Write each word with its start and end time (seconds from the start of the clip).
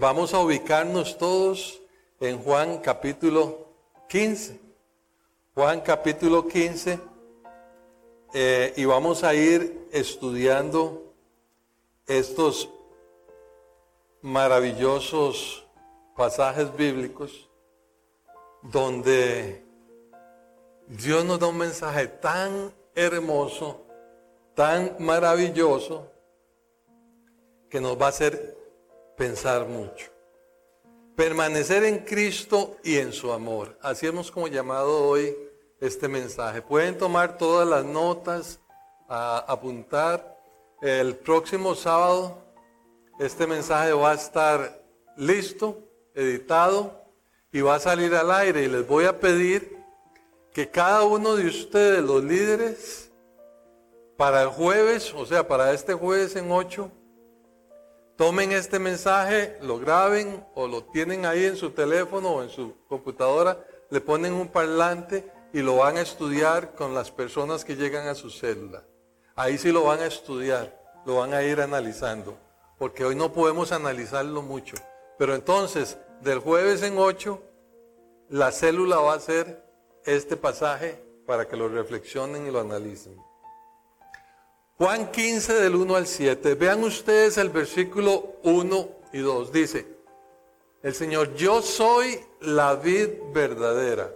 vamos 0.00 0.32
a 0.32 0.40
ubicarnos 0.40 1.18
todos 1.18 1.80
en 2.20 2.38
Juan 2.38 2.78
capítulo 2.78 3.66
15. 4.08 4.60
Juan 5.54 5.80
capítulo 5.80 6.46
15 6.46 7.00
eh, 8.34 8.74
y 8.76 8.84
vamos 8.84 9.24
a 9.24 9.34
ir 9.34 9.88
estudiando 9.90 11.14
estos 12.06 12.68
maravillosos 14.22 15.66
pasajes 16.16 16.74
bíblicos 16.76 17.48
donde 18.62 19.64
Dios 20.86 21.24
nos 21.24 21.40
da 21.40 21.48
un 21.48 21.58
mensaje 21.58 22.06
tan 22.06 22.72
hermoso, 22.94 23.84
tan 24.54 24.96
maravilloso, 24.98 26.10
que 27.68 27.80
nos 27.80 28.00
va 28.00 28.06
a 28.06 28.08
hacer 28.08 28.57
pensar 29.18 29.66
mucho. 29.66 30.06
Permanecer 31.16 31.82
en 31.82 31.98
Cristo 31.98 32.76
y 32.84 32.96
en 32.96 33.12
su 33.12 33.32
amor. 33.32 33.76
Así 33.82 34.06
hemos 34.06 34.30
como 34.30 34.46
llamado 34.46 35.04
hoy 35.04 35.36
este 35.80 36.06
mensaje. 36.06 36.62
Pueden 36.62 36.96
tomar 36.96 37.36
todas 37.36 37.66
las 37.68 37.84
notas, 37.84 38.60
a 39.08 39.38
apuntar. 39.48 40.38
El 40.80 41.16
próximo 41.16 41.74
sábado 41.74 42.38
este 43.18 43.46
mensaje 43.48 43.92
va 43.92 44.12
a 44.12 44.14
estar 44.14 44.80
listo, 45.16 45.80
editado 46.14 47.04
y 47.50 47.60
va 47.62 47.74
a 47.74 47.80
salir 47.80 48.14
al 48.14 48.30
aire. 48.30 48.62
Y 48.62 48.68
les 48.68 48.86
voy 48.86 49.06
a 49.06 49.18
pedir 49.18 49.76
que 50.52 50.70
cada 50.70 51.02
uno 51.02 51.34
de 51.34 51.46
ustedes, 51.46 52.04
los 52.04 52.22
líderes, 52.22 53.10
para 54.16 54.42
el 54.42 54.48
jueves, 54.48 55.12
o 55.14 55.26
sea, 55.26 55.46
para 55.46 55.72
este 55.72 55.94
jueves 55.94 56.36
en 56.36 56.50
8, 56.50 56.90
tomen 58.18 58.50
este 58.50 58.80
mensaje, 58.80 59.56
lo 59.62 59.78
graben 59.78 60.44
o 60.56 60.66
lo 60.66 60.82
tienen 60.82 61.24
ahí 61.24 61.44
en 61.44 61.56
su 61.56 61.70
teléfono 61.70 62.30
o 62.30 62.42
en 62.42 62.50
su 62.50 62.74
computadora, 62.88 63.64
le 63.90 64.00
ponen 64.00 64.32
un 64.34 64.48
parlante 64.48 65.30
y 65.52 65.60
lo 65.60 65.76
van 65.76 65.96
a 65.96 66.00
estudiar 66.00 66.74
con 66.74 66.94
las 66.94 67.12
personas 67.12 67.64
que 67.64 67.76
llegan 67.76 68.08
a 68.08 68.16
su 68.16 68.28
célula. 68.28 68.82
Ahí 69.36 69.56
sí 69.56 69.70
lo 69.70 69.84
van 69.84 70.00
a 70.00 70.06
estudiar, 70.06 70.76
lo 71.06 71.18
van 71.18 71.32
a 71.32 71.44
ir 71.44 71.60
analizando, 71.60 72.36
porque 72.76 73.04
hoy 73.04 73.14
no 73.14 73.32
podemos 73.32 73.70
analizarlo 73.70 74.42
mucho. 74.42 74.74
Pero 75.16 75.36
entonces, 75.36 75.96
del 76.20 76.40
jueves 76.40 76.82
en 76.82 76.98
8, 76.98 77.40
la 78.30 78.50
célula 78.50 78.96
va 78.96 79.14
a 79.14 79.20
ser 79.20 79.64
este 80.04 80.36
pasaje 80.36 81.00
para 81.24 81.46
que 81.46 81.56
lo 81.56 81.68
reflexionen 81.68 82.48
y 82.48 82.50
lo 82.50 82.58
analicen. 82.58 83.16
Juan 84.78 85.10
15 85.10 85.54
del 85.54 85.74
1 85.74 85.96
al 85.96 86.06
7. 86.06 86.54
Vean 86.54 86.84
ustedes 86.84 87.36
el 87.36 87.50
versículo 87.50 88.36
1 88.44 88.88
y 89.12 89.18
2. 89.18 89.52
Dice, 89.52 89.86
el 90.84 90.94
Señor, 90.94 91.34
yo 91.34 91.62
soy 91.62 92.20
la 92.40 92.76
vid 92.76 93.08
verdadera 93.32 94.14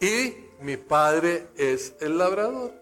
y 0.00 0.34
mi 0.60 0.78
Padre 0.78 1.48
es 1.54 1.96
el 2.00 2.16
labrador. 2.16 2.72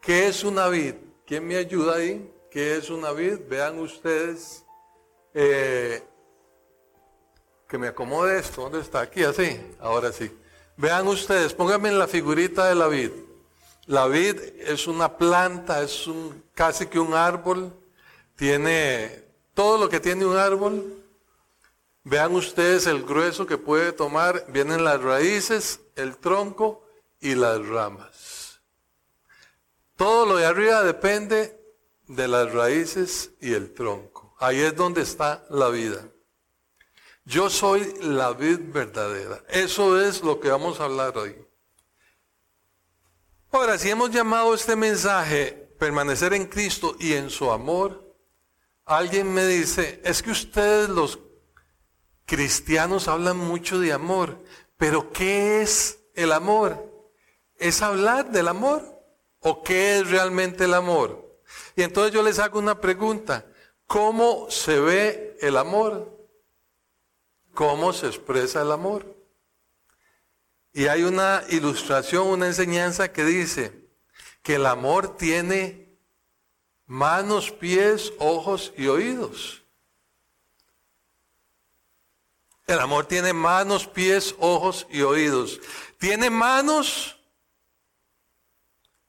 ¿Qué 0.00 0.28
es 0.28 0.44
una 0.44 0.68
vid? 0.68 0.94
¿Quién 1.26 1.46
me 1.46 1.56
ayuda 1.56 1.96
ahí? 1.96 2.32
¿Qué 2.50 2.76
es 2.76 2.88
una 2.88 3.12
vid? 3.12 3.38
Vean 3.48 3.78
ustedes. 3.78 4.64
Eh, 5.34 6.02
que 7.68 7.76
me 7.76 7.88
acomode 7.88 8.38
esto. 8.38 8.62
¿Dónde 8.62 8.80
está? 8.80 9.00
Aquí, 9.02 9.24
así. 9.24 9.60
Ahora 9.78 10.10
sí. 10.10 10.30
Vean 10.78 11.06
ustedes, 11.06 11.52
pónganme 11.52 11.90
en 11.90 11.98
la 11.98 12.08
figurita 12.08 12.66
de 12.66 12.74
la 12.74 12.88
vid. 12.88 13.10
La 13.86 14.06
vid 14.06 14.38
es 14.60 14.86
una 14.86 15.16
planta, 15.16 15.82
es 15.82 16.08
casi 16.54 16.86
que 16.86 17.00
un 17.00 17.14
árbol, 17.14 17.72
tiene 18.36 19.24
todo 19.54 19.78
lo 19.78 19.88
que 19.88 20.00
tiene 20.00 20.24
un 20.24 20.36
árbol. 20.36 20.98
Vean 22.04 22.34
ustedes 22.34 22.86
el 22.86 23.04
grueso 23.04 23.46
que 23.46 23.58
puede 23.58 23.92
tomar, 23.92 24.44
vienen 24.48 24.84
las 24.84 25.00
raíces, 25.00 25.80
el 25.96 26.16
tronco 26.16 26.86
y 27.20 27.34
las 27.34 27.64
ramas. 27.66 28.60
Todo 29.96 30.26
lo 30.26 30.36
de 30.36 30.46
arriba 30.46 30.82
depende 30.82 31.58
de 32.08 32.28
las 32.28 32.52
raíces 32.52 33.30
y 33.40 33.52
el 33.52 33.72
tronco. 33.72 34.34
Ahí 34.38 34.60
es 34.60 34.74
donde 34.74 35.02
está 35.02 35.44
la 35.50 35.68
vida. 35.68 36.08
Yo 37.24 37.48
soy 37.48 37.94
la 38.00 38.32
vid 38.32 38.58
verdadera. 38.72 39.44
Eso 39.48 40.00
es 40.00 40.22
lo 40.22 40.40
que 40.40 40.50
vamos 40.50 40.80
a 40.80 40.84
hablar 40.84 41.16
hoy. 41.16 41.36
Ahora, 43.54 43.76
si 43.76 43.90
hemos 43.90 44.10
llamado 44.10 44.54
este 44.54 44.76
mensaje 44.76 45.52
permanecer 45.78 46.32
en 46.32 46.46
Cristo 46.46 46.96
y 46.98 47.12
en 47.12 47.28
su 47.28 47.50
amor, 47.50 48.16
alguien 48.86 49.30
me 49.30 49.46
dice, 49.46 50.00
es 50.04 50.22
que 50.22 50.30
ustedes 50.30 50.88
los 50.88 51.18
cristianos 52.24 53.08
hablan 53.08 53.36
mucho 53.36 53.78
de 53.78 53.92
amor, 53.92 54.42
pero 54.78 55.12
¿qué 55.12 55.60
es 55.60 55.98
el 56.14 56.32
amor? 56.32 57.12
¿Es 57.56 57.82
hablar 57.82 58.30
del 58.30 58.48
amor? 58.48 58.82
¿O 59.40 59.62
qué 59.62 59.98
es 59.98 60.10
realmente 60.10 60.64
el 60.64 60.72
amor? 60.72 61.38
Y 61.76 61.82
entonces 61.82 62.14
yo 62.14 62.22
les 62.22 62.38
hago 62.38 62.58
una 62.58 62.80
pregunta, 62.80 63.44
¿cómo 63.86 64.50
se 64.50 64.80
ve 64.80 65.36
el 65.42 65.58
amor? 65.58 66.26
¿Cómo 67.52 67.92
se 67.92 68.06
expresa 68.06 68.62
el 68.62 68.72
amor? 68.72 69.21
Y 70.72 70.86
hay 70.86 71.02
una 71.02 71.44
ilustración, 71.50 72.26
una 72.28 72.46
enseñanza 72.46 73.12
que 73.12 73.24
dice 73.24 73.88
que 74.42 74.54
el 74.54 74.66
amor 74.66 75.16
tiene 75.16 75.98
manos, 76.86 77.50
pies, 77.50 78.12
ojos 78.18 78.72
y 78.76 78.86
oídos. 78.86 79.62
El 82.66 82.78
amor 82.78 83.06
tiene 83.06 83.32
manos, 83.32 83.86
pies, 83.86 84.34
ojos 84.38 84.86
y 84.88 85.02
oídos. 85.02 85.60
Tiene 85.98 86.30
manos 86.30 87.18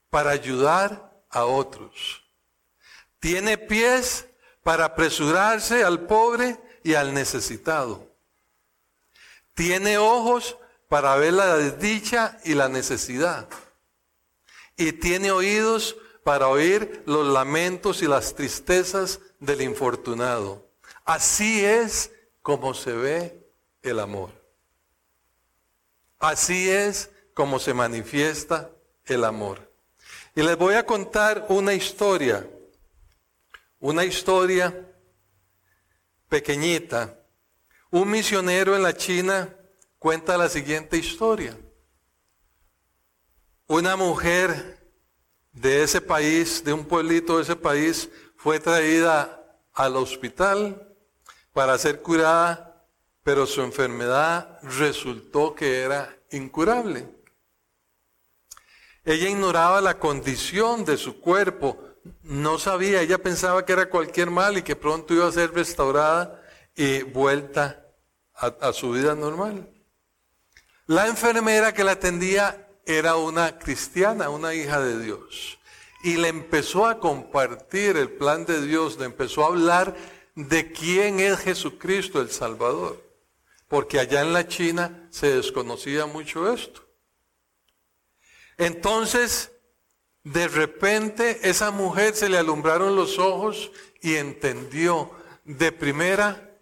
para 0.09 0.31
ayudar 0.31 1.13
a 1.29 1.45
otros. 1.45 2.23
Tiene 3.19 3.57
pies 3.57 4.27
para 4.63 4.85
apresurarse 4.85 5.83
al 5.83 6.01
pobre 6.01 6.59
y 6.83 6.95
al 6.95 7.13
necesitado. 7.13 8.11
Tiene 9.53 9.97
ojos 9.97 10.57
para 10.93 11.15
ver 11.15 11.33
la 11.33 11.57
desdicha 11.57 12.37
y 12.43 12.53
la 12.53 12.69
necesidad. 12.69 13.47
Y 14.77 14.91
tiene 14.91 15.31
oídos 15.31 15.97
para 16.23 16.49
oír 16.49 17.01
los 17.07 17.27
lamentos 17.33 18.03
y 18.03 18.07
las 18.07 18.35
tristezas 18.35 19.19
del 19.39 19.61
infortunado. 19.61 20.69
Así 21.03 21.65
es 21.65 22.11
como 22.43 22.75
se 22.75 22.93
ve 22.93 23.43
el 23.81 23.99
amor. 23.99 24.29
Así 26.19 26.69
es 26.69 27.09
como 27.33 27.57
se 27.57 27.73
manifiesta 27.73 28.69
el 29.05 29.23
amor. 29.23 29.67
Y 30.35 30.43
les 30.43 30.55
voy 30.55 30.75
a 30.75 30.85
contar 30.85 31.47
una 31.49 31.73
historia, 31.73 32.47
una 33.79 34.05
historia 34.05 34.79
pequeñita. 36.29 37.17
Un 37.89 38.11
misionero 38.11 38.75
en 38.75 38.83
la 38.83 38.95
China 38.95 39.57
cuenta 40.03 40.37
la 40.37 40.49
siguiente 40.49 40.97
historia. 40.97 41.57
Una 43.67 43.95
mujer 43.95 44.85
de 45.53 45.81
ese 45.81 46.01
país, 46.01 46.61
de 46.65 46.73
un 46.73 46.83
pueblito 46.83 47.37
de 47.37 47.43
ese 47.43 47.55
país, 47.55 48.09
fue 48.35 48.59
traída 48.59 49.41
al 49.73 49.95
hospital 49.95 50.93
para 51.53 51.77
ser 51.77 52.01
curada, 52.01 52.85
pero 53.23 53.45
su 53.45 53.61
enfermedad 53.61 54.59
resultó 54.63 55.55
que 55.55 55.83
era 55.83 56.13
incurable. 56.31 57.09
Ella 59.05 59.29
ignoraba 59.29 59.79
la 59.79 59.99
condición 59.99 60.83
de 60.83 60.97
su 60.97 61.21
cuerpo, 61.21 61.81
no 62.23 62.59
sabía, 62.59 63.01
ella 63.01 63.19
pensaba 63.19 63.65
que 63.65 63.71
era 63.71 63.89
cualquier 63.89 64.31
mal 64.31 64.57
y 64.57 64.63
que 64.63 64.75
pronto 64.75 65.13
iba 65.13 65.29
a 65.29 65.31
ser 65.31 65.53
restaurada 65.53 66.43
y 66.75 67.03
vuelta 67.03 67.87
a, 68.35 68.47
a 68.47 68.73
su 68.73 68.91
vida 68.91 69.15
normal. 69.15 69.72
La 70.87 71.07
enfermera 71.07 71.73
que 71.73 71.83
la 71.83 71.93
atendía 71.93 72.67
era 72.85 73.15
una 73.15 73.57
cristiana, 73.57 74.29
una 74.29 74.53
hija 74.53 74.81
de 74.81 75.01
Dios. 75.01 75.57
Y 76.03 76.17
le 76.17 76.27
empezó 76.27 76.85
a 76.85 76.99
compartir 76.99 77.95
el 77.95 78.09
plan 78.09 78.45
de 78.45 78.61
Dios, 78.65 78.97
le 78.99 79.05
empezó 79.05 79.45
a 79.45 79.47
hablar 79.47 79.95
de 80.35 80.73
quién 80.73 81.21
es 81.21 81.39
Jesucristo 81.39 82.19
el 82.19 82.29
Salvador. 82.29 83.01
Porque 83.69 83.99
allá 83.99 84.21
en 84.21 84.33
la 84.33 84.47
China 84.47 85.07
se 85.09 85.33
desconocía 85.33 86.05
mucho 86.05 86.51
esto. 86.51 86.85
Entonces, 88.57 89.51
de 90.23 90.49
repente, 90.49 91.49
esa 91.49 91.71
mujer 91.71 92.13
se 92.13 92.27
le 92.27 92.37
alumbraron 92.37 92.95
los 92.95 93.19
ojos 93.19 93.71
y 94.01 94.15
entendió. 94.15 95.11
De 95.45 95.71
primera, 95.71 96.57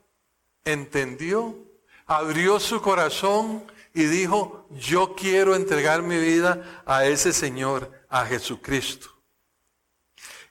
entendió, 0.64 1.58
abrió 2.06 2.60
su 2.60 2.82
corazón 2.82 3.71
y 3.94 4.06
dijo, 4.06 4.68
yo 4.72 5.16
quiero 5.16 5.56
entregar 5.56 6.02
mi 6.02 6.18
vida 6.18 6.84
a 6.86 7.06
ese 7.06 7.34
Señor, 7.34 7.92
a 8.10 8.26
Jesucristo. 8.26 9.10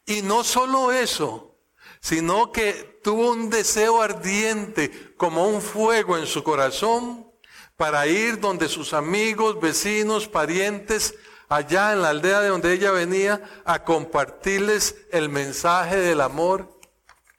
Y 0.07 0.23
no 0.23 0.45
solo 0.45 0.93
eso, 0.93 1.59
sino 2.01 2.53
que 2.53 3.01
tuvo 3.03 3.31
un 3.31 3.51
deseo 3.51 4.03
ardiente 4.03 5.15
como 5.17 5.49
un 5.49 5.63
fuego 5.63 6.19
en 6.19 6.27
su 6.27 6.43
corazón 6.43 7.31
para 7.77 8.07
ir 8.07 8.41
donde 8.41 8.69
sus 8.69 8.93
amigos, 8.93 9.61
vecinos, 9.61 10.29
parientes, 10.29 11.15
allá 11.49 11.93
en 11.93 12.03
la 12.03 12.11
aldea 12.11 12.41
de 12.41 12.49
donde 12.49 12.73
ella 12.73 12.91
venía, 12.91 13.43
a 13.65 13.85
compartirles 13.85 14.97
el 15.13 15.29
mensaje 15.29 15.97
del 15.97 16.21
amor 16.21 16.79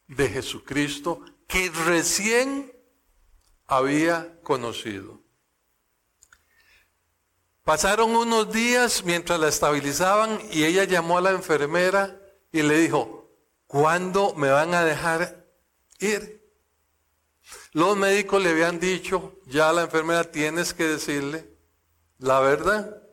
de 0.08 0.30
Jesucristo 0.30 1.22
que 1.48 1.70
recién 1.86 2.74
había 3.68 4.40
conocido. 4.42 5.21
Pasaron 7.72 8.14
unos 8.18 8.52
días 8.52 9.06
mientras 9.06 9.40
la 9.40 9.48
estabilizaban 9.48 10.42
y 10.52 10.66
ella 10.66 10.84
llamó 10.84 11.18
a 11.18 11.22
la 11.22 11.32
enfermera 11.32 12.22
y 12.52 12.64
le 12.64 12.78
dijo, 12.78 13.32
¿cuándo 13.66 14.34
me 14.34 14.50
van 14.50 14.74
a 14.74 14.84
dejar 14.84 15.48
ir? 15.98 16.54
Los 17.72 17.96
médicos 17.96 18.44
le 18.44 18.50
habían 18.50 18.78
dicho, 18.78 19.40
ya 19.46 19.70
a 19.70 19.72
la 19.72 19.84
enfermera 19.84 20.30
tienes 20.30 20.74
que 20.74 20.84
decirle 20.84 21.50
la 22.18 22.42
verdad. 22.42 23.04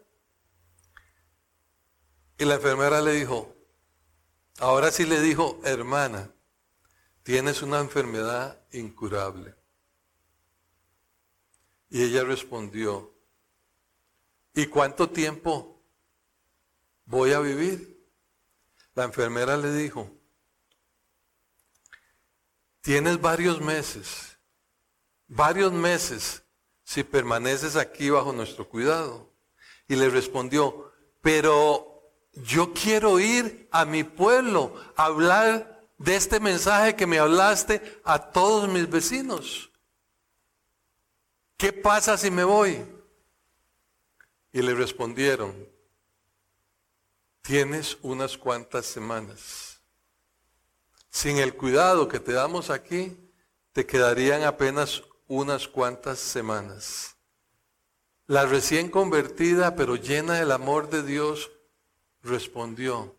Y 2.37 2.45
la 2.45 2.57
enfermera 2.57 3.01
le 3.01 3.13
dijo, 3.13 3.55
ahora 4.59 4.91
sí 4.91 5.07
le 5.07 5.21
dijo, 5.21 5.61
hermana, 5.63 6.33
tienes 7.23 7.63
una 7.63 7.79
enfermedad 7.79 8.61
incurable. 8.73 9.55
Y 11.91 12.03
ella 12.03 12.25
respondió, 12.25 13.18
¿y 14.61 14.67
cuánto 14.67 15.11
tiempo 15.11 15.83
voy 17.05 17.33
a 17.33 17.41
vivir? 17.41 18.07
La 18.95 19.05
enfermera 19.05 19.57
le 19.57 19.73
dijo, 19.73 20.11
tienes 22.81 23.21
varios 23.21 23.61
meses 23.61 24.29
varios 25.29 25.73
meses 25.73 26.43
si 26.83 27.05
permaneces 27.05 27.77
aquí 27.77 28.11
bajo 28.11 28.33
nuestro 28.33 28.69
cuidado. 28.69 29.31
Y 29.87 29.97
le 29.97 30.09
respondió, 30.09 30.93
pero 31.21 32.03
yo 32.33 32.73
quiero 32.73 33.21
ir 33.21 33.69
a 33.71 33.85
mi 33.85 34.05
pueblo 34.05 34.75
a 34.97 35.05
hablar 35.05 35.87
de 35.99 36.17
este 36.17 36.41
mensaje 36.41 36.97
que 36.97 37.07
me 37.07 37.19
hablaste 37.19 38.01
a 38.05 38.31
todos 38.31 38.69
mis 38.69 38.89
vecinos. 38.89 39.71
¿Qué 41.57 41.73
pasa 41.73 42.17
si 42.17 42.31
me 42.31 42.45
voy? 42.45 42.85
Y 44.59 44.63
le 44.63 44.75
respondieron, 44.75 45.55
tienes 47.43 47.97
unas 48.03 48.37
cuantas 48.37 48.87
semanas. 48.87 49.81
Sin 51.11 51.39
el 51.39 51.55
cuidado 51.55 52.09
que 52.09 52.19
te 52.19 52.33
damos 52.33 52.69
aquí, 52.69 53.17
te 53.71 53.87
quedarían 53.87 54.43
apenas 54.43 55.05
unas 55.29 55.69
cuantas 55.69 56.19
semanas. 56.19 57.15
La 58.27 58.47
recién 58.47 58.91
convertida, 58.91 59.77
pero 59.77 59.95
llena 59.95 60.35
del 60.41 60.51
amor 60.51 60.91
de 60.91 61.05
Dios, 61.05 61.53
respondió, 62.25 63.15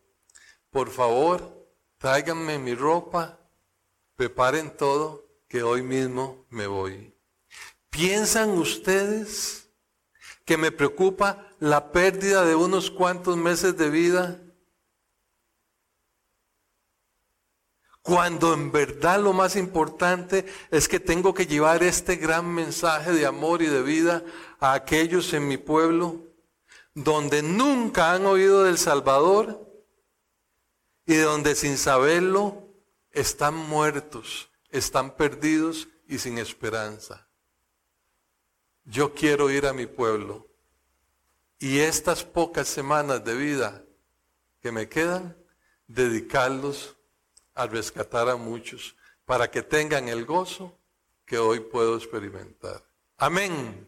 por 0.69 0.89
favor, 0.89 1.69
tráiganme 1.99 2.59
mi 2.59 2.75
ropa, 2.75 3.39
preparen 4.17 4.75
todo, 4.75 5.25
que 5.47 5.63
hoy 5.63 5.83
mismo 5.83 6.45
me 6.49 6.67
voy. 6.67 7.15
¿Piensan 7.89 8.49
ustedes 8.57 9.68
que 10.49 10.57
me 10.57 10.71
preocupa 10.71 11.47
la 11.59 11.91
pérdida 11.91 12.43
de 12.43 12.55
unos 12.55 12.89
cuantos 12.89 13.37
meses 13.37 13.77
de 13.77 13.91
vida? 13.91 14.41
Cuando 18.01 18.55
en 18.55 18.71
verdad 18.71 19.21
lo 19.21 19.31
más 19.31 19.55
importante 19.55 20.47
es 20.71 20.87
que 20.87 20.99
tengo 20.99 21.35
que 21.35 21.45
llevar 21.45 21.83
este 21.83 22.15
gran 22.15 22.51
mensaje 22.51 23.11
de 23.11 23.27
amor 23.27 23.61
y 23.61 23.67
de 23.67 23.83
vida 23.83 24.23
a 24.59 24.73
aquellos 24.73 25.31
en 25.33 25.47
mi 25.47 25.57
pueblo 25.57 26.25
donde 26.95 27.43
nunca 27.43 28.13
han 28.13 28.25
oído 28.25 28.63
del 28.63 28.79
Salvador 28.79 29.71
y 31.05 31.13
donde 31.17 31.53
sin 31.53 31.77
saberlo 31.77 32.73
están 33.11 33.53
muertos, 33.53 34.49
están 34.71 35.15
perdidos 35.15 35.89
y 36.07 36.17
sin 36.17 36.39
esperanza. 36.39 37.28
Yo 38.89 39.13
quiero 39.13 39.51
ir 39.51 39.67
a 39.67 39.73
mi 39.73 39.85
pueblo 39.85 40.47
y 41.59 41.77
estas 41.77 42.23
pocas 42.23 42.67
semanas 42.67 43.23
de 43.23 43.35
vida 43.35 43.83
que 44.61 44.71
me 44.71 44.89
quedan, 44.89 45.37
dedicarlos 45.85 46.97
a 47.53 47.67
rescatar 47.67 48.29
a 48.29 48.35
muchos 48.35 48.95
para 49.25 49.51
que 49.51 49.61
tengan 49.61 50.07
el 50.07 50.25
gozo 50.25 50.75
que 51.23 51.37
hoy 51.37 51.59
puedo 51.59 51.97
experimentar. 51.97 52.83
Amén. 53.17 53.87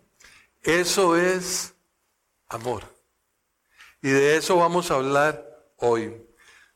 Eso 0.61 1.17
es 1.17 1.73
amor. 2.47 2.83
Y 4.03 4.09
de 4.09 4.37
eso 4.37 4.57
vamos 4.57 4.91
a 4.91 4.95
hablar 4.95 5.73
hoy. 5.77 6.15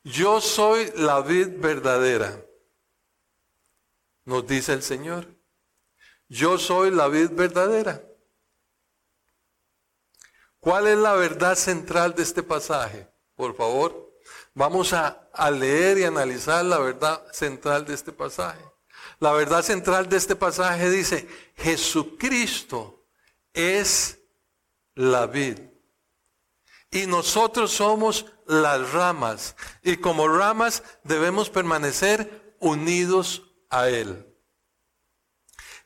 Yo 0.03 0.41
soy 0.41 0.91
la 0.95 1.21
vid 1.21 1.59
verdadera, 1.59 2.43
nos 4.23 4.47
dice 4.47 4.73
el 4.73 4.81
Señor. 4.81 5.27
Yo 6.27 6.57
soy 6.57 6.89
la 6.89 7.07
vid 7.07 7.29
verdadera. 7.29 8.01
¿Cuál 10.65 10.87
es 10.87 10.97
la 10.97 11.13
verdad 11.13 11.55
central 11.55 12.15
de 12.15 12.23
este 12.23 12.41
pasaje? 12.41 13.07
Por 13.35 13.55
favor. 13.55 14.11
Vamos 14.55 14.93
a, 14.93 15.29
leer 15.51 15.99
y 15.99 16.05
analizar 16.05 16.65
la 16.65 16.79
verdad 16.79 17.23
central 17.31 17.85
de 17.85 17.93
este 17.93 18.11
pasaje. 18.11 18.65
La 19.19 19.31
verdad 19.33 19.61
central 19.61 20.09
de 20.09 20.17
este 20.17 20.35
pasaje 20.35 20.89
dice, 20.89 21.27
Jesucristo 21.55 23.05
es 23.53 24.17
la 24.95 25.27
vid. 25.27 25.59
Y 26.89 27.05
nosotros 27.05 27.71
somos 27.71 28.25
las 28.47 28.91
ramas. 28.91 29.55
Y 29.83 29.97
como 29.97 30.27
ramas 30.27 30.81
debemos 31.03 31.51
permanecer 31.51 32.55
unidos 32.59 33.43
a 33.69 33.87
Él. 33.87 34.35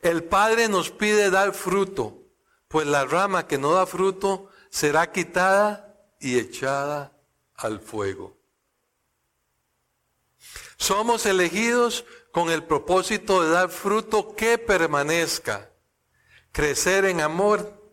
El 0.00 0.24
Padre 0.24 0.68
nos 0.68 0.88
pide 0.90 1.28
dar 1.28 1.52
fruto, 1.52 2.16
pues 2.66 2.86
la 2.86 3.04
rama 3.04 3.46
que 3.46 3.58
no 3.58 3.74
da 3.74 3.84
fruto 3.84 4.49
será 4.70 5.10
quitada 5.10 5.94
y 6.20 6.38
echada 6.38 7.12
al 7.56 7.80
fuego. 7.80 8.36
Somos 10.76 11.26
elegidos 11.26 12.06
con 12.32 12.50
el 12.50 12.62
propósito 12.62 13.42
de 13.42 13.50
dar 13.50 13.68
fruto 13.68 14.34
que 14.34 14.56
permanezca, 14.56 15.70
crecer 16.52 17.04
en 17.04 17.20
amor, 17.20 17.84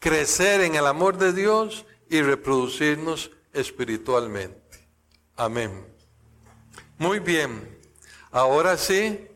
crecer 0.00 0.62
en 0.62 0.74
el 0.74 0.86
amor 0.86 1.18
de 1.18 1.32
Dios 1.32 1.86
y 2.08 2.22
reproducirnos 2.22 3.30
espiritualmente. 3.52 4.88
Amén. 5.36 5.86
Muy 6.98 7.20
bien, 7.20 7.78
ahora 8.30 8.76
sí, 8.78 9.28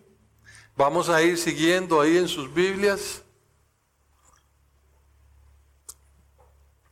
vamos 0.77 1.11
a 1.11 1.23
ir 1.23 1.37
siguiendo 1.37 2.01
ahí 2.01 2.17
en 2.17 2.29
sus 2.29 2.53
Biblias 2.53 3.23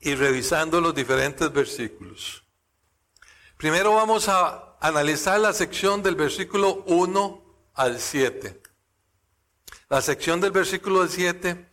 y 0.00 0.14
revisando 0.14 0.80
los 0.80 0.94
diferentes 0.94 1.52
versículos. 1.52 2.44
Primero 3.56 3.94
vamos 3.94 4.28
a 4.28 4.76
analizar 4.80 5.40
la 5.40 5.52
sección 5.52 6.02
del 6.02 6.14
versículo 6.14 6.84
1 6.86 7.70
al 7.74 8.00
7. 8.00 8.62
La 9.88 10.02
sección 10.02 10.40
del 10.40 10.52
versículo 10.52 11.06
7 11.08 11.68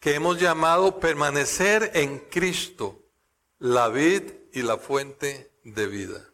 que 0.00 0.14
hemos 0.14 0.40
llamado 0.40 1.00
permanecer 1.00 1.90
en 1.94 2.18
Cristo, 2.30 3.02
la 3.58 3.88
vid 3.88 4.22
y 4.52 4.62
la 4.62 4.78
fuente 4.78 5.52
de 5.64 5.86
vida. 5.86 6.24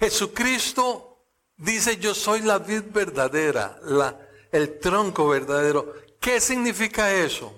Jesucristo 0.00 1.26
dice, 1.56 1.98
yo 1.98 2.14
soy 2.14 2.40
la 2.40 2.58
vid 2.58 2.84
verdadera, 2.90 3.78
la, 3.82 4.18
el 4.52 4.78
tronco 4.78 5.28
verdadero. 5.28 5.94
¿Qué 6.20 6.40
significa 6.40 7.12
eso? 7.12 7.57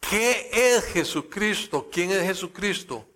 ¿Qué 0.00 0.50
es 0.52 0.84
Jesucristo? 0.86 1.88
¿Quién 1.90 2.10
es 2.10 2.22
Jesucristo? 2.22 3.06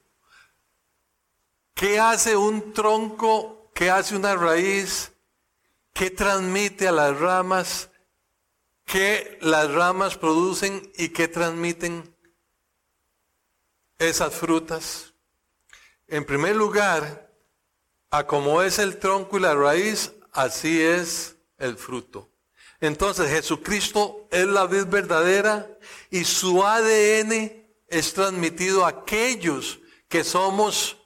¿Qué 1.75 1.99
hace 1.99 2.37
un 2.37 2.73
tronco? 2.73 3.71
¿Qué 3.75 3.91
hace 3.91 4.17
una 4.17 4.35
raíz? 4.35 5.13
¿Qué 5.93 6.11
transmite 6.11 6.89
a 6.89 6.93
las 6.93 7.19
ramas? 7.19 7.91
¿Qué 8.85 9.39
las 9.41 9.71
ramas 9.71 10.17
producen 10.17 10.93
y 10.97 11.11
qué 11.11 11.29
transmiten 11.29 12.15
esas 13.99 14.35
frutas? 14.35 15.15
En 16.09 16.25
primer 16.25 16.57
lugar, 16.57 17.33
a 18.11 18.27
como 18.27 18.63
es 18.63 18.79
el 18.79 18.99
tronco 18.99 19.39
y 19.39 19.41
la 19.41 19.55
raíz, 19.55 20.13
así 20.33 20.83
es 20.83 21.37
el 21.57 21.77
fruto. 21.77 22.32
Entonces 22.83 23.31
Jesucristo 23.31 24.27
es 24.33 24.45
la 24.45 24.67
vid 24.67 24.87
verdadera 24.87 25.69
y 26.11 26.25
su 26.25 26.65
ADN 26.65 27.65
es 27.87 28.13
transmitido 28.13 28.85
a 28.85 28.89
aquellos 28.89 29.79
que 30.09 30.25
somos 30.25 30.97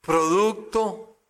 producto 0.00 1.20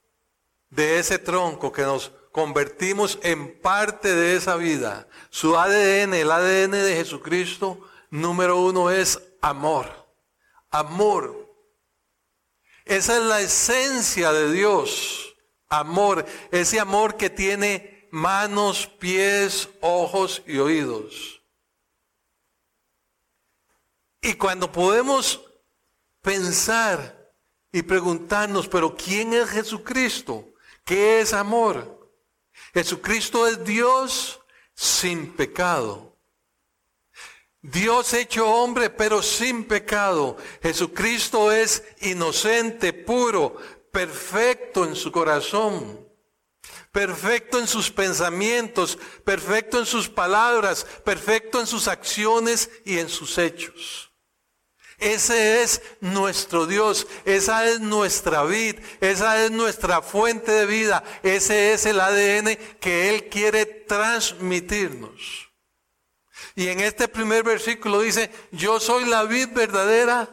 de 0.71 1.00
ese 1.00 1.18
tronco, 1.18 1.73
que 1.73 1.83
nos 1.83 2.12
convertimos 2.30 3.18
en 3.21 3.61
parte 3.61 4.14
de 4.14 4.37
esa 4.37 4.54
vida. 4.54 5.09
Su 5.30 5.59
ADN, 5.59 6.14
el 6.14 6.30
ADN 6.30 6.71
de 6.71 6.95
Jesucristo, 6.95 7.80
número 8.11 8.61
uno 8.61 8.92
es 8.92 9.21
amor. 9.40 9.90
Amor. 10.71 11.52
Esa 12.85 13.16
es 13.16 13.23
la 13.25 13.40
esencia 13.40 14.33
de 14.33 14.52
Dios. 14.52 15.35
Amor. 15.68 16.25
Ese 16.52 16.78
amor 16.78 17.16
que 17.16 17.28
tiene 17.28 17.96
manos, 18.16 18.87
pies, 18.87 19.68
ojos 19.82 20.42
y 20.46 20.56
oídos. 20.56 21.42
Y 24.23 24.32
cuando 24.35 24.73
podemos 24.73 25.42
pensar 26.23 27.30
y 27.70 27.82
preguntarnos, 27.82 28.68
pero 28.68 28.96
¿quién 28.96 29.35
es 29.35 29.50
Jesucristo? 29.50 30.54
¿Qué 30.82 31.20
es 31.20 31.35
amor? 31.35 32.11
Jesucristo 32.73 33.46
es 33.46 33.62
Dios 33.64 34.40
sin 34.75 35.35
pecado. 35.35 36.16
Dios 37.61 38.14
hecho 38.14 38.49
hombre, 38.49 38.88
pero 38.88 39.20
sin 39.20 39.64
pecado. 39.64 40.38
Jesucristo 40.62 41.52
es 41.52 41.85
inocente, 42.00 42.94
puro, 42.94 43.56
perfecto 43.92 44.87
en 44.87 44.96
su 44.96 45.12
corazón, 45.12 46.06
perfecto 46.97 47.59
en 47.59 47.69
sus 47.69 47.91
pensamientos, 47.91 48.99
perfecto 49.23 49.79
en 49.79 49.85
sus 49.85 50.09
palabras, 50.09 50.87
perfecto 51.05 51.61
en 51.61 51.67
sus 51.67 51.88
acciones 51.88 52.71
y 52.87 52.99
en 52.99 53.11
sus 53.11 53.37
hechos. 53.37 54.11
Ese 54.97 55.62
es 55.62 55.83
nuestro 56.00 56.65
Dios, 56.65 57.07
esa 57.26 57.69
es 57.69 57.81
nuestra 57.81 58.45
vida, 58.45 58.81
esa 59.03 59.45
es 59.45 59.50
nuestra 59.50 60.00
fuente 60.00 60.50
de 60.50 60.65
vida, 60.65 61.05
ese 61.23 61.75
es 61.75 61.85
el 61.85 62.00
ADN 62.00 62.57
que 62.81 63.11
Él 63.11 63.29
quiere 63.29 63.67
transmitirnos. 63.67 65.50
Y 66.55 66.69
en 66.69 66.81
este 66.81 67.09
primer 67.09 67.43
versículo 67.43 68.00
dice, 68.00 68.31
yo 68.53 68.81
soy 68.81 69.05
la 69.05 69.25
vid 69.25 69.50
verdadera 69.50 70.31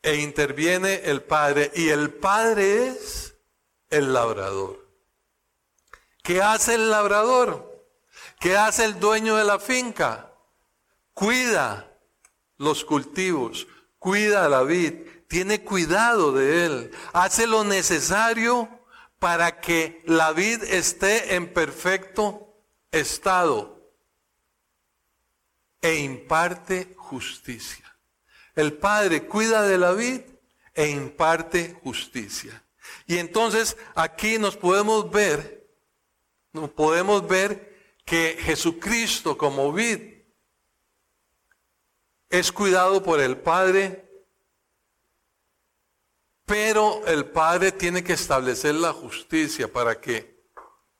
e 0.00 0.14
interviene 0.14 1.00
el 1.06 1.24
Padre. 1.24 1.72
Y 1.74 1.88
el 1.88 2.14
Padre 2.14 2.90
es 2.90 3.34
el 3.90 4.12
labrador. 4.12 4.85
¿Qué 6.26 6.42
hace 6.42 6.74
el 6.74 6.90
labrador? 6.90 7.86
¿Qué 8.40 8.56
hace 8.56 8.84
el 8.84 8.98
dueño 8.98 9.36
de 9.36 9.44
la 9.44 9.60
finca? 9.60 10.32
Cuida, 11.14 11.88
los 12.58 12.84
cultivos, 12.84 13.68
cuida 14.00 14.48
la 14.48 14.64
vid, 14.64 14.94
tiene 15.28 15.62
cuidado 15.62 16.32
de 16.32 16.66
él, 16.66 16.90
hace 17.12 17.46
lo 17.46 17.62
necesario 17.62 18.68
para 19.20 19.60
que 19.60 20.02
la 20.04 20.32
vid 20.32 20.64
esté 20.64 21.36
en 21.36 21.52
perfecto 21.52 22.52
estado 22.90 23.92
e 25.80 25.94
imparte 25.94 26.96
justicia. 26.96 27.96
El 28.56 28.72
Padre 28.72 29.28
cuida 29.28 29.62
de 29.62 29.78
la 29.78 29.92
vid 29.92 30.22
e 30.74 30.88
imparte 30.88 31.78
justicia. 31.84 32.64
Y 33.06 33.18
entonces 33.18 33.76
aquí 33.94 34.38
nos 34.38 34.56
podemos 34.56 35.08
ver, 35.08 35.55
podemos 36.70 37.26
ver 37.26 37.98
que 38.04 38.36
Jesucristo 38.40 39.36
como 39.36 39.72
vid 39.72 40.16
es 42.28 42.52
cuidado 42.52 43.02
por 43.02 43.20
el 43.20 43.36
Padre, 43.36 44.08
pero 46.44 47.06
el 47.06 47.26
Padre 47.26 47.72
tiene 47.72 48.02
que 48.02 48.12
establecer 48.12 48.74
la 48.74 48.92
justicia 48.92 49.72
para 49.72 50.00
que 50.00 50.36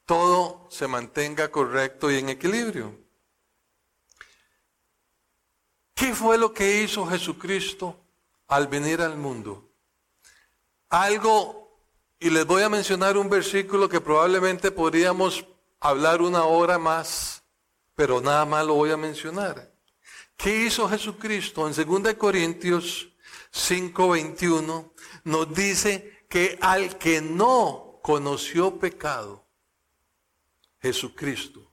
todo 0.04 0.68
se 0.70 0.86
mantenga 0.86 1.50
correcto 1.50 2.10
y 2.10 2.18
en 2.18 2.28
equilibrio. 2.28 2.96
¿Qué 5.94 6.14
fue 6.14 6.38
lo 6.38 6.52
que 6.52 6.82
hizo 6.82 7.06
Jesucristo 7.06 7.98
al 8.48 8.68
venir 8.68 9.00
al 9.00 9.16
mundo? 9.16 9.72
Algo, 10.90 11.65
y 12.18 12.30
les 12.30 12.46
voy 12.46 12.62
a 12.62 12.68
mencionar 12.68 13.16
un 13.16 13.28
versículo 13.28 13.88
que 13.88 14.00
probablemente 14.00 14.70
podríamos 14.70 15.44
hablar 15.80 16.22
una 16.22 16.44
hora 16.44 16.78
más, 16.78 17.42
pero 17.94 18.20
nada 18.20 18.44
más 18.44 18.66
lo 18.66 18.74
voy 18.74 18.90
a 18.90 18.96
mencionar. 18.96 19.72
¿Qué 20.36 20.64
hizo 20.64 20.88
Jesucristo? 20.88 21.66
En 21.66 21.74
2 21.74 22.14
Corintios 22.14 23.08
5:21 23.52 24.92
nos 25.24 25.54
dice 25.54 26.26
que 26.28 26.58
al 26.60 26.98
que 26.98 27.20
no 27.20 28.00
conoció 28.02 28.78
pecado, 28.78 29.46
Jesucristo, 30.80 31.72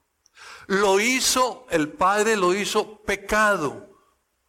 lo 0.68 1.00
hizo, 1.00 1.68
el 1.70 1.90
Padre 1.90 2.36
lo 2.36 2.54
hizo 2.54 3.02
pecado 3.04 3.90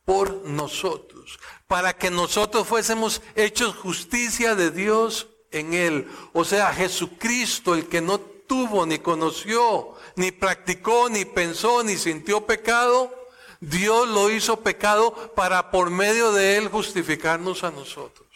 por 0.05 0.45
nosotros, 0.45 1.39
para 1.67 1.97
que 1.97 2.11
nosotros 2.11 2.67
fuésemos 2.67 3.23
hechos 3.35 3.75
justicia 3.75 4.55
de 4.55 4.71
Dios 4.71 5.34
en 5.55 5.75
Él. 5.75 6.09
O 6.33 6.45
sea, 6.45 6.73
Jesucristo, 6.73 7.75
el 7.75 7.89
que 7.89 8.01
no 8.01 8.19
tuvo, 8.21 8.87
ni 8.87 8.99
conoció, 8.99 9.95
ni 10.17 10.31
practicó, 10.31 11.09
ni 11.09 11.25
pensó, 11.25 11.83
ni 11.83 11.97
sintió 11.97 12.47
pecado, 12.47 13.13
Dios 13.61 14.09
lo 14.09 14.31
hizo 14.31 14.61
pecado 14.61 15.33
para 15.35 15.71
por 15.71 15.91
medio 15.91 16.33
de 16.33 16.59
él 16.59 16.69
justificarnos 16.69 17.65
a 17.65 17.71
nosotros. 17.71 18.27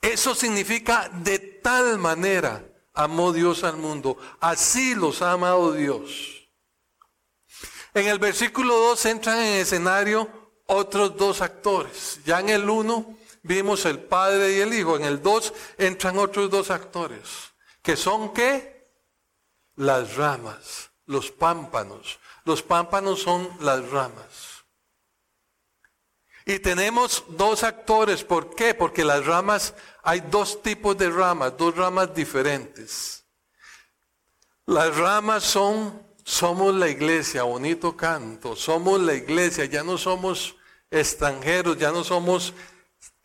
Eso 0.00 0.34
significa 0.34 1.08
de 1.12 1.38
tal 1.38 1.98
manera 1.98 2.64
amó 2.92 3.32
Dios 3.32 3.64
al 3.64 3.76
mundo. 3.76 4.16
Así 4.40 4.94
los 4.94 5.22
ha 5.22 5.32
amado 5.32 5.72
Dios. 5.72 6.48
En 7.94 8.08
el 8.08 8.18
versículo 8.18 8.74
2 8.74 9.06
entran 9.06 9.38
en 9.38 9.60
escenario 9.60 10.28
otros 10.66 11.16
dos 11.16 11.40
actores. 11.40 12.20
Ya 12.24 12.40
en 12.40 12.48
el 12.48 12.68
1 12.68 13.18
vimos 13.42 13.84
el 13.84 14.00
Padre 14.00 14.56
y 14.56 14.60
el 14.60 14.72
Hijo. 14.74 14.96
En 14.96 15.04
el 15.04 15.22
2 15.22 15.52
entran 15.78 16.18
otros 16.18 16.50
dos 16.50 16.70
actores. 16.70 17.52
¿Que 17.82 17.96
son 17.96 18.32
qué? 18.32 18.90
Las 19.76 20.16
ramas 20.16 20.92
los 21.06 21.30
pámpanos. 21.30 22.18
Los 22.44 22.62
pámpanos 22.62 23.22
son 23.22 23.48
las 23.60 23.88
ramas. 23.90 24.64
Y 26.44 26.58
tenemos 26.58 27.24
dos 27.28 27.62
actores. 27.62 28.24
¿Por 28.24 28.54
qué? 28.54 28.74
Porque 28.74 29.04
las 29.04 29.24
ramas, 29.24 29.74
hay 30.02 30.20
dos 30.20 30.60
tipos 30.62 30.98
de 30.98 31.08
ramas, 31.08 31.56
dos 31.56 31.76
ramas 31.76 32.12
diferentes. 32.12 33.24
Las 34.66 34.96
ramas 34.96 35.44
son, 35.44 36.04
somos 36.24 36.74
la 36.74 36.88
iglesia, 36.88 37.44
bonito 37.44 37.96
canto, 37.96 38.56
somos 38.56 39.00
la 39.00 39.14
iglesia, 39.14 39.64
ya 39.66 39.82
no 39.82 39.98
somos 39.98 40.56
extranjeros, 40.90 41.78
ya 41.78 41.90
no 41.90 42.02
somos 42.04 42.54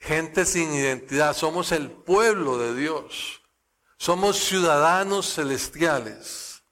gente 0.08 0.46
sin 0.46 0.74
identidad, 0.74 1.36
somos 1.36 1.74
el 1.74 1.92
pueblo 1.92 2.58
de 2.58 2.74
Dios, 2.74 3.42
somos 3.98 4.38
ciudadanos 4.38 5.34
celestiales. 5.34 6.64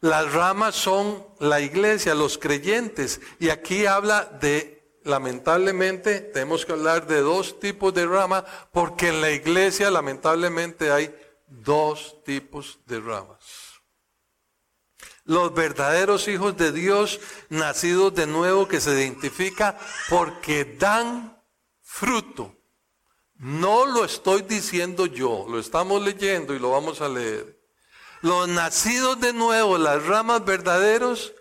Las 0.00 0.32
ramas 0.32 0.74
son 0.74 1.26
la 1.38 1.60
iglesia, 1.60 2.14
los 2.14 2.38
creyentes. 2.38 3.20
Y 3.38 3.50
aquí 3.50 3.84
habla 3.84 4.24
de, 4.24 5.00
lamentablemente, 5.04 6.20
tenemos 6.20 6.64
que 6.64 6.72
hablar 6.72 7.06
de 7.06 7.20
dos 7.20 7.60
tipos 7.60 7.92
de 7.92 8.06
ramas, 8.06 8.44
porque 8.72 9.08
en 9.08 9.20
la 9.20 9.30
iglesia 9.32 9.90
lamentablemente 9.90 10.90
hay 10.90 11.14
dos 11.46 12.22
tipos 12.24 12.78
de 12.86 13.00
ramas. 13.00 13.38
Los 15.24 15.52
verdaderos 15.52 16.28
hijos 16.28 16.56
de 16.56 16.72
Dios, 16.72 17.20
nacidos 17.48 18.14
de 18.14 18.26
nuevo, 18.26 18.68
que 18.68 18.80
se 18.80 18.92
identifica 18.92 19.76
porque 20.08 20.76
dan 20.78 21.35
fruto. 21.96 22.54
No 23.36 23.86
lo 23.86 24.04
estoy 24.04 24.42
diciendo 24.42 25.06
yo, 25.06 25.46
lo 25.48 25.58
estamos 25.58 26.02
leyendo 26.02 26.54
y 26.54 26.58
lo 26.58 26.70
vamos 26.70 27.00
a 27.00 27.08
leer. 27.08 27.58
Los 28.20 28.48
nacidos 28.48 29.18
de 29.20 29.32
nuevo, 29.32 29.78
las 29.78 30.04
ramas 30.04 30.44
verdaderos, 30.44 31.32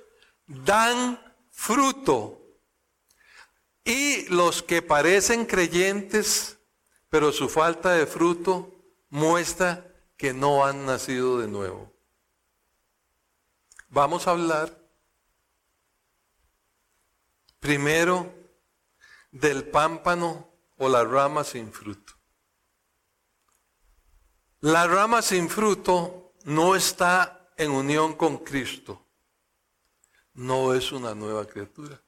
dan 0.47 1.19
fruto. 1.51 2.41
Y 3.83 4.25
los 4.27 4.63
que 4.63 4.81
parecen 4.81 5.45
creyentes, 5.45 6.57
pero 7.09 7.33
su 7.33 7.49
falta 7.49 7.91
de 7.91 8.07
fruto 8.07 8.73
muestra 9.09 9.93
que 10.15 10.33
no 10.33 10.65
han 10.65 10.85
nacido 10.85 11.39
de 11.39 11.47
nuevo. 11.47 11.93
Vamos 13.89 14.25
a 14.25 14.31
hablar 14.31 14.77
primero 17.59 18.34
del 19.39 19.69
pámpano 19.69 20.51
o 20.77 20.89
la 20.89 21.03
rama 21.03 21.43
sin 21.43 21.71
fruto. 21.71 22.13
La 24.61 24.87
rama 24.87 25.21
sin 25.21 25.49
fruto 25.49 26.33
no 26.45 26.75
está 26.75 27.51
en 27.57 27.71
unión 27.71 28.15
con 28.15 28.39
Cristo, 28.39 29.07
no 30.33 30.73
es 30.73 30.91
una 30.91 31.13
nueva 31.13 31.45
criatura. 31.45 32.01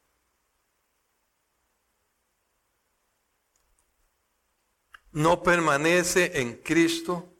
no 5.17 5.41
permanece 5.41 6.39
en 6.39 6.57
Cristo, 6.57 7.33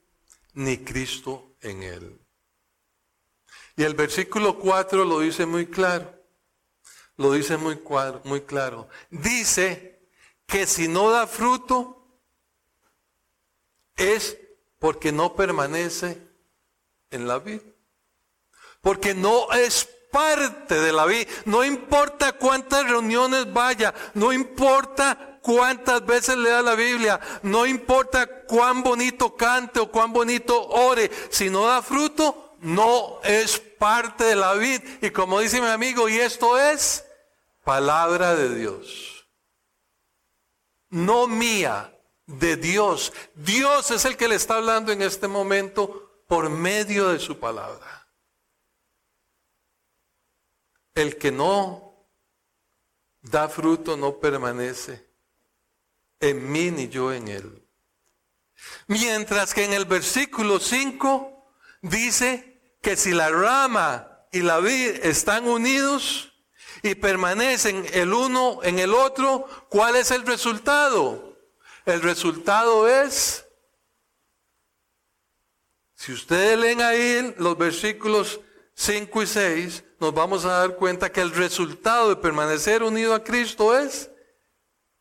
ni 0.54 0.80
Cristo 0.80 1.56
en 1.62 1.84
él. 1.84 2.20
Y 3.76 3.84
el 3.84 3.94
versículo 3.94 4.58
4 4.58 5.06
lo 5.06 5.20
dice 5.20 5.46
muy 5.46 5.68
claro. 5.68 6.17
Lo 7.18 7.32
dice 7.32 7.58
muy, 7.58 7.82
muy 8.24 8.42
claro. 8.42 8.88
Dice 9.10 10.00
que 10.46 10.68
si 10.68 10.88
no 10.88 11.10
da 11.10 11.28
fruto 11.28 11.98
es 13.96 14.38
porque 14.80 15.12
no 15.12 15.36
permanece 15.36 16.22
en 17.10 17.28
la 17.28 17.40
vida. 17.40 17.64
Porque 18.82 19.16
no 19.16 19.52
es 19.52 19.90
parte 20.12 20.80
de 20.80 20.94
la 20.94 21.06
vida. 21.06 21.30
No 21.46 21.66
importa 21.66 22.34
cuántas 22.34 22.88
reuniones 22.88 23.52
vaya, 23.52 23.94
no 24.14 24.32
importa 24.32 25.40
cuántas 25.42 26.06
veces 26.06 26.38
lea 26.38 26.62
la 26.62 26.76
Biblia, 26.76 27.20
no 27.42 27.66
importa 27.66 28.28
cuán 28.46 28.84
bonito 28.84 29.36
cante 29.36 29.80
o 29.80 29.92
cuán 29.92 30.14
bonito 30.14 30.68
ore, 30.68 31.10
si 31.30 31.50
no 31.50 31.66
da 31.66 31.82
fruto, 31.82 32.56
no 32.60 33.20
es 33.24 33.60
parte 33.60 34.26
de 34.26 34.36
la 34.36 34.54
vida. 34.54 34.84
Y 35.02 35.10
como 35.10 35.40
dice 35.40 35.62
mi 35.62 35.68
amigo, 35.68 36.08
y 36.10 36.18
esto 36.18 36.60
es 36.60 37.07
palabra 37.68 38.34
de 38.34 38.56
Dios. 38.56 39.28
No 40.90 41.28
mía, 41.28 41.94
de 42.26 42.56
Dios. 42.56 43.12
Dios 43.36 43.92
es 43.92 44.06
el 44.06 44.16
que 44.16 44.30
le 44.30 44.36
está 44.36 44.56
hablando 44.56 44.94
en 44.94 45.02
este 45.02 45.28
momento 45.28 46.24
por 46.30 46.50
medio 46.50 47.10
de 47.10 47.20
su 47.20 47.38
palabra. 47.38 48.08
El 50.96 51.18
que 51.18 51.30
no 51.30 52.08
da 53.22 53.50
fruto 53.50 53.98
no 53.98 54.18
permanece 54.18 55.06
en 56.22 56.50
mí 56.50 56.72
ni 56.72 56.88
yo 56.88 57.12
en 57.12 57.28
él. 57.28 57.68
Mientras 58.88 59.54
que 59.54 59.66
en 59.66 59.74
el 59.74 59.84
versículo 59.84 60.62
5 60.62 61.52
dice 61.82 62.78
que 62.82 62.96
si 62.96 63.12
la 63.12 63.28
rama 63.28 64.26
y 64.32 64.40
la 64.40 64.60
vid 64.60 65.04
están 65.04 65.50
unidos 65.50 66.34
y 66.84 66.96
permanecen 66.96 67.86
el 67.94 68.14
uno 68.14 68.60
en 68.64 68.80
el 68.80 68.94
otro, 68.94 69.48
¿cuál 69.70 69.96
es 69.96 70.12
el 70.12 70.26
resultado? 70.26 71.38
El 71.86 72.02
resultado 72.02 72.88
es, 72.88 73.46
si 75.96 76.12
ustedes 76.12 76.58
leen 76.60 76.82
ahí 76.82 77.34
los 77.38 77.58
versículos 77.58 78.40
5 78.76 79.24
y 79.24 79.28
6, 79.28 79.84
nos 80.00 80.14
vamos 80.14 80.46
a 80.46 80.60
dar 80.60 80.76
cuenta 80.76 81.12
que 81.12 81.22
el 81.22 81.32
resultado 81.32 82.10
de 82.10 82.18
permanecer 82.18 82.84
unido 82.84 83.16
a 83.16 83.24
Cristo 83.24 83.78
es 83.78 84.12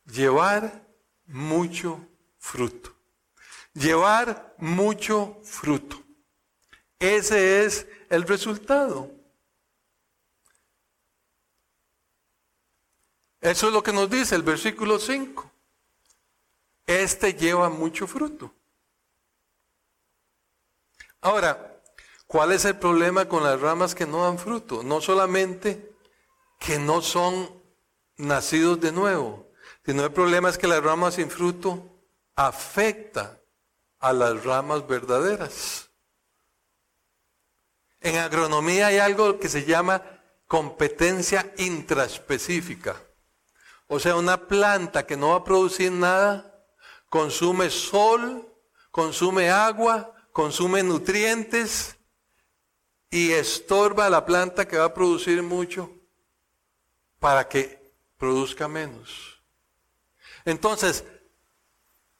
llevar 0.06 0.86
mucho 1.26 2.06
fruto. 2.38 2.94
Llevar 3.74 4.54
mucho 4.58 5.38
fruto. 5.42 6.02
Ese 6.98 7.64
es 7.64 7.86
el 8.08 8.22
resultado. 8.22 9.15
Eso 13.46 13.68
es 13.68 13.72
lo 13.72 13.82
que 13.82 13.92
nos 13.92 14.10
dice 14.10 14.34
el 14.34 14.42
versículo 14.42 14.98
5. 14.98 15.50
Este 16.86 17.34
lleva 17.34 17.68
mucho 17.68 18.06
fruto. 18.06 18.52
Ahora, 21.20 21.76
¿Cuál 22.26 22.52
es 22.52 22.64
el 22.64 22.76
problema 22.76 23.28
con 23.28 23.44
las 23.44 23.60
ramas 23.60 23.94
que 23.94 24.06
no 24.06 24.24
dan 24.24 24.38
fruto? 24.38 24.82
No 24.82 25.00
solamente 25.00 25.94
que 26.58 26.78
no 26.78 27.00
son 27.00 27.62
nacidos 28.16 28.80
de 28.80 28.90
nuevo, 28.90 29.46
sino 29.84 30.04
el 30.04 30.12
problema 30.12 30.48
es 30.48 30.58
que 30.58 30.66
las 30.66 30.82
ramas 30.82 31.14
sin 31.14 31.30
fruto 31.30 31.88
afecta 32.34 33.40
a 34.00 34.12
las 34.12 34.42
ramas 34.44 34.86
verdaderas. 34.86 35.88
En 38.00 38.16
agronomía 38.16 38.88
hay 38.88 38.98
algo 38.98 39.38
que 39.38 39.48
se 39.48 39.64
llama 39.64 40.02
competencia 40.48 41.52
intraspecífica. 41.58 43.00
O 43.88 44.00
sea, 44.00 44.16
una 44.16 44.46
planta 44.46 45.06
que 45.06 45.16
no 45.16 45.30
va 45.30 45.36
a 45.36 45.44
producir 45.44 45.92
nada, 45.92 46.64
consume 47.08 47.70
sol, 47.70 48.52
consume 48.90 49.50
agua, 49.50 50.14
consume 50.32 50.82
nutrientes, 50.82 51.96
y 53.10 53.32
estorba 53.32 54.06
a 54.06 54.10
la 54.10 54.26
planta 54.26 54.66
que 54.66 54.78
va 54.78 54.86
a 54.86 54.94
producir 54.94 55.42
mucho 55.42 55.90
para 57.18 57.48
que 57.48 57.94
produzca 58.18 58.68
menos. 58.68 59.42
Entonces, 60.44 61.04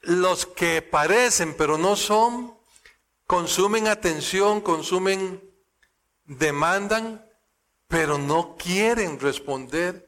los 0.00 0.46
que 0.46 0.83
parecen 0.83 1.55
pero 1.55 1.76
no 1.79 1.96
son, 1.96 2.57
consumen 3.26 3.88
atención, 3.88 4.61
consumen, 4.61 5.42
demandan, 6.24 7.29
pero 7.88 8.18
no 8.18 8.57
quieren 8.57 9.20
responder 9.20 10.06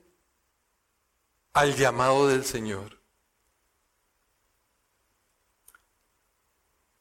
al 1.53 1.75
llamado 1.77 2.29
del 2.29 2.45
Señor. 2.45 2.99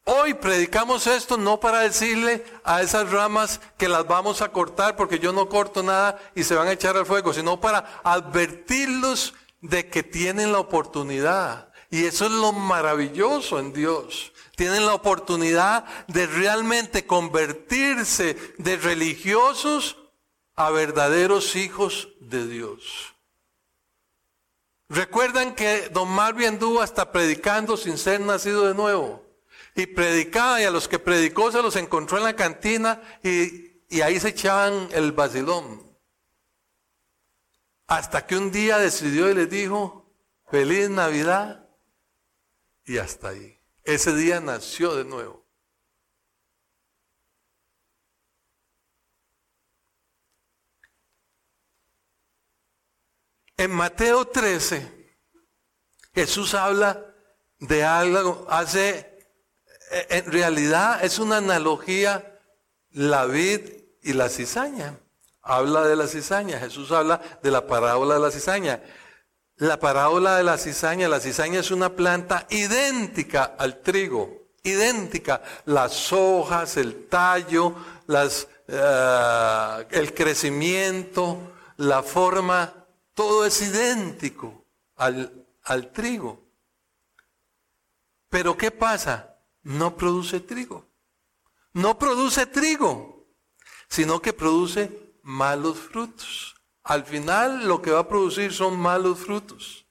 Hoy 0.10 0.36
predicamos 0.36 1.06
esto 1.06 1.36
no 1.36 1.60
para 1.60 1.80
decirle 1.80 2.46
a 2.64 2.82
esas 2.82 3.12
ramas 3.12 3.60
que 3.78 3.90
las 3.90 4.08
vamos 4.08 4.42
a 4.42 4.54
cortar 4.54 4.96
porque 4.96 5.20
yo 5.20 5.34
no 5.34 5.50
corto 5.50 5.84
nada 5.84 6.18
y 6.34 6.46
se 6.46 6.56
van 6.56 6.70
a 6.70 6.72
echar 6.72 6.96
al 6.96 7.06
fuego, 7.06 7.34
sino 7.34 7.60
para 7.60 8.00
advertirlos 8.06 9.34
de 9.60 9.90
que 9.90 10.04
tienen 10.04 10.54
la 10.54 10.60
oportunidad. 10.60 11.74
Y 11.90 12.06
eso 12.06 12.26
es 12.26 12.32
lo 12.32 12.54
maravilloso 12.54 13.60
en 13.60 13.74
Dios. 13.74 14.32
Tienen 14.56 14.86
la 14.86 14.94
oportunidad 14.94 15.84
de 16.08 16.26
realmente 16.26 17.06
convertirse 17.06 18.38
de 18.58 18.78
religiosos 18.78 19.98
a 20.56 20.70
verdaderos 20.72 21.58
hijos 21.58 22.08
de 22.22 22.48
Dios. 22.48 23.14
Recuerdan 24.90 25.54
que 25.54 25.90
don 25.90 26.10
Marvin 26.10 26.48
anduvo 26.48 26.82
hasta 26.82 27.12
predicando 27.12 27.76
sin 27.76 27.98
ser 27.98 28.22
nacido 28.22 28.68
de 28.68 28.74
nuevo 28.74 29.26
y 29.76 29.86
predicaba 29.86 30.62
y 30.62 30.66
a 30.66 30.72
los 30.72 30.88
que 30.88 30.98
predicó 30.98 31.52
se 31.52 31.62
los 31.62 31.76
encontró 31.76 32.18
en 32.18 32.24
la 32.24 32.36
cantina 32.36 33.02
y, 33.22 33.84
y 33.90 34.02
ahí 34.02 34.20
se 34.20 34.30
echaban 34.30 34.90
el 34.94 35.12
vacilón. 35.12 35.86
Hasta 37.86 38.26
que 38.26 38.38
un 38.38 38.52
día 38.52 38.80
decidió 38.80 39.30
y 39.30 39.34
les 39.34 39.50
dijo, 39.50 40.10
feliz 40.50 40.90
Navidad 40.90 41.70
y 42.86 42.98
hasta 42.98 43.30
ahí. 43.30 43.60
Ese 43.84 44.16
día 44.16 44.40
nació 44.40 44.96
de 44.96 45.06
nuevo. 45.06 45.37
En 53.60 53.72
Mateo 53.72 54.28
13, 54.28 55.16
Jesús 56.14 56.54
habla 56.54 57.04
de 57.60 57.84
algo, 57.84 58.46
hace 58.52 59.18
eh, 59.90 60.06
en 60.10 60.32
realidad 60.32 61.04
es 61.04 61.18
una 61.18 61.38
analogía 61.38 62.40
la 62.92 63.26
vid 63.26 63.62
y 64.04 64.14
la 64.14 64.30
cizaña. 64.30 65.00
Habla 65.42 65.88
de 65.88 65.96
la 65.96 66.06
cizaña, 66.06 66.60
Jesús 66.60 66.92
habla 66.92 67.20
de 67.42 67.50
la 67.50 67.66
parábola 67.66 68.14
de 68.14 68.20
la 68.20 68.30
cizaña. 68.30 68.84
La 69.56 69.80
parábola 69.80 70.36
de 70.36 70.44
la 70.44 70.60
cizaña, 70.60 71.08
la 71.08 71.20
cizaña 71.20 71.62
es 71.62 71.72
una 71.72 71.96
planta 71.96 72.46
idéntica 72.52 73.56
al 73.58 73.82
trigo, 73.82 74.50
idéntica. 74.62 75.42
Las 75.66 76.14
hojas, 76.14 76.78
el 76.78 77.08
tallo, 77.08 77.74
las, 78.06 78.48
eh, 78.68 79.88
el 79.90 80.14
crecimiento, 80.14 81.40
la 81.78 82.04
forma, 82.04 82.87
todo 83.18 83.46
es 83.46 83.62
idéntico 83.62 84.64
al, 84.96 85.46
al 85.64 85.92
trigo. 85.92 86.48
Pero 88.30 88.56
¿qué 88.56 88.72
pasa? 88.72 89.34
no 89.68 89.98
produce 89.98 90.40
trigo. 90.40 90.88
No 91.74 92.00
produce 92.00 92.46
trigo, 92.46 93.28
sino 93.90 94.22
que 94.22 94.32
produce 94.32 95.14
malos 95.24 95.78
frutos. 95.78 96.56
Al 96.84 97.04
final 97.04 97.68
lo 97.68 97.82
que 97.82 97.92
va 97.92 98.00
a 98.00 98.08
producir 98.08 98.54
son 98.54 98.80
malos 98.80 99.20
frutos. 99.20 99.86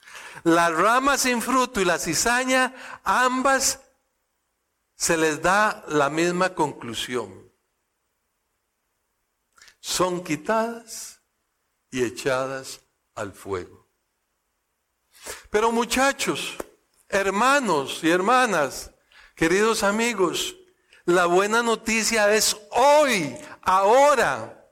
La 0.44 0.70
rama 0.70 1.18
sin 1.18 1.42
fruto 1.42 1.80
y 1.80 1.84
la 1.84 1.98
cizaña, 1.98 2.74
ambas 3.04 3.80
se 4.94 5.18
les 5.18 5.42
da 5.42 5.84
la 5.88 6.08
misma 6.08 6.54
conclusión. 6.54 7.52
Son 9.80 10.24
quitadas 10.24 11.20
y 11.90 12.02
echadas 12.02 12.80
al 13.16 13.32
fuego. 13.32 13.88
Pero 15.50 15.72
muchachos, 15.72 16.56
hermanos 17.08 18.00
y 18.04 18.10
hermanas, 18.10 18.92
Queridos 19.36 19.82
amigos, 19.82 20.56
la 21.04 21.26
buena 21.26 21.62
noticia 21.62 22.34
es 22.34 22.56
hoy, 22.70 23.36
ahora. 23.60 24.66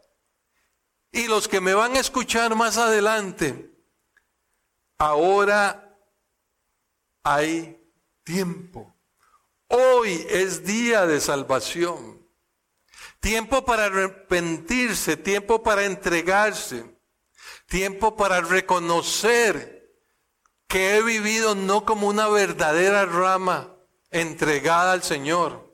Y 1.12 1.26
los 1.28 1.46
que 1.46 1.60
me 1.60 1.74
van 1.74 1.94
a 1.94 2.00
escuchar 2.00 2.54
más 2.54 2.78
adelante, 2.78 3.70
ahora 4.96 5.98
hay 7.22 7.78
tiempo. 8.24 8.96
Hoy 9.68 10.26
es 10.30 10.64
día 10.64 11.04
de 11.06 11.20
salvación. 11.20 12.26
Tiempo 13.20 13.66
para 13.66 13.84
arrepentirse, 13.84 15.18
tiempo 15.18 15.62
para 15.62 15.84
entregarse, 15.84 16.93
tiempo 17.66 18.16
para 18.16 18.40
reconocer 18.40 19.74
que 20.68 20.96
he 20.96 21.02
vivido 21.02 21.54
no 21.54 21.84
como 21.84 22.08
una 22.08 22.28
verdadera 22.28 23.06
rama 23.06 23.74
entregada 24.10 24.92
al 24.92 25.02
Señor. 25.02 25.64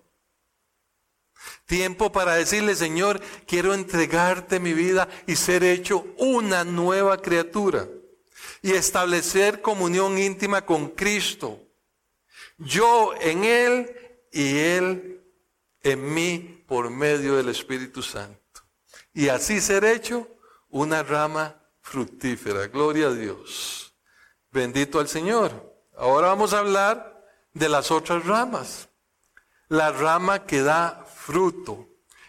Tiempo 1.67 2.11
para 2.11 2.35
decirle, 2.35 2.75
Señor, 2.75 3.21
quiero 3.47 3.75
entregarte 3.75 4.59
mi 4.59 4.73
vida 4.73 5.09
y 5.27 5.37
ser 5.37 5.63
hecho 5.63 6.05
una 6.19 6.65
nueva 6.65 7.19
criatura 7.23 7.89
y 8.61 8.73
establecer 8.73 9.63
comunión 9.63 10.19
íntima 10.19 10.67
con 10.67 10.89
Cristo. 10.89 11.61
Yo 12.59 13.15
en 13.21 13.45
Él 13.45 13.97
y 14.33 14.59
Él 14.59 15.23
en 15.83 16.13
mí 16.13 16.65
por 16.67 16.91
medio 16.91 17.37
del 17.37 17.49
Espíritu 17.49 18.03
Santo. 18.03 18.41
Y 19.15 19.29
así 19.29 19.61
ser 19.61 19.85
hecho 19.85 20.29
una 20.69 21.03
rama 21.03 21.60
fructífera. 21.91 22.69
Gloria 22.69 23.09
a 23.09 23.13
Dios. 23.13 23.93
Bendito 24.51 25.01
al 25.01 25.09
Señor. 25.09 25.75
Ahora 25.97 26.29
vamos 26.29 26.53
a 26.53 26.61
hablar 26.61 27.27
de 27.53 27.69
las 27.69 27.91
otras 27.91 28.25
ramas. 28.25 28.89
La 29.69 29.93
rama 29.93 30.47
que 30.47 30.63
da 30.63 31.05
fruto. 31.15 31.89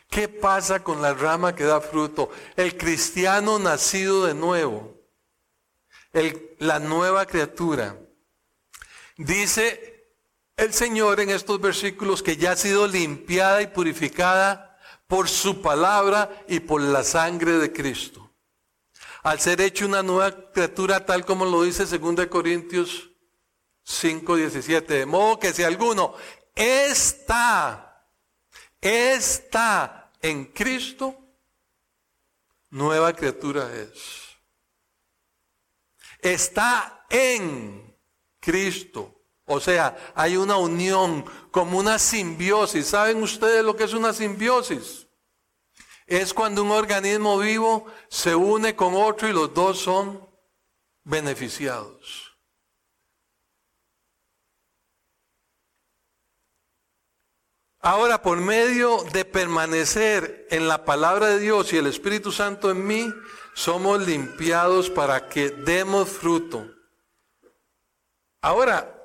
¿Qué 0.09 0.27
pasa 0.27 0.83
con 0.83 1.01
la 1.01 1.13
rama 1.13 1.55
que 1.55 1.63
da 1.63 1.79
fruto? 1.79 2.29
El 2.55 2.75
cristiano 2.77 3.59
nacido 3.59 4.25
de 4.25 4.33
nuevo 4.33 5.01
la 6.59 6.79
nueva 6.79 7.25
criatura. 7.25 7.97
Dice 9.17 10.09
el 10.57 10.73
Señor 10.73 11.19
en 11.19 11.29
estos 11.29 11.59
versículos 11.59 12.21
que 12.21 12.37
ya 12.37 12.51
ha 12.51 12.55
sido 12.55 12.87
limpiada 12.87 13.61
y 13.61 13.67
purificada 13.67 14.77
por 15.07 15.29
su 15.29 15.61
palabra 15.61 16.43
y 16.47 16.59
por 16.59 16.81
la 16.81 17.03
sangre 17.03 17.53
de 17.53 17.71
Cristo. 17.71 18.30
Al 19.23 19.39
ser 19.39 19.61
hecho 19.61 19.85
una 19.85 20.01
nueva 20.01 20.51
criatura 20.51 21.05
tal 21.05 21.25
como 21.25 21.45
lo 21.45 21.63
dice 21.63 21.85
2 21.85 22.27
Corintios 22.27 23.11
5, 23.83 24.35
17. 24.35 24.93
De 24.93 25.05
modo 25.05 25.39
que 25.39 25.53
si 25.53 25.63
alguno 25.63 26.15
está, 26.55 28.07
está 28.79 30.11
en 30.21 30.45
Cristo, 30.45 31.15
nueva 32.69 33.13
criatura 33.13 33.71
es 33.73 34.31
está 36.21 37.05
en 37.09 37.97
Cristo. 38.39 39.23
O 39.45 39.59
sea, 39.59 39.97
hay 40.15 40.37
una 40.37 40.57
unión, 40.57 41.25
como 41.49 41.79
una 41.79 41.99
simbiosis. 41.99 42.87
¿Saben 42.87 43.21
ustedes 43.21 43.63
lo 43.63 43.75
que 43.75 43.83
es 43.83 43.93
una 43.93 44.13
simbiosis? 44.13 45.07
Es 46.11 46.33
cuando 46.33 46.61
un 46.61 46.71
organismo 46.71 47.39
vivo 47.39 47.85
se 48.09 48.35
une 48.35 48.75
con 48.75 48.95
otro 48.95 49.29
y 49.29 49.31
los 49.31 49.53
dos 49.53 49.79
son 49.79 50.27
beneficiados. 51.05 52.37
Ahora, 57.79 58.21
por 58.21 58.39
medio 58.39 59.05
de 59.13 59.23
permanecer 59.23 60.47
en 60.51 60.67
la 60.67 60.83
palabra 60.83 61.27
de 61.27 61.39
Dios 61.39 61.71
y 61.71 61.77
el 61.77 61.87
Espíritu 61.87 62.33
Santo 62.33 62.69
en 62.69 62.85
mí, 62.85 63.09
somos 63.53 64.05
limpiados 64.05 64.89
para 64.89 65.29
que 65.29 65.49
demos 65.49 66.09
fruto. 66.09 66.69
Ahora, 68.41 69.01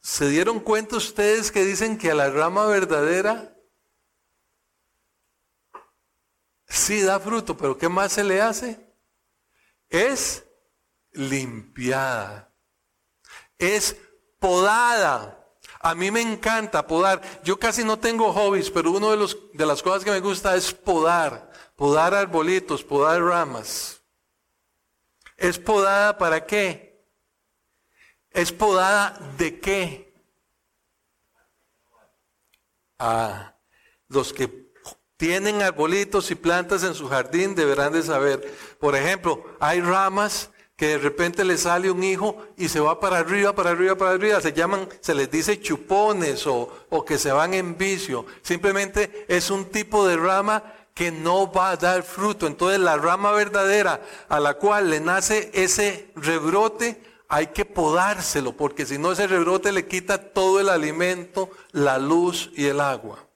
¿se 0.00 0.28
dieron 0.28 0.58
cuenta 0.58 0.96
ustedes 0.96 1.52
que 1.52 1.64
dicen 1.64 1.96
que 1.96 2.10
a 2.10 2.16
la 2.16 2.30
rama 2.30 2.66
verdadera 2.66 3.54
sí 6.68 7.02
da 7.02 7.18
fruto, 7.20 7.56
pero 7.56 7.76
¿qué 7.76 7.88
más 7.88 8.12
se 8.12 8.24
le 8.24 8.40
hace? 8.40 8.78
Es 9.88 10.44
limpiada, 11.12 12.52
es 13.58 13.96
podada. 14.38 15.34
A 15.80 15.94
mí 15.94 16.10
me 16.10 16.20
encanta 16.20 16.86
podar. 16.86 17.22
Yo 17.44 17.58
casi 17.58 17.84
no 17.84 17.98
tengo 17.98 18.32
hobbies, 18.32 18.70
pero 18.70 18.90
una 18.90 19.10
de, 19.14 19.36
de 19.54 19.66
las 19.66 19.82
cosas 19.82 20.04
que 20.04 20.10
me 20.10 20.20
gusta 20.20 20.56
es 20.56 20.72
podar 20.72 21.48
podar 21.78 22.12
arbolitos, 22.12 22.82
podar 22.82 23.22
ramas. 23.22 24.02
¿Es 25.36 25.60
podada 25.60 26.18
para 26.18 26.44
qué? 26.44 27.08
¿Es 28.32 28.50
podada 28.50 29.16
de 29.38 29.60
qué? 29.60 30.12
Ah, 32.98 33.54
los 34.08 34.32
que 34.32 34.48
tienen 35.18 35.62
arbolitos 35.62 36.30
y 36.30 36.36
plantas 36.36 36.84
en 36.84 36.94
su 36.94 37.08
jardín 37.08 37.56
deberán 37.56 37.92
de 37.92 38.04
saber. 38.04 38.54
Por 38.78 38.94
ejemplo, 38.94 39.44
hay 39.58 39.80
ramas 39.80 40.50
que 40.76 40.86
de 40.86 40.98
repente 40.98 41.44
le 41.44 41.58
sale 41.58 41.90
un 41.90 42.04
hijo 42.04 42.36
y 42.56 42.68
se 42.68 42.78
va 42.78 43.00
para 43.00 43.18
arriba, 43.18 43.52
para 43.52 43.70
arriba, 43.70 43.96
para 43.96 44.12
arriba. 44.12 44.40
Se 44.40 44.52
llaman, 44.52 44.88
se 45.00 45.16
les 45.16 45.28
dice 45.28 45.60
chupones 45.60 46.46
o, 46.46 46.72
que 47.04 47.18
se 47.18 47.32
van 47.32 47.52
en 47.52 47.76
vicio. 47.76 48.26
Simplemente 48.42 49.26
es 49.26 49.50
un 49.50 49.64
tipo 49.64 50.06
de 50.06 50.16
rama 50.16 50.62
que 50.94 51.10
no 51.10 51.50
va 51.50 51.70
a 51.70 51.76
dar 51.76 52.04
fruto. 52.04 52.46
Entonces 52.46 52.78
la 52.78 52.96
rama 52.96 53.32
verdadera 53.32 54.00
a 54.28 54.38
la 54.38 54.54
cual 54.54 54.88
le 54.88 55.00
nace 55.00 55.50
ese 55.52 56.12
rebrote, 56.14 57.02
hay 57.28 57.48
que 57.48 57.64
podárselo, 57.64 58.56
porque 58.56 58.86
si 58.86 58.98
no 58.98 59.12
ese 59.12 59.26
rebrote 59.26 59.72
le 59.72 59.88
quita 59.88 60.32
todo 60.32 60.60
el 60.60 60.68
alimento, 60.68 61.50
la 61.72 61.98
luz 61.98 62.52
y 62.54 62.66
el 62.66 62.80
agua. 62.80 63.27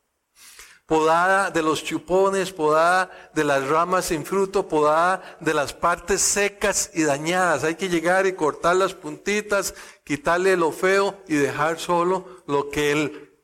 Podada 0.92 1.50
de 1.50 1.62
los 1.62 1.82
chupones, 1.82 2.52
podada 2.52 3.10
de 3.32 3.44
las 3.44 3.66
ramas 3.66 4.04
sin 4.04 4.26
fruto, 4.26 4.68
podada 4.68 5.38
de 5.40 5.54
las 5.54 5.72
partes 5.72 6.20
secas 6.20 6.90
y 6.92 7.04
dañadas. 7.04 7.64
Hay 7.64 7.76
que 7.76 7.88
llegar 7.88 8.26
y 8.26 8.34
cortar 8.34 8.76
las 8.76 8.92
puntitas, 8.92 9.74
quitarle 10.04 10.54
lo 10.54 10.70
feo 10.70 11.18
y 11.26 11.36
dejar 11.36 11.78
solo 11.78 12.42
lo 12.46 12.68
que 12.68 12.92
el, 12.92 13.34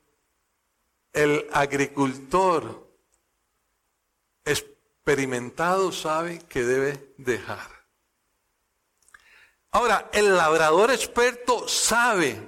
el 1.14 1.46
agricultor 1.50 2.86
experimentado 4.44 5.90
sabe 5.90 6.40
que 6.50 6.64
debe 6.64 7.14
dejar. 7.16 7.66
Ahora, 9.70 10.10
el 10.12 10.36
labrador 10.36 10.90
experto 10.90 11.66
sabe, 11.66 12.46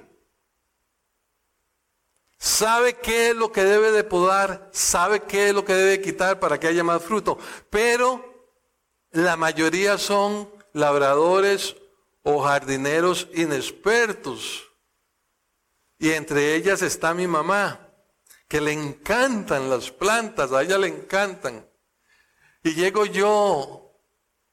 sabe 2.41 2.95
qué 2.95 3.29
es 3.29 3.35
lo 3.35 3.51
que 3.51 3.63
debe 3.63 3.91
de 3.91 4.03
podar, 4.03 4.67
sabe 4.73 5.21
qué 5.21 5.49
es 5.49 5.53
lo 5.53 5.63
que 5.63 5.75
debe 5.75 6.01
quitar 6.01 6.39
para 6.39 6.59
que 6.59 6.67
haya 6.67 6.83
más 6.83 7.03
fruto, 7.03 7.37
pero 7.69 8.49
la 9.11 9.37
mayoría 9.37 9.99
son 9.99 10.49
labradores 10.73 11.75
o 12.23 12.41
jardineros 12.41 13.27
inexpertos. 13.35 14.67
Y 15.99 16.09
entre 16.13 16.55
ellas 16.55 16.81
está 16.81 17.13
mi 17.13 17.27
mamá, 17.27 17.87
que 18.47 18.59
le 18.59 18.71
encantan 18.71 19.69
las 19.69 19.91
plantas, 19.91 20.51
a 20.51 20.63
ella 20.63 20.79
le 20.79 20.87
encantan. 20.87 21.69
Y 22.63 22.73
llego 22.73 23.05
yo, 23.05 23.99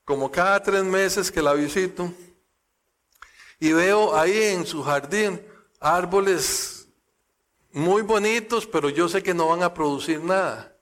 como 0.04 0.30
cada 0.30 0.62
tres 0.62 0.84
meses 0.84 1.32
que 1.32 1.40
la 1.40 1.54
visito, 1.54 2.12
y 3.58 3.72
veo 3.72 4.14
ahí 4.14 4.42
en 4.42 4.66
su 4.66 4.82
jardín 4.82 5.42
árboles 5.80 6.77
muy 7.72 8.02
bonitos, 8.02 8.66
pero 8.66 8.88
yo 8.88 9.08
sé 9.08 9.22
que 9.22 9.34
no 9.34 9.48
van 9.48 9.62
a 9.62 9.74
producir 9.74 10.22
nada. 10.22 10.76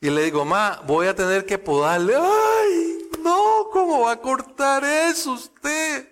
Y 0.00 0.10
le 0.10 0.22
digo, 0.24 0.44
ma, 0.44 0.80
voy 0.86 1.06
a 1.06 1.14
tener 1.14 1.44
que 1.44 1.58
podarle. 1.58 2.14
¡Ay! 2.16 3.08
No, 3.20 3.68
¿cómo 3.72 4.02
va 4.02 4.12
a 4.12 4.20
cortar 4.20 4.84
eso 4.84 5.32
usted? 5.32 6.08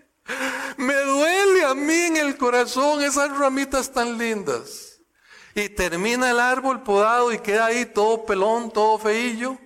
Me 0.77 0.95
duele 0.95 1.65
a 1.65 1.75
mí 1.75 1.95
en 1.95 2.17
el 2.17 2.37
corazón 2.37 3.03
esas 3.03 3.37
ramitas 3.37 3.93
tan 3.93 4.19
lindas. 4.19 5.01
Y 5.55 5.69
termina 5.69 6.31
el 6.31 6.41
árbol 6.41 6.83
podado 6.83 7.33
y 7.33 7.39
queda 7.39 7.67
ahí 7.67 7.87
todo 7.87 8.27
pelón, 8.27 8.71
todo 8.71 8.99
feillo. 8.99 9.57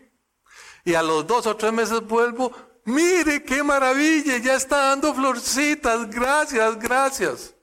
Y 0.85 0.95
a 0.95 1.03
los 1.03 1.27
dos 1.27 1.47
o 1.47 1.57
tres 1.57 1.73
meses 1.73 2.01
vuelvo, 2.03 2.53
mire 2.85 3.43
qué 3.43 3.63
maravilla, 3.63 4.37
ya 4.39 4.55
está 4.55 4.77
dando 4.89 5.15
florcitas, 5.15 6.09
gracias, 6.11 6.79
gracias. 6.79 7.55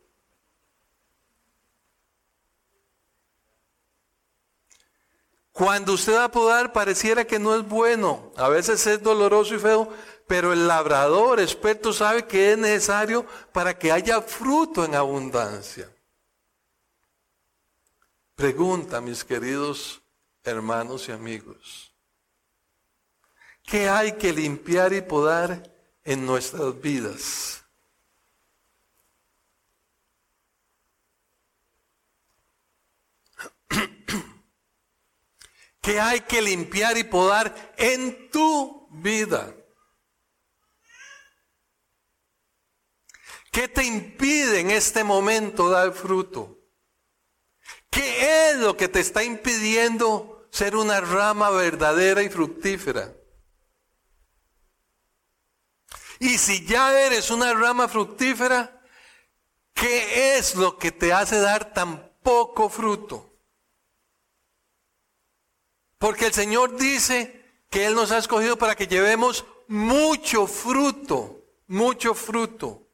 Cuando 5.57 5.93
usted 5.93 6.13
va 6.13 6.25
a 6.25 6.31
podar 6.31 6.71
pareciera 6.71 7.25
que 7.25 7.39
no 7.39 7.55
es 7.55 7.67
bueno, 7.67 8.31
a 8.35 8.47
veces 8.47 8.85
es 8.85 9.01
doloroso 9.01 9.55
y 9.55 9.59
feo, 9.59 9.91
pero 10.27 10.53
el 10.53 10.67
labrador 10.67 11.39
experto 11.39 11.91
sabe 11.91 12.27
que 12.27 12.51
es 12.51 12.59
necesario 12.59 13.25
para 13.51 13.75
que 13.75 13.91
haya 13.91 14.21
fruto 14.21 14.85
en 14.85 14.93
abundancia. 14.93 15.89
Pregunta, 18.35 19.01
mis 19.01 19.23
queridos 19.23 19.99
hermanos 20.43 21.09
y 21.09 21.11
amigos. 21.11 21.91
¿Qué 23.63 23.89
hay 23.89 24.11
que 24.11 24.31
limpiar 24.31 24.93
y 24.93 25.01
podar 25.01 25.73
en 26.03 26.23
nuestras 26.23 26.79
vidas? 26.79 27.63
¿Qué 35.87 36.01
hay 36.01 36.19
que 36.19 36.41
limpiar 36.41 36.97
y 36.97 37.05
podar 37.05 37.73
en 37.77 38.29
tu 38.29 38.89
vida? 38.91 39.55
¿Qué 43.49 43.69
te 43.69 43.85
impide 43.85 44.59
en 44.59 44.71
este 44.71 45.05
momento 45.05 45.69
dar 45.69 45.93
fruto? 45.93 46.59
¿Qué 47.89 48.49
es 48.49 48.57
lo 48.57 48.75
que 48.75 48.89
te 48.89 48.99
está 48.99 49.23
impidiendo 49.23 50.49
ser 50.51 50.75
una 50.75 50.99
rama 50.99 51.51
verdadera 51.51 52.21
y 52.21 52.27
fructífera? 52.27 53.15
Y 56.19 56.37
si 56.37 56.65
ya 56.65 56.99
eres 56.99 57.31
una 57.31 57.53
rama 57.53 57.87
fructífera, 57.87 58.77
¿qué 59.73 60.37
es 60.37 60.53
lo 60.55 60.77
que 60.77 60.91
te 60.91 61.13
hace 61.13 61.39
dar 61.39 61.73
tan 61.73 62.11
poco 62.21 62.67
fruto? 62.67 63.26
Porque 65.97 66.27
el 66.27 66.33
Señor 66.33 66.77
dice 66.77 67.43
que 67.69 67.85
Él 67.85 67.95
nos 67.95 68.11
ha 68.11 68.17
escogido 68.17 68.57
para 68.57 68.75
que 68.75 68.87
llevemos 68.87 69.45
mucho 69.67 70.47
fruto, 70.47 71.43
mucho 71.67 72.13
fruto. 72.13 72.87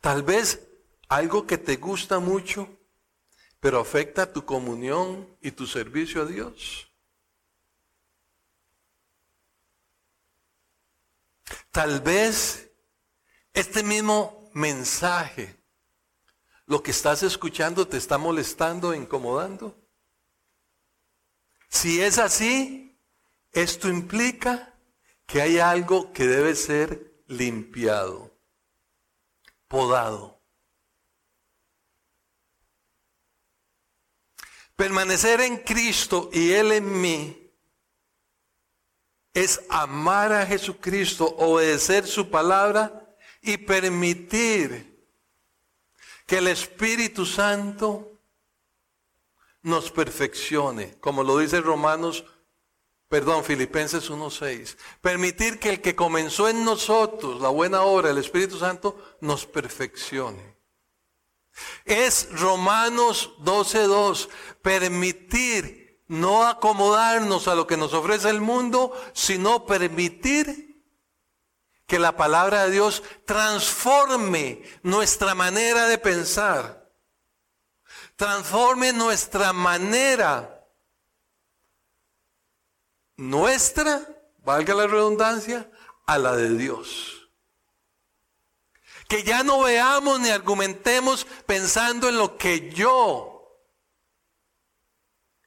Tal 0.00 0.22
vez 0.22 0.68
algo 1.08 1.46
que 1.46 1.58
te 1.58 1.76
gusta 1.76 2.18
mucho, 2.18 2.68
pero 3.60 3.78
afecta 3.78 4.32
tu 4.32 4.44
comunión 4.44 5.36
y 5.40 5.52
tu 5.52 5.66
servicio 5.66 6.22
a 6.22 6.26
Dios. 6.26 6.88
Tal 11.70 12.00
vez 12.00 12.70
este 13.54 13.82
mismo 13.82 14.50
mensaje, 14.52 15.56
lo 16.66 16.82
que 16.82 16.90
estás 16.90 17.22
escuchando, 17.22 17.86
te 17.86 17.96
está 17.96 18.18
molestando, 18.18 18.92
incomodando. 18.92 19.81
Si 21.72 22.02
es 22.02 22.18
así, 22.18 23.00
esto 23.50 23.88
implica 23.88 24.78
que 25.26 25.40
hay 25.40 25.58
algo 25.58 26.12
que 26.12 26.26
debe 26.26 26.54
ser 26.54 27.24
limpiado, 27.26 28.30
podado. 29.68 30.38
Permanecer 34.76 35.40
en 35.40 35.56
Cristo 35.56 36.28
y 36.30 36.52
Él 36.52 36.72
en 36.72 37.00
mí 37.00 37.50
es 39.32 39.64
amar 39.70 40.30
a 40.34 40.46
Jesucristo, 40.46 41.24
obedecer 41.38 42.06
su 42.06 42.30
palabra 42.30 43.16
y 43.40 43.56
permitir 43.56 45.08
que 46.26 46.36
el 46.36 46.48
Espíritu 46.48 47.24
Santo 47.24 48.11
nos 49.62 49.90
perfeccione, 49.90 50.98
como 51.00 51.22
lo 51.22 51.38
dice 51.38 51.60
Romanos, 51.60 52.24
perdón, 53.08 53.44
Filipenses 53.44 54.10
1.6. 54.10 54.76
Permitir 55.00 55.58
que 55.58 55.70
el 55.70 55.80
que 55.80 55.94
comenzó 55.94 56.48
en 56.48 56.64
nosotros 56.64 57.40
la 57.40 57.48
buena 57.48 57.82
obra, 57.82 58.10
el 58.10 58.18
Espíritu 58.18 58.58
Santo, 58.58 59.16
nos 59.20 59.46
perfeccione. 59.46 60.56
Es 61.84 62.28
Romanos 62.32 63.32
12.2, 63.40 64.28
permitir 64.62 66.02
no 66.08 66.46
acomodarnos 66.46 67.48
a 67.48 67.54
lo 67.54 67.66
que 67.66 67.76
nos 67.76 67.92
ofrece 67.92 68.30
el 68.30 68.40
mundo, 68.40 68.92
sino 69.12 69.66
permitir 69.66 70.72
que 71.86 71.98
la 71.98 72.16
palabra 72.16 72.64
de 72.64 72.72
Dios 72.72 73.02
transforme 73.26 74.62
nuestra 74.82 75.34
manera 75.34 75.86
de 75.86 75.98
pensar 75.98 76.81
transforme 78.22 78.92
nuestra 78.92 79.52
manera, 79.52 80.64
nuestra, 83.16 84.00
valga 84.44 84.74
la 84.74 84.86
redundancia, 84.86 85.68
a 86.06 86.18
la 86.18 86.36
de 86.36 86.50
Dios. 86.50 87.28
Que 89.08 89.24
ya 89.24 89.42
no 89.42 89.62
veamos 89.62 90.20
ni 90.20 90.30
argumentemos 90.30 91.26
pensando 91.46 92.08
en 92.08 92.16
lo 92.16 92.38
que 92.38 92.70
yo 92.70 93.31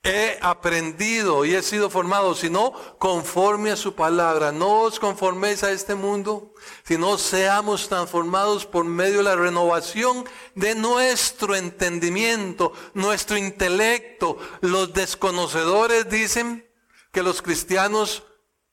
he 0.06 0.38
aprendido 0.40 1.46
y 1.46 1.56
he 1.56 1.64
sido 1.64 1.90
formado, 1.90 2.36
sino 2.36 2.72
conforme 3.00 3.72
a 3.72 3.76
su 3.76 3.96
palabra. 3.96 4.52
No 4.52 4.82
os 4.82 5.00
conforméis 5.00 5.64
a 5.64 5.72
este 5.72 5.96
mundo, 5.96 6.54
sino 6.84 7.18
seamos 7.18 7.90
transformados 7.90 8.68
por 8.68 8.86
medio 8.86 9.18
de 9.18 9.24
la 9.24 9.36
renovación 9.36 10.24
de 10.54 10.76
nuestro 10.76 11.56
entendimiento, 11.56 12.72
nuestro 12.94 13.36
intelecto. 13.36 14.38
Los 14.62 14.94
desconocedores 14.94 16.08
dicen 16.08 16.70
que 17.12 17.24
los 17.24 17.42
cristianos 17.42 18.24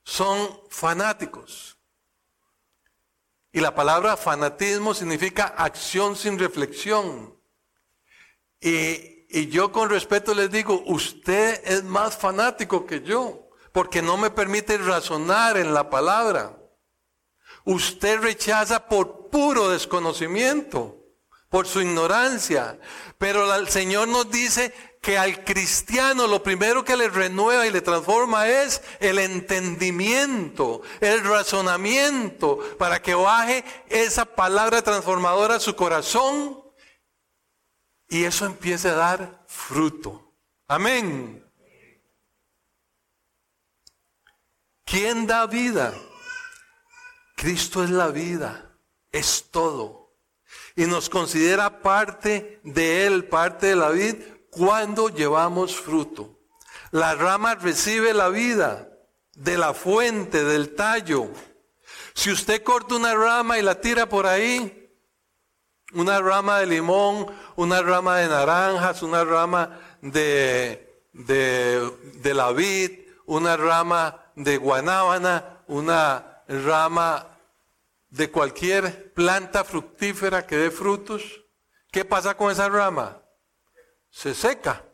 son 0.04 0.60
fanáticos. 0.68 1.78
Y 3.52 3.60
la 3.60 3.74
palabra 3.74 4.18
fanatismo 4.18 4.92
significa 4.92 5.44
acción 5.44 6.14
sin 6.14 6.38
reflexión. 6.38 7.38
Y 8.60 9.11
y 9.32 9.48
yo 9.48 9.72
con 9.72 9.88
respeto 9.88 10.34
les 10.34 10.50
digo, 10.50 10.82
usted 10.86 11.62
es 11.64 11.82
más 11.84 12.16
fanático 12.16 12.84
que 12.84 13.00
yo, 13.00 13.48
porque 13.72 14.02
no 14.02 14.18
me 14.18 14.30
permite 14.30 14.76
razonar 14.76 15.56
en 15.56 15.72
la 15.72 15.88
palabra. 15.88 16.58
Usted 17.64 18.20
rechaza 18.20 18.86
por 18.88 19.30
puro 19.30 19.70
desconocimiento, 19.70 20.98
por 21.48 21.66
su 21.66 21.80
ignorancia. 21.80 22.78
Pero 23.16 23.54
el 23.54 23.68
Señor 23.68 24.08
nos 24.08 24.30
dice 24.30 24.74
que 25.00 25.16
al 25.16 25.44
cristiano 25.44 26.26
lo 26.26 26.42
primero 26.42 26.84
que 26.84 26.96
le 26.96 27.08
renueva 27.08 27.66
y 27.66 27.70
le 27.70 27.80
transforma 27.80 28.48
es 28.48 28.82
el 29.00 29.18
entendimiento, 29.18 30.82
el 31.00 31.24
razonamiento, 31.24 32.58
para 32.78 33.00
que 33.00 33.14
baje 33.14 33.64
esa 33.88 34.24
palabra 34.24 34.82
transformadora 34.82 35.56
a 35.56 35.60
su 35.60 35.74
corazón 35.74 36.61
y 38.12 38.26
eso 38.26 38.44
empiece 38.44 38.90
a 38.90 38.94
dar 38.94 39.42
fruto. 39.46 40.34
Amén. 40.68 41.42
¿Quién 44.84 45.26
da 45.26 45.46
vida? 45.46 45.94
Cristo 47.34 47.82
es 47.82 47.88
la 47.88 48.08
vida, 48.08 48.76
es 49.10 49.48
todo. 49.50 50.14
Y 50.76 50.84
nos 50.84 51.08
considera 51.08 51.80
parte 51.80 52.60
de 52.64 53.06
Él, 53.06 53.24
parte 53.24 53.68
de 53.68 53.76
la 53.76 53.88
vida, 53.88 54.18
cuando 54.50 55.08
llevamos 55.08 55.74
fruto. 55.74 56.38
La 56.90 57.14
rama 57.14 57.54
recibe 57.54 58.12
la 58.12 58.28
vida 58.28 58.90
de 59.32 59.56
la 59.56 59.72
fuente, 59.72 60.44
del 60.44 60.74
tallo. 60.74 61.30
Si 62.12 62.30
usted 62.30 62.62
corta 62.62 62.94
una 62.94 63.14
rama 63.14 63.58
y 63.58 63.62
la 63.62 63.80
tira 63.80 64.06
por 64.06 64.26
ahí, 64.26 64.81
una 65.94 66.20
rama 66.20 66.60
de 66.60 66.66
limón, 66.66 67.26
una 67.56 67.82
rama 67.82 68.18
de 68.18 68.28
naranjas, 68.28 69.02
una 69.02 69.24
rama 69.24 69.78
de, 70.00 71.04
de, 71.12 72.34
la 72.34 72.52
vid, 72.52 72.92
una 73.26 73.56
rama 73.56 74.32
de 74.34 74.56
guanábana, 74.56 75.62
una 75.66 76.42
rama 76.48 77.26
de 78.08 78.30
cualquier 78.30 79.12
planta 79.12 79.64
fructífera 79.64 80.46
que 80.46 80.56
dé 80.56 80.70
frutos. 80.70 81.22
¿Qué 81.90 82.04
pasa 82.04 82.36
con 82.36 82.50
esa 82.50 82.68
rama? 82.68 83.20
Se 84.10 84.34
seca. 84.34 84.84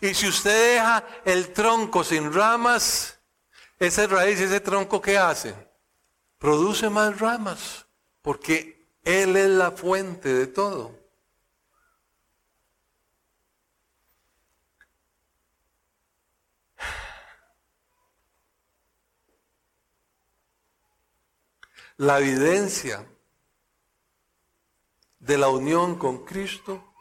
Y 0.00 0.14
si 0.14 0.28
usted 0.28 0.74
deja 0.74 1.04
el 1.24 1.52
tronco 1.52 2.04
sin 2.04 2.32
ramas, 2.32 3.18
esa 3.78 4.06
raíz, 4.06 4.40
ese 4.40 4.60
tronco, 4.60 5.00
¿qué 5.00 5.18
hace? 5.18 5.54
Produce 6.38 6.88
más 6.88 7.18
ramas, 7.18 7.86
porque 8.22 8.77
él 9.08 9.36
es 9.38 9.48
la 9.48 9.70
fuente 9.70 10.28
de 10.28 10.46
todo. 10.48 10.94
La 21.96 22.18
evidencia 22.20 23.08
de 25.20 25.38
la 25.38 25.48
unión 25.48 25.98
con 25.98 26.26
Cristo 26.26 26.92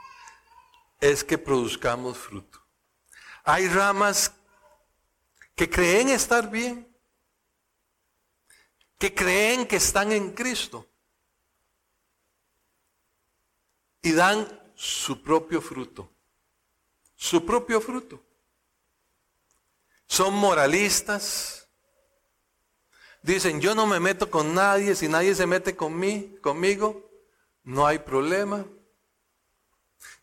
es 1.02 1.26
que 1.26 1.38
produzcamos 1.38 2.18
fruto. 2.18 2.64
Hay 3.44 3.68
ramas 3.68 4.32
que 5.56 5.70
creen 5.70 6.08
estar 6.08 6.50
bien, 6.50 6.88
que 8.98 9.14
creen 9.14 9.68
que 9.68 9.76
están 9.76 10.14
en 10.14 10.32
Cristo, 10.32 10.87
y 14.08 14.14
dan 14.14 14.48
su 14.74 15.22
propio 15.22 15.62
fruto. 15.62 16.10
Su 17.16 17.46
propio 17.46 17.82
fruto. 17.82 18.24
Son 20.08 20.34
moralistas. 20.34 21.68
Dicen, 23.22 23.60
yo 23.60 23.76
no 23.76 23.86
me 23.86 24.00
meto 24.00 24.32
con 24.32 24.54
nadie, 24.54 24.96
si 24.96 25.10
nadie 25.10 25.36
se 25.36 25.46
mete 25.46 25.76
con 25.76 26.00
mí, 26.00 26.38
conmigo, 26.42 27.10
no 27.64 27.86
hay 27.86 28.00
problema. 28.00 28.66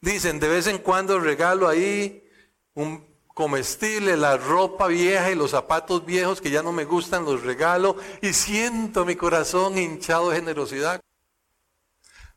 Dicen, 0.01 0.41
de 0.41 0.49
vez 0.49 0.67
en 0.67 0.79
cuando 0.79 1.21
regalo 1.21 1.69
ahí 1.69 2.27
un 2.73 3.07
comestible, 3.35 4.17
la 4.17 4.39
ropa 4.39 4.87
vieja 4.87 5.31
y 5.31 5.35
los 5.35 5.51
zapatos 5.51 6.07
viejos 6.07 6.41
que 6.41 6.51
ya 6.51 6.63
no 6.63 6.73
me 6.73 6.87
gustan, 6.87 7.27
los 7.27 7.43
regalo 7.43 7.97
y 8.23 8.33
siento 8.33 9.05
mi 9.05 9.17
corazón 9.17 9.77
hinchado 9.77 10.31
de 10.31 10.37
generosidad. 10.37 11.03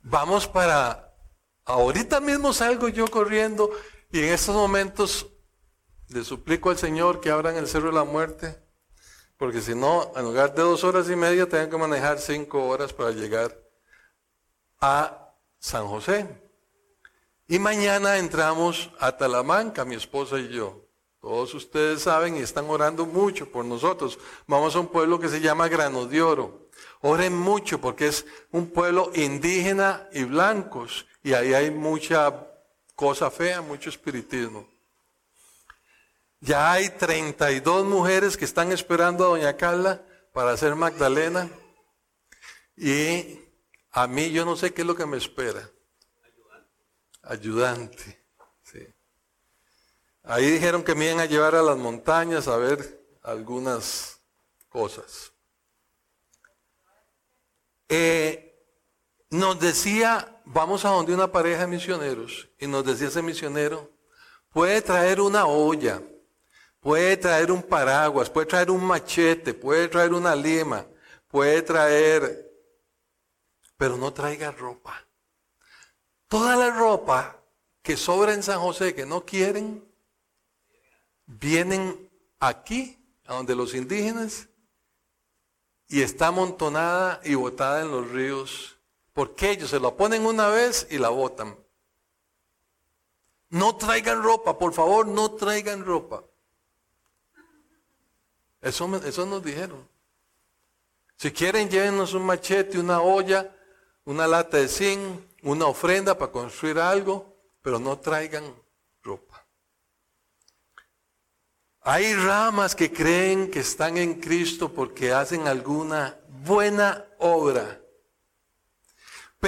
Vamos 0.01 0.47
para, 0.47 1.06
ahorita 1.67 2.19
mismo 2.19 2.53
salgo 2.53 2.87
yo 2.87 3.07
corriendo 3.07 3.69
y 4.11 4.19
en 4.19 4.29
estos 4.33 4.55
momentos 4.55 5.27
le 6.07 6.23
suplico 6.23 6.69
al 6.69 6.77
Señor 6.77 7.19
que 7.19 7.29
abran 7.29 7.57
el 7.57 7.67
cerro 7.67 7.87
de 7.87 7.95
la 7.95 8.05
muerte, 8.05 8.57
porque 9.37 9.61
si 9.61 9.75
no, 9.75 10.11
en 10.15 10.23
lugar 10.23 10.55
de 10.55 10.63
dos 10.63 10.83
horas 10.83 11.09
y 11.09 11.15
media, 11.15 11.47
tengo 11.47 11.69
que 11.69 11.77
manejar 11.77 12.19
cinco 12.19 12.65
horas 12.65 12.93
para 12.93 13.11
llegar 13.11 13.55
a 14.79 15.35
San 15.59 15.87
José. 15.87 16.25
Y 17.47 17.59
mañana 17.59 18.17
entramos 18.17 18.89
a 18.99 19.15
Talamanca, 19.15 19.85
mi 19.85 19.95
esposa 19.95 20.39
y 20.39 20.49
yo. 20.49 20.87
Todos 21.19 21.53
ustedes 21.53 22.03
saben 22.03 22.37
y 22.37 22.39
están 22.39 22.69
orando 22.69 23.05
mucho 23.05 23.51
por 23.51 23.65
nosotros. 23.65 24.17
Vamos 24.47 24.75
a 24.75 24.79
un 24.79 24.87
pueblo 24.87 25.19
que 25.19 25.29
se 25.29 25.41
llama 25.41 25.67
Grano 25.67 26.05
de 26.05 26.21
Oro. 26.21 26.69
Oren 27.01 27.35
mucho 27.35 27.79
porque 27.81 28.07
es 28.07 28.25
un 28.51 28.69
pueblo 28.69 29.11
indígena 29.13 30.07
y 30.13 30.23
blancos. 30.23 31.05
Y 31.27 31.33
ahí 31.33 31.53
hay 31.53 31.71
mucha 31.71 32.33
cosa 32.95 33.29
fea, 33.29 33.59
mucho 33.59 33.89
espiritismo. 33.89 34.65
Ya 36.39 36.71
hay 36.71 36.87
32 36.87 37.85
mujeres 37.85 38.37
que 38.37 38.45
están 38.45 38.71
esperando 38.71 39.25
a 39.25 39.27
Doña 39.27 39.57
Carla 39.57 40.01
para 40.31 40.53
hacer 40.53 40.73
Magdalena. 40.75 41.51
Y 42.77 43.41
a 43.91 44.07
mí 44.07 44.31
yo 44.31 44.45
no 44.45 44.55
sé 44.55 44.73
qué 44.73 44.83
es 44.83 44.87
lo 44.87 44.95
que 44.95 45.05
me 45.05 45.17
espera. 45.17 45.69
Ayudante. 47.23 48.23
Ahí 50.23 50.49
dijeron 50.49 50.81
que 50.81 50.95
me 50.95 51.07
iban 51.07 51.19
a 51.19 51.25
llevar 51.25 51.55
a 51.55 51.61
las 51.61 51.77
montañas 51.77 52.47
a 52.47 52.55
ver 52.55 53.05
algunas 53.21 54.21
cosas. 54.69 55.33
Eh, 57.89 58.65
nos 59.29 59.59
decía, 59.59 60.36
vamos 60.49 60.85
a 60.85 60.89
donde 60.89 61.13
una 61.13 61.31
pareja 61.31 61.61
de 61.61 61.67
misioneros, 61.67 62.49
y 62.57 62.67
nos 62.67 62.85
decía 62.85 63.07
ese 63.07 63.21
misionero, 63.21 63.91
puede 64.49 64.81
traer 64.81 65.19
una 65.19 65.45
olla, 65.45 66.01
puede 66.79 67.17
traer 67.17 67.51
un 67.51 67.61
paraguas, 67.61 68.29
puede 68.29 68.47
traer 68.47 68.71
un 68.71 68.83
machete, 68.83 69.53
puede 69.53 69.87
traer 69.89 70.13
una 70.13 70.35
lima, 70.35 70.85
puede 71.27 71.61
traer, 71.61 72.49
pero 73.75 73.97
no 73.97 74.13
traiga 74.13 74.51
ropa. 74.51 75.05
Toda 76.27 76.55
la 76.55 76.71
ropa 76.71 77.41
que 77.81 77.97
sobra 77.97 78.33
en 78.33 78.43
San 78.43 78.59
José 78.59 78.95
que 78.95 79.05
no 79.05 79.25
quieren, 79.25 79.83
vienen 81.25 82.09
aquí, 82.39 82.97
a 83.25 83.33
donde 83.33 83.55
los 83.55 83.73
indígenas, 83.73 84.47
y 85.89 86.01
está 86.01 86.27
amontonada 86.27 87.19
y 87.23 87.35
botada 87.35 87.81
en 87.81 87.91
los 87.91 88.09
ríos, 88.09 88.76
porque 89.17 89.49
ellos 89.49 89.71
se 89.71 89.79
la 89.79 89.89
ponen 89.89 90.27
una 90.27 90.47
vez 90.47 90.85
y 90.91 90.99
la 90.99 91.09
botan. 91.09 91.57
No 93.49 93.75
traigan 93.75 94.21
ropa, 94.21 94.59
por 94.59 94.73
favor, 94.73 95.07
no 95.07 95.31
traigan 95.31 95.83
ropa. 95.83 96.23
Eso, 98.61 98.95
eso 99.03 99.25
nos 99.25 99.43
dijeron. 99.43 99.89
Si 101.15 101.31
quieren, 101.31 101.67
llévenos 101.67 102.13
un 102.13 102.27
machete, 102.27 102.77
una 102.77 103.01
olla, 103.01 103.55
una 104.05 104.27
lata 104.27 104.57
de 104.57 104.67
zinc, 104.67 105.19
una 105.41 105.65
ofrenda 105.65 106.15
para 106.15 106.31
construir 106.31 106.77
algo, 106.77 107.39
pero 107.63 107.79
no 107.79 107.97
traigan 107.97 108.43
ropa. 109.01 109.43
Hay 111.81 112.13
ramas 112.13 112.75
que 112.75 112.93
creen 112.93 113.49
que 113.49 113.61
están 113.61 113.97
en 113.97 114.21
Cristo 114.21 114.71
porque 114.71 115.11
hacen 115.11 115.47
alguna 115.47 116.19
buena 116.45 117.03
obra. 117.17 117.81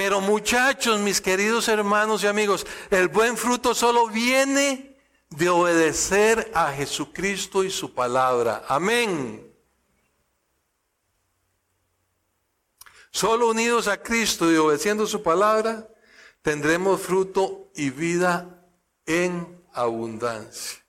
Pero 0.02 0.22
muchachos, 0.22 0.98
mis 0.98 1.20
queridos 1.20 1.68
hermanos 1.68 2.24
y 2.24 2.26
amigos, 2.26 2.66
el 2.88 3.08
buen 3.08 3.36
fruto 3.36 3.74
solo 3.74 4.08
viene 4.08 4.96
de 5.28 5.50
obedecer 5.50 6.50
a 6.54 6.72
Jesucristo 6.72 7.64
y 7.64 7.70
su 7.70 7.92
palabra. 7.92 8.64
Amén. 8.66 9.46
Solo 13.10 13.50
unidos 13.50 13.88
a 13.88 14.02
Cristo 14.02 14.50
y 14.50 14.56
obedeciendo 14.56 15.06
su 15.06 15.22
palabra, 15.22 15.86
tendremos 16.40 17.02
fruto 17.02 17.70
y 17.74 17.90
vida 17.90 18.64
en 19.04 19.62
abundancia. 19.74 20.82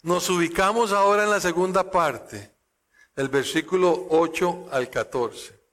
Nos 0.00 0.30
ubicamos 0.30 0.90
ahora 0.90 1.24
en 1.24 1.30
la 1.30 1.40
segunda 1.40 1.90
parte, 1.90 2.50
el 3.14 3.28
versículo 3.28 4.06
8 4.08 4.68
al 4.72 4.88
14. 4.88 5.63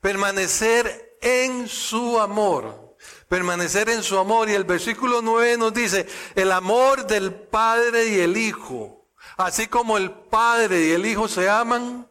Permanecer 0.00 1.18
en 1.20 1.68
su 1.68 2.18
amor. 2.18 2.96
Permanecer 3.28 3.88
en 3.90 4.02
su 4.02 4.18
amor. 4.18 4.48
Y 4.48 4.54
el 4.54 4.64
versículo 4.64 5.22
9 5.22 5.56
nos 5.58 5.74
dice, 5.74 6.06
el 6.34 6.52
amor 6.52 7.06
del 7.06 7.32
Padre 7.34 8.08
y 8.08 8.20
el 8.20 8.36
Hijo. 8.36 9.08
Así 9.36 9.66
como 9.66 9.96
el 9.96 10.10
Padre 10.10 10.86
y 10.86 10.90
el 10.92 11.06
Hijo 11.06 11.28
se 11.28 11.48
aman, 11.48 12.08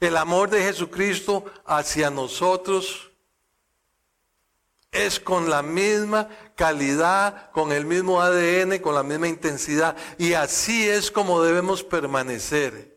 el 0.00 0.16
amor 0.16 0.50
de 0.50 0.62
Jesucristo 0.62 1.44
hacia 1.64 2.10
nosotros 2.10 3.12
es 4.90 5.18
con 5.18 5.48
la 5.48 5.62
misma 5.62 6.28
calidad, 6.54 7.50
con 7.52 7.72
el 7.72 7.86
mismo 7.86 8.20
ADN, 8.20 8.78
con 8.80 8.94
la 8.94 9.02
misma 9.02 9.28
intensidad. 9.28 9.96
Y 10.18 10.34
así 10.34 10.88
es 10.88 11.10
como 11.10 11.42
debemos 11.42 11.82
permanecer. 11.82 12.91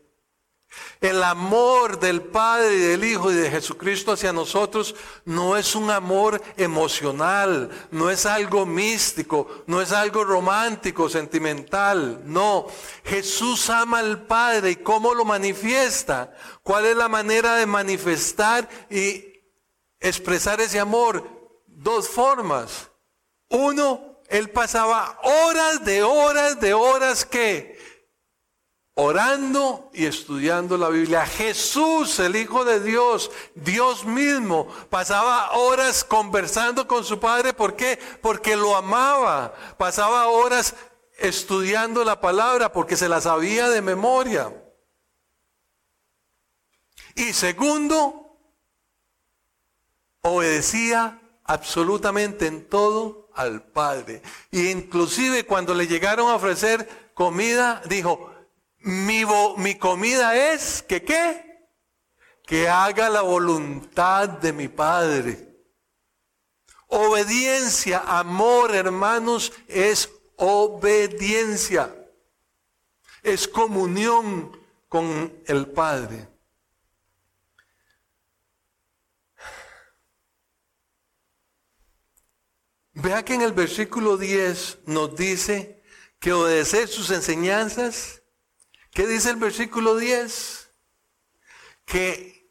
El 1.00 1.22
amor 1.22 2.00
del 2.00 2.22
Padre 2.22 2.74
y 2.74 2.78
del 2.78 3.04
Hijo 3.04 3.30
y 3.30 3.34
de 3.34 3.50
Jesucristo 3.50 4.12
hacia 4.12 4.32
nosotros 4.32 4.94
no 5.24 5.56
es 5.56 5.74
un 5.74 5.90
amor 5.90 6.42
emocional, 6.56 7.70
no 7.90 8.10
es 8.10 8.26
algo 8.26 8.66
místico, 8.66 9.64
no 9.66 9.82
es 9.82 9.92
algo 9.92 10.24
romántico, 10.24 11.08
sentimental. 11.08 12.22
No, 12.24 12.66
Jesús 13.04 13.68
ama 13.70 13.98
al 13.98 14.26
Padre 14.26 14.70
y 14.70 14.76
cómo 14.76 15.14
lo 15.14 15.24
manifiesta. 15.24 16.34
¿Cuál 16.62 16.86
es 16.86 16.96
la 16.96 17.08
manera 17.08 17.56
de 17.56 17.66
manifestar 17.66 18.68
y 18.90 19.24
expresar 20.00 20.60
ese 20.60 20.80
amor? 20.80 21.36
dos 21.76 22.08
formas. 22.08 22.90
Uno, 23.48 24.20
él 24.28 24.50
pasaba 24.50 25.18
horas 25.22 25.84
de 25.84 26.02
horas 26.02 26.58
de 26.58 26.74
horas 26.74 27.24
que 27.24 27.75
orando 28.98 29.90
y 29.92 30.06
estudiando 30.06 30.78
la 30.78 30.88
Biblia. 30.88 31.26
Jesús, 31.26 32.18
el 32.18 32.34
Hijo 32.34 32.64
de 32.64 32.80
Dios, 32.80 33.30
Dios 33.54 34.04
mismo, 34.04 34.66
pasaba 34.88 35.52
horas 35.52 36.02
conversando 36.02 36.88
con 36.88 37.04
su 37.04 37.20
Padre. 37.20 37.52
¿Por 37.52 37.76
qué? 37.76 37.98
Porque 38.22 38.56
lo 38.56 38.74
amaba. 38.74 39.54
Pasaba 39.76 40.28
horas 40.28 40.74
estudiando 41.18 42.04
la 42.04 42.20
palabra 42.20 42.72
porque 42.72 42.96
se 42.96 43.08
la 43.08 43.20
sabía 43.20 43.68
de 43.68 43.82
memoria. 43.82 44.50
Y 47.14 47.34
segundo, 47.34 48.38
obedecía 50.22 51.20
absolutamente 51.44 52.46
en 52.46 52.66
todo 52.66 53.28
al 53.34 53.62
Padre. 53.62 54.22
Y 54.50 54.70
inclusive 54.70 55.44
cuando 55.44 55.74
le 55.74 55.86
llegaron 55.86 56.30
a 56.30 56.36
ofrecer 56.36 57.10
comida, 57.12 57.82
dijo, 57.86 58.35
mi, 58.86 59.24
mi 59.56 59.74
comida 59.76 60.52
es 60.52 60.80
que 60.82 61.02
qué? 61.02 61.68
Que 62.44 62.68
haga 62.68 63.10
la 63.10 63.22
voluntad 63.22 64.28
de 64.28 64.52
mi 64.52 64.68
Padre. 64.68 65.48
Obediencia, 66.86 67.98
amor, 68.06 68.74
hermanos, 68.74 69.52
es 69.66 70.08
obediencia. 70.36 71.92
Es 73.24 73.48
comunión 73.48 74.56
con 74.88 75.42
el 75.46 75.66
Padre. 75.66 76.28
Vea 82.92 83.24
que 83.24 83.34
en 83.34 83.42
el 83.42 83.52
versículo 83.52 84.16
10 84.16 84.78
nos 84.86 85.16
dice 85.16 85.82
que 86.20 86.32
obedecer 86.32 86.86
sus 86.86 87.10
enseñanzas. 87.10 88.15
¿Qué 88.96 89.06
dice 89.06 89.28
el 89.28 89.36
versículo 89.36 89.96
10? 89.96 90.70
Que 91.84 92.50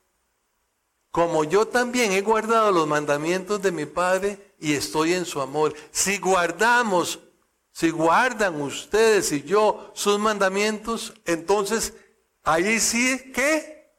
como 1.10 1.44
yo 1.44 1.68
también 1.68 2.12
he 2.12 2.22
guardado 2.22 2.72
los 2.72 2.88
mandamientos 2.88 3.64
de 3.64 3.72
mi 3.72 3.88
Padre 3.88 4.54
y 4.60 4.74
estoy 4.74 5.16
en 5.16 5.26
su 5.26 5.42
amor. 5.42 5.74
Si 5.90 6.20
guardamos, 6.20 7.18
si 7.72 7.90
guardan 7.90 8.62
ustedes 8.62 9.32
y 9.32 9.42
yo 9.42 9.92
sus 9.96 10.20
mandamientos, 10.20 11.16
entonces 11.26 11.94
ahí 12.44 12.80
sí 12.80 13.32
que 13.34 13.92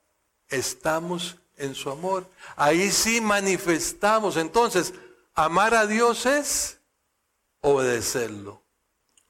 estamos 0.47 1.39
en 1.57 1.75
su 1.75 1.91
amor. 1.91 2.31
Ahí 2.55 2.93
sí 2.93 3.21
manifestamos. 3.21 4.37
Entonces, 4.37 4.95
Amar 5.35 5.75
a 5.75 5.89
Dios 5.89 6.27
es 6.27 6.79
obedecerlo. 7.61 8.63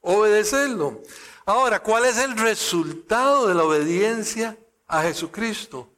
obedecerlo. 0.02 1.00
Ahora, 1.48 1.80
¿cuál 1.80 2.04
es 2.06 2.18
el 2.18 2.36
resultado 2.36 3.46
de 3.46 3.54
la 3.54 3.62
obediencia 3.62 4.58
a 4.88 5.02
Jesucristo? 5.02 5.88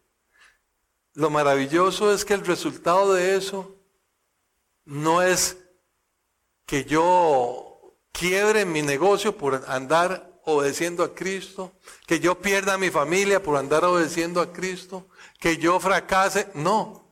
Lo 1.14 1.30
maravilloso 1.30 2.12
es 2.12 2.22
que 2.22 2.34
el 2.34 2.44
resultado 2.44 3.14
de 3.14 3.34
eso 3.34 3.74
no 4.84 5.22
es 5.22 5.56
que 6.66 6.84
yo 6.84 7.94
quiebre 8.12 8.66
mi 8.66 8.82
negocio 8.82 9.38
por 9.38 9.64
andar 9.68 10.38
obedeciendo 10.44 11.02
a 11.02 11.14
Cristo, 11.14 11.72
que 12.06 12.20
yo 12.20 12.38
pierda 12.38 12.76
mi 12.76 12.90
familia 12.90 13.42
por 13.42 13.56
andar 13.56 13.86
obedeciendo 13.86 14.42
a 14.42 14.52
Cristo, 14.52 15.08
que 15.40 15.56
yo 15.56 15.80
fracase. 15.80 16.50
No, 16.52 17.10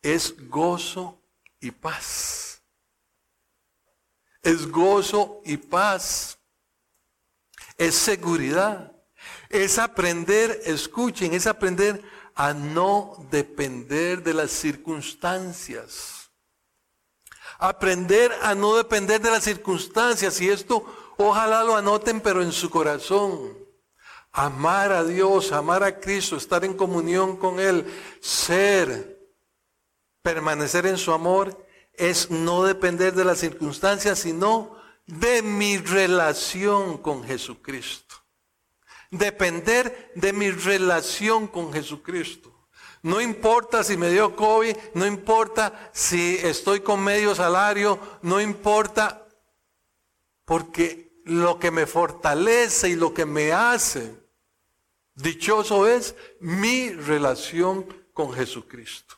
es 0.00 0.48
gozo 0.48 1.20
y 1.60 1.72
paz. 1.72 2.62
Es 4.42 4.66
gozo 4.66 5.42
y 5.44 5.58
paz. 5.58 6.35
Es 7.76 7.94
seguridad. 7.94 8.92
Es 9.48 9.78
aprender, 9.78 10.60
escuchen, 10.64 11.34
es 11.34 11.46
aprender 11.46 12.02
a 12.34 12.52
no 12.52 13.26
depender 13.30 14.22
de 14.22 14.34
las 14.34 14.50
circunstancias. 14.50 16.30
Aprender 17.58 18.32
a 18.42 18.54
no 18.54 18.76
depender 18.76 19.20
de 19.20 19.30
las 19.30 19.44
circunstancias. 19.44 20.40
Y 20.40 20.48
esto 20.48 20.84
ojalá 21.16 21.64
lo 21.64 21.76
anoten, 21.76 22.20
pero 22.20 22.42
en 22.42 22.52
su 22.52 22.68
corazón. 22.70 23.56
Amar 24.32 24.92
a 24.92 25.02
Dios, 25.02 25.52
amar 25.52 25.82
a 25.82 25.98
Cristo, 25.98 26.36
estar 26.36 26.62
en 26.64 26.74
comunión 26.74 27.38
con 27.38 27.58
Él, 27.58 27.86
ser, 28.20 29.18
permanecer 30.20 30.84
en 30.84 30.98
su 30.98 31.10
amor, 31.12 31.66
es 31.94 32.30
no 32.30 32.62
depender 32.64 33.14
de 33.14 33.24
las 33.24 33.38
circunstancias, 33.38 34.18
sino 34.18 34.76
de 35.06 35.42
mi 35.42 35.78
relación 35.78 36.98
con 36.98 37.24
Jesucristo. 37.24 38.16
Depender 39.10 40.12
de 40.14 40.32
mi 40.32 40.50
relación 40.50 41.46
con 41.46 41.72
Jesucristo. 41.72 42.52
No 43.02 43.20
importa 43.20 43.84
si 43.84 43.96
me 43.96 44.10
dio 44.10 44.34
COVID, 44.34 44.76
no 44.94 45.06
importa 45.06 45.90
si 45.92 46.36
estoy 46.36 46.80
con 46.80 47.04
medio 47.04 47.34
salario, 47.34 48.00
no 48.22 48.40
importa, 48.40 49.28
porque 50.44 51.20
lo 51.24 51.58
que 51.58 51.70
me 51.70 51.86
fortalece 51.86 52.88
y 52.88 52.96
lo 52.96 53.14
que 53.14 53.24
me 53.24 53.52
hace 53.52 54.26
dichoso 55.14 55.86
es 55.86 56.14
mi 56.40 56.90
relación 56.90 57.86
con 58.12 58.32
Jesucristo. 58.32 59.15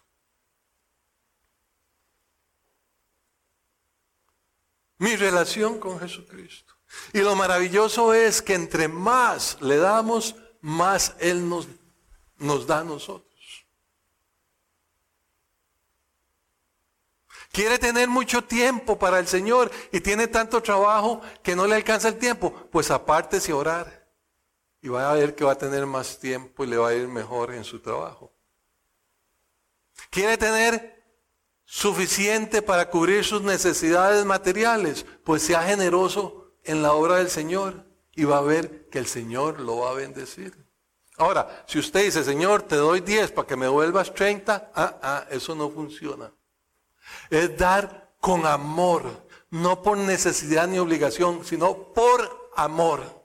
Mi 4.99 5.17
relación 5.17 5.79
con 5.79 5.99
Jesucristo. 6.01 6.75
Y 7.13 7.21
lo 7.21 7.35
maravilloso 7.37 8.15
es 8.15 8.43
que 8.43 8.55
entre 8.55 8.89
más 8.89 9.61
le 9.61 9.77
damos, 9.77 10.35
más 10.61 11.15
Él 11.21 11.49
nos, 11.49 11.69
nos 12.39 12.67
da 12.67 12.81
a 12.81 12.85
nosotros. 12.85 13.29
Quiere 17.53 17.79
tener 17.79 18.09
mucho 18.09 18.45
tiempo 18.45 18.99
para 18.99 19.19
el 19.19 19.27
Señor 19.27 19.71
y 19.91 20.01
tiene 20.01 20.29
tanto 20.29 20.63
trabajo 20.63 21.21
que 21.43 21.57
no 21.57 21.67
le 21.67 21.75
alcanza 21.75 22.09
el 22.09 22.19
tiempo. 22.19 22.53
Pues 22.71 22.91
apártese 22.91 23.53
a 23.53 23.57
orar 23.57 24.09
y 24.81 24.89
va 24.89 25.11
a 25.11 25.15
ver 25.15 25.35
que 25.35 25.45
va 25.45 25.53
a 25.53 25.59
tener 25.59 25.87
más 25.87 26.19
tiempo 26.19 26.65
y 26.65 26.69
le 26.69 26.77
va 26.77 26.89
a 26.89 26.95
ir 26.95 27.09
mejor 27.09 27.53
en 27.53 27.65
su 27.65 27.81
trabajo. 27.81 28.33
Quiere 30.11 30.37
tener 30.37 30.98
suficiente 31.71 32.63
para 32.63 32.89
cubrir 32.89 33.25
sus 33.25 33.43
necesidades 33.43 34.25
materiales, 34.25 35.05
pues 35.23 35.43
sea 35.43 35.63
generoso 35.63 36.55
en 36.65 36.83
la 36.83 36.95
obra 36.95 37.17
del 37.17 37.29
Señor 37.29 37.85
y 38.17 38.25
va 38.25 38.39
a 38.39 38.43
ver 38.43 38.89
que 38.89 38.99
el 38.99 39.07
Señor 39.07 39.61
lo 39.61 39.77
va 39.77 39.91
a 39.91 39.95
bendecir. 39.95 40.57
Ahora, 41.19 41.65
si 41.67 41.79
usted 41.79 42.05
dice, 42.05 42.25
Señor, 42.25 42.63
te 42.63 42.77
doy 42.77 43.01
10 43.01 43.33
para 43.33 43.47
que 43.47 43.57
me 43.57 43.69
vuelvas 43.69 44.15
30, 44.15 44.73
ah, 44.75 44.99
ah, 45.03 45.27
eso 45.31 45.55
no 45.55 45.69
funciona. 45.69 46.33
Es 47.29 47.59
dar 47.59 48.15
con 48.19 48.47
amor, 48.47 49.27
no 49.51 49.83
por 49.83 49.99
necesidad 49.99 50.67
ni 50.69 50.79
obligación, 50.79 51.45
sino 51.45 51.93
por 51.93 52.51
amor. 52.57 53.18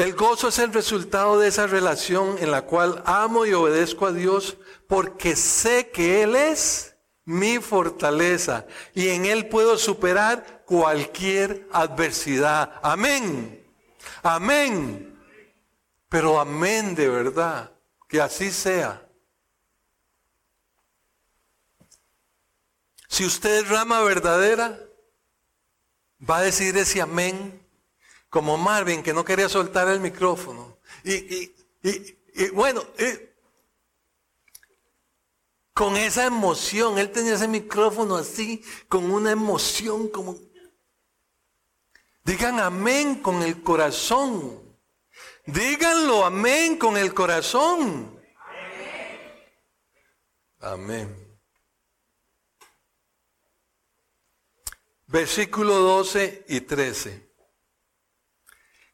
El 0.00 0.14
gozo 0.14 0.48
es 0.48 0.58
el 0.58 0.72
resultado 0.72 1.38
de 1.38 1.48
esa 1.48 1.66
relación 1.66 2.38
en 2.38 2.50
la 2.50 2.62
cual 2.62 3.02
amo 3.04 3.44
y 3.44 3.52
obedezco 3.52 4.06
a 4.06 4.12
Dios 4.12 4.56
porque 4.86 5.36
sé 5.36 5.90
que 5.90 6.22
Él 6.22 6.36
es 6.36 6.96
mi 7.26 7.58
fortaleza 7.58 8.66
y 8.94 9.08
en 9.08 9.26
Él 9.26 9.50
puedo 9.50 9.76
superar 9.76 10.64
cualquier 10.64 11.68
adversidad. 11.70 12.80
Amén. 12.82 13.62
Amén. 14.22 15.20
Pero 16.08 16.40
amén 16.40 16.94
de 16.94 17.06
verdad, 17.06 17.70
que 18.08 18.22
así 18.22 18.50
sea. 18.50 19.06
Si 23.06 23.26
usted 23.26 23.64
es 23.64 23.68
rama 23.68 24.00
verdadera, 24.00 24.78
va 26.18 26.38
a 26.38 26.42
decir 26.42 26.74
ese 26.78 27.02
amén 27.02 27.59
como 28.30 28.56
Marvin 28.56 29.02
que 29.02 29.12
no 29.12 29.24
quería 29.24 29.48
soltar 29.48 29.88
el 29.88 30.00
micrófono. 30.00 30.78
Y, 31.04 31.52
bueno, 32.52 32.84
con 35.74 35.96
esa 35.96 36.26
emoción, 36.26 36.98
él 36.98 37.10
tenía 37.10 37.34
ese 37.34 37.48
micrófono 37.48 38.16
así, 38.16 38.64
con 38.88 39.10
una 39.10 39.32
emoción 39.32 40.08
como... 40.08 40.36
Digan 42.22 42.60
amén 42.60 43.16
con 43.16 43.42
el 43.42 43.62
corazón. 43.62 44.62
Díganlo 45.46 46.24
amén 46.24 46.76
con 46.76 46.96
el 46.96 47.12
corazón. 47.12 48.20
Amén. 50.60 51.40
Versículo 55.06 55.74
12 55.78 56.44
y 56.48 56.60
13. 56.60 57.29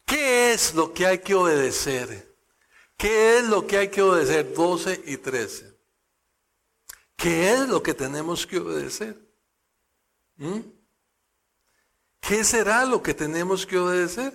¿Qué 0.07 0.53
es 0.53 0.73
lo 0.75 0.95
que 0.95 1.05
hay 1.05 1.19
que 1.19 1.35
obedecer? 1.35 2.35
¿Qué 2.97 3.39
es 3.39 3.45
lo 3.45 3.67
que 3.67 3.77
hay 3.77 3.89
que 3.91 4.01
obedecer? 4.01 4.55
12 4.55 5.03
y 5.05 5.17
13. 5.17 5.77
¿Qué 7.17 7.53
es 7.53 7.69
lo 7.69 7.83
que 7.83 7.93
tenemos 7.93 8.47
que 8.47 8.59
obedecer? 8.59 9.21
¿Mm? 10.37 10.61
¿Qué 12.21 12.45
será 12.45 12.85
lo 12.85 13.03
que 13.03 13.15
tenemos 13.15 13.67
que 13.67 13.79
obedecer? 13.79 14.33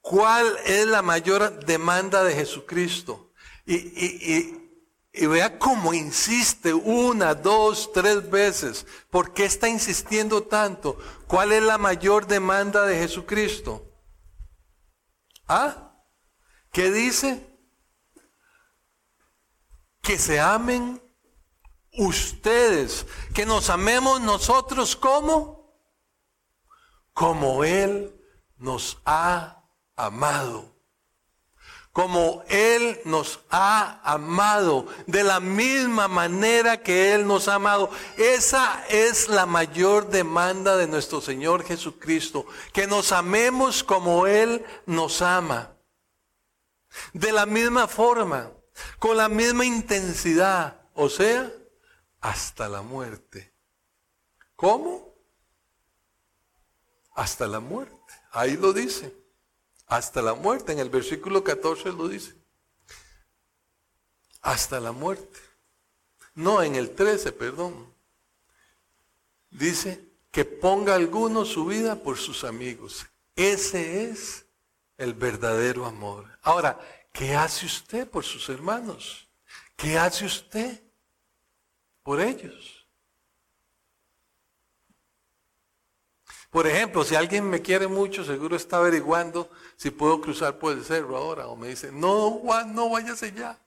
¿Cuál 0.00 0.58
es 0.64 0.86
la 0.86 1.02
mayor 1.02 1.64
demanda 1.64 2.24
de 2.24 2.34
Jesucristo? 2.34 3.32
Y, 3.66 4.63
vea 5.14 5.58
cómo 5.58 5.94
insiste 5.94 6.74
una, 6.74 7.34
dos, 7.34 7.92
tres 7.92 8.28
veces. 8.28 8.84
¿Por 9.10 9.32
qué 9.32 9.44
está 9.44 9.68
insistiendo 9.68 10.42
tanto? 10.42 10.98
¿Cuál 11.28 11.52
es 11.52 11.62
la 11.62 11.78
mayor 11.78 12.26
demanda 12.26 12.84
de 12.84 12.98
Jesucristo? 12.98 13.88
¿Ah? 15.46 15.94
¿Qué 16.72 16.90
dice? 16.90 17.48
Que 20.02 20.18
se 20.18 20.40
amen 20.40 21.00
ustedes, 21.92 23.06
que 23.32 23.46
nos 23.46 23.70
amemos 23.70 24.20
nosotros 24.20 24.96
como, 24.96 25.78
como 27.12 27.62
Él 27.62 28.20
nos 28.56 28.98
ha 29.04 29.64
amado. 29.94 30.73
Como 31.94 32.42
Él 32.48 33.00
nos 33.04 33.38
ha 33.50 34.00
amado, 34.02 34.88
de 35.06 35.22
la 35.22 35.38
misma 35.38 36.08
manera 36.08 36.82
que 36.82 37.14
Él 37.14 37.24
nos 37.24 37.46
ha 37.46 37.54
amado. 37.54 37.88
Esa 38.16 38.84
es 38.88 39.28
la 39.28 39.46
mayor 39.46 40.08
demanda 40.08 40.76
de 40.76 40.88
nuestro 40.88 41.20
Señor 41.20 41.64
Jesucristo, 41.64 42.46
que 42.72 42.88
nos 42.88 43.12
amemos 43.12 43.84
como 43.84 44.26
Él 44.26 44.66
nos 44.86 45.22
ama. 45.22 45.70
De 47.12 47.30
la 47.30 47.46
misma 47.46 47.86
forma, 47.86 48.50
con 48.98 49.16
la 49.16 49.28
misma 49.28 49.64
intensidad, 49.64 50.80
o 50.94 51.08
sea, 51.08 51.48
hasta 52.20 52.68
la 52.68 52.82
muerte. 52.82 53.54
¿Cómo? 54.56 55.14
Hasta 57.14 57.46
la 57.46 57.60
muerte. 57.60 57.94
Ahí 58.32 58.56
lo 58.56 58.72
dice 58.72 59.23
hasta 59.86 60.22
la 60.22 60.34
muerte. 60.34 60.72
En 60.72 60.78
el 60.78 60.90
versículo 60.90 61.42
14 61.42 61.92
lo 61.92 62.08
dice. 62.08 62.34
Hasta 64.40 64.80
la 64.80 64.92
muerte. 64.92 65.38
No, 66.34 66.62
en 66.62 66.74
el 66.74 66.94
13, 66.94 67.32
perdón. 67.32 67.92
Dice 69.50 70.04
que 70.30 70.44
ponga 70.44 70.94
alguno 70.94 71.44
su 71.44 71.66
vida 71.66 71.96
por 71.96 72.18
sus 72.18 72.44
amigos. 72.44 73.06
Ese 73.36 74.10
es 74.10 74.44
el 74.98 75.14
verdadero 75.14 75.86
amor. 75.86 76.26
Ahora, 76.42 76.78
¿qué 77.12 77.34
hace 77.34 77.66
usted 77.66 78.08
por 78.08 78.24
sus 78.24 78.48
hermanos? 78.48 79.28
¿Qué 79.76 79.98
hace 79.98 80.24
usted? 80.24 80.84
por 82.04 82.20
ellos. 82.20 82.73
Por 86.54 86.68
ejemplo, 86.68 87.02
si 87.02 87.16
alguien 87.16 87.50
me 87.50 87.62
quiere 87.62 87.88
mucho, 87.88 88.24
seguro 88.24 88.54
está 88.54 88.76
averiguando 88.76 89.50
si 89.74 89.90
puedo 89.90 90.20
cruzar 90.20 90.56
por 90.56 90.72
el 90.72 90.84
cerro 90.84 91.16
ahora. 91.16 91.48
O 91.48 91.56
me 91.56 91.66
dice, 91.66 91.90
no, 91.90 92.30
Juan, 92.30 92.76
no 92.76 92.90
váyase 92.90 93.32
ya. 93.32 93.58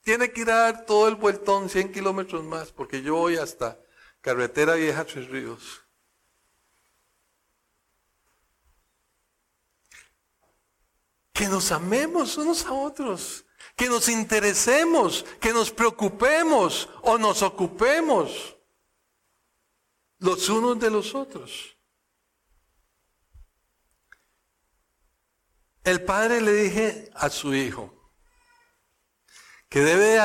Tiene 0.00 0.32
que 0.32 0.40
ir 0.40 0.50
a 0.50 0.56
dar 0.56 0.84
todo 0.84 1.06
el 1.06 1.14
vueltón, 1.14 1.68
100 1.68 1.92
kilómetros 1.92 2.42
más, 2.42 2.72
porque 2.72 3.02
yo 3.02 3.14
voy 3.14 3.36
hasta 3.36 3.78
Carretera 4.20 4.74
Vieja 4.74 5.04
Tres 5.04 5.28
Ríos. 5.28 5.84
Que 11.32 11.46
nos 11.46 11.70
amemos 11.70 12.36
unos 12.36 12.66
a 12.66 12.72
otros, 12.72 13.44
que 13.76 13.88
nos 13.88 14.08
interesemos, 14.08 15.24
que 15.38 15.52
nos 15.52 15.70
preocupemos 15.70 16.88
o 17.02 17.16
nos 17.16 17.42
ocupemos 17.42 18.56
los 20.18 20.48
unos 20.48 20.80
de 20.80 20.90
los 20.90 21.14
otros. 21.14 21.71
El 25.84 26.02
padre 26.02 26.40
le 26.40 26.52
dije 26.52 27.10
a 27.14 27.28
su 27.28 27.54
hijo 27.54 27.92
que 29.68 29.80
debe, 29.80 30.20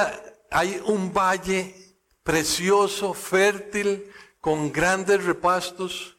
hay 0.51 0.81
un 0.85 1.13
valle 1.13 1.73
precioso, 2.21 3.13
fértil, 3.13 4.11
con 4.41 4.71
grandes 4.71 5.23
repastos, 5.23 6.17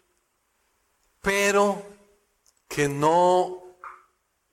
pero 1.21 1.83
que 2.67 2.89
no, 2.89 3.63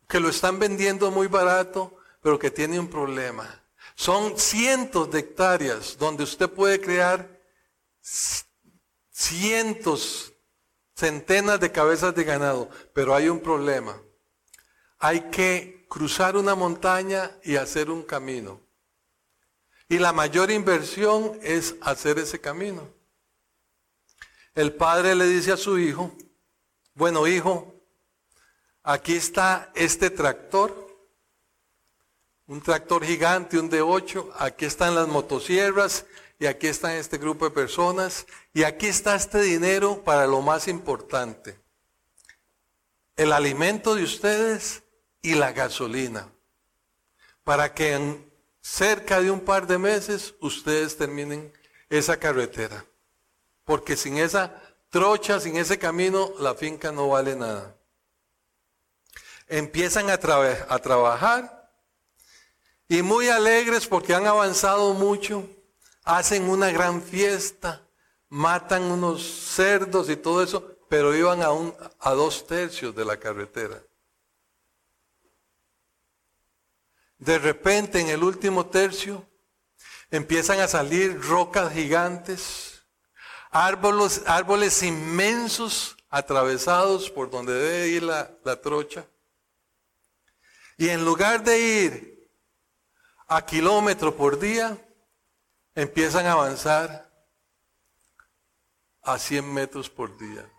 que 0.08 0.20
lo 0.20 0.30
están 0.30 0.60
vendiendo 0.60 1.10
muy 1.10 1.28
barato, 1.28 1.98
pero 2.22 2.38
que 2.38 2.52
tiene 2.52 2.80
un 2.80 2.90
problema. 2.90 3.64
Son 3.96 4.38
cientos 4.38 5.10
de 5.10 5.20
hectáreas 5.20 5.98
donde 5.98 6.24
usted 6.24 6.50
puede 6.50 6.82
crear 6.82 7.40
cientos, 9.10 10.34
centenas 10.96 11.60
de 11.60 11.72
cabezas 11.72 12.14
de 12.14 12.24
ganado, 12.24 12.70
pero 12.94 13.16
hay 13.16 13.30
un 13.30 13.40
problema. 13.40 14.00
Hay 15.08 15.22
que 15.30 15.86
cruzar 15.88 16.36
una 16.36 16.56
montaña 16.56 17.30
y 17.44 17.58
hacer 17.58 17.92
un 17.92 18.02
camino. 18.02 18.60
Y 19.88 20.00
la 20.00 20.12
mayor 20.12 20.50
inversión 20.50 21.40
es 21.44 21.76
hacer 21.82 22.18
ese 22.18 22.42
camino. 22.42 22.90
El 24.56 24.74
padre 24.74 25.14
le 25.14 25.28
dice 25.28 25.52
a 25.52 25.58
su 25.58 25.78
hijo, 25.78 26.12
bueno 26.96 27.28
hijo, 27.28 27.72
aquí 28.82 29.16
está 29.16 29.72
este 29.76 30.10
tractor, 30.10 30.74
un 32.48 32.60
tractor 32.60 33.06
gigante, 33.06 33.60
un 33.60 33.70
D8, 33.70 34.32
aquí 34.40 34.66
están 34.66 34.96
las 34.96 35.08
motosierras 35.08 36.08
y 36.40 36.48
aquí 36.48 36.66
está 36.66 36.98
este 36.98 37.20
grupo 37.20 37.46
de 37.46 37.52
personas 37.52 38.26
y 38.56 38.64
aquí 38.64 38.88
está 38.88 39.16
este 39.16 39.40
dinero 39.40 40.04
para 40.04 40.26
lo 40.26 40.42
más 40.42 40.68
importante, 40.68 41.60
el 43.16 43.32
alimento 43.32 43.94
de 43.94 44.04
ustedes 44.04 44.82
y 45.26 45.34
la 45.34 45.54
gasolina, 45.54 46.30
para 47.44 47.74
que 47.74 47.94
en 47.94 48.32
cerca 48.62 49.20
de 49.20 49.32
un 49.32 49.40
par 49.40 49.66
de 49.66 49.80
meses 49.80 50.36
ustedes 50.40 50.98
terminen 50.98 51.52
esa 51.90 52.18
carretera. 52.18 52.86
Porque 53.64 53.98
sin 53.98 54.18
esa 54.18 54.62
trocha, 54.90 55.40
sin 55.40 55.58
ese 55.58 55.80
camino, 55.80 56.32
la 56.40 56.54
finca 56.54 56.92
no 56.92 57.10
vale 57.10 57.36
nada. 57.36 57.76
Empiezan 59.48 60.12
a, 60.12 60.14
a 60.14 60.80
trabajar 60.80 61.72
y 62.88 63.02
muy 63.02 63.30
alegres 63.30 63.88
porque 63.88 64.14
han 64.14 64.28
avanzado 64.28 64.94
mucho, 64.94 65.50
hacen 66.04 66.48
una 66.48 66.70
gran 66.70 67.02
fiesta, 67.02 67.82
matan 68.30 68.84
unos 68.84 69.24
cerdos 69.24 70.08
y 70.08 70.18
todo 70.18 70.44
eso, 70.44 70.78
pero 70.88 71.16
iban 71.16 71.42
a, 71.42 71.52
un, 71.52 71.74
a 72.00 72.12
dos 72.12 72.46
tercios 72.46 72.96
de 72.96 73.06
la 73.06 73.18
carretera. 73.18 73.82
De 77.18 77.40
repente 77.40 78.00
en 78.00 78.10
el 78.10 78.24
último 78.24 78.66
tercio 78.66 79.28
empiezan 80.12 80.60
a 80.60 80.68
salir 80.68 81.22
rocas 81.22 81.74
gigantes, 81.74 82.84
árboles, 83.52 84.24
árboles 84.26 84.84
inmensos 84.84 85.96
atravesados 86.10 87.10
por 87.10 87.30
donde 87.30 87.54
debe 87.54 87.88
ir 87.88 88.04
la, 88.04 88.32
la 88.44 88.62
trocha. 88.62 89.06
Y 90.78 90.90
en 90.90 91.06
lugar 91.06 91.44
de 91.44 91.60
ir 91.60 92.30
a 93.28 93.46
kilómetro 93.46 94.16
por 94.16 94.38
día, 94.38 94.78
empiezan 95.74 96.26
a 96.26 96.34
avanzar 96.34 97.12
a 99.02 99.18
100 99.18 99.54
metros 99.54 99.90
por 99.90 100.18
día. 100.18 100.50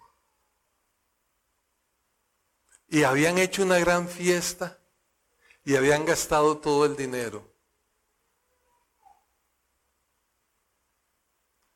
Y 2.88 3.02
habían 3.02 3.38
hecho 3.38 3.62
una 3.62 3.78
gran 3.78 4.08
fiesta 4.08 4.78
y 5.66 5.74
habían 5.74 6.04
gastado 6.04 6.56
todo 6.58 6.86
el 6.86 6.96
dinero. 6.96 7.44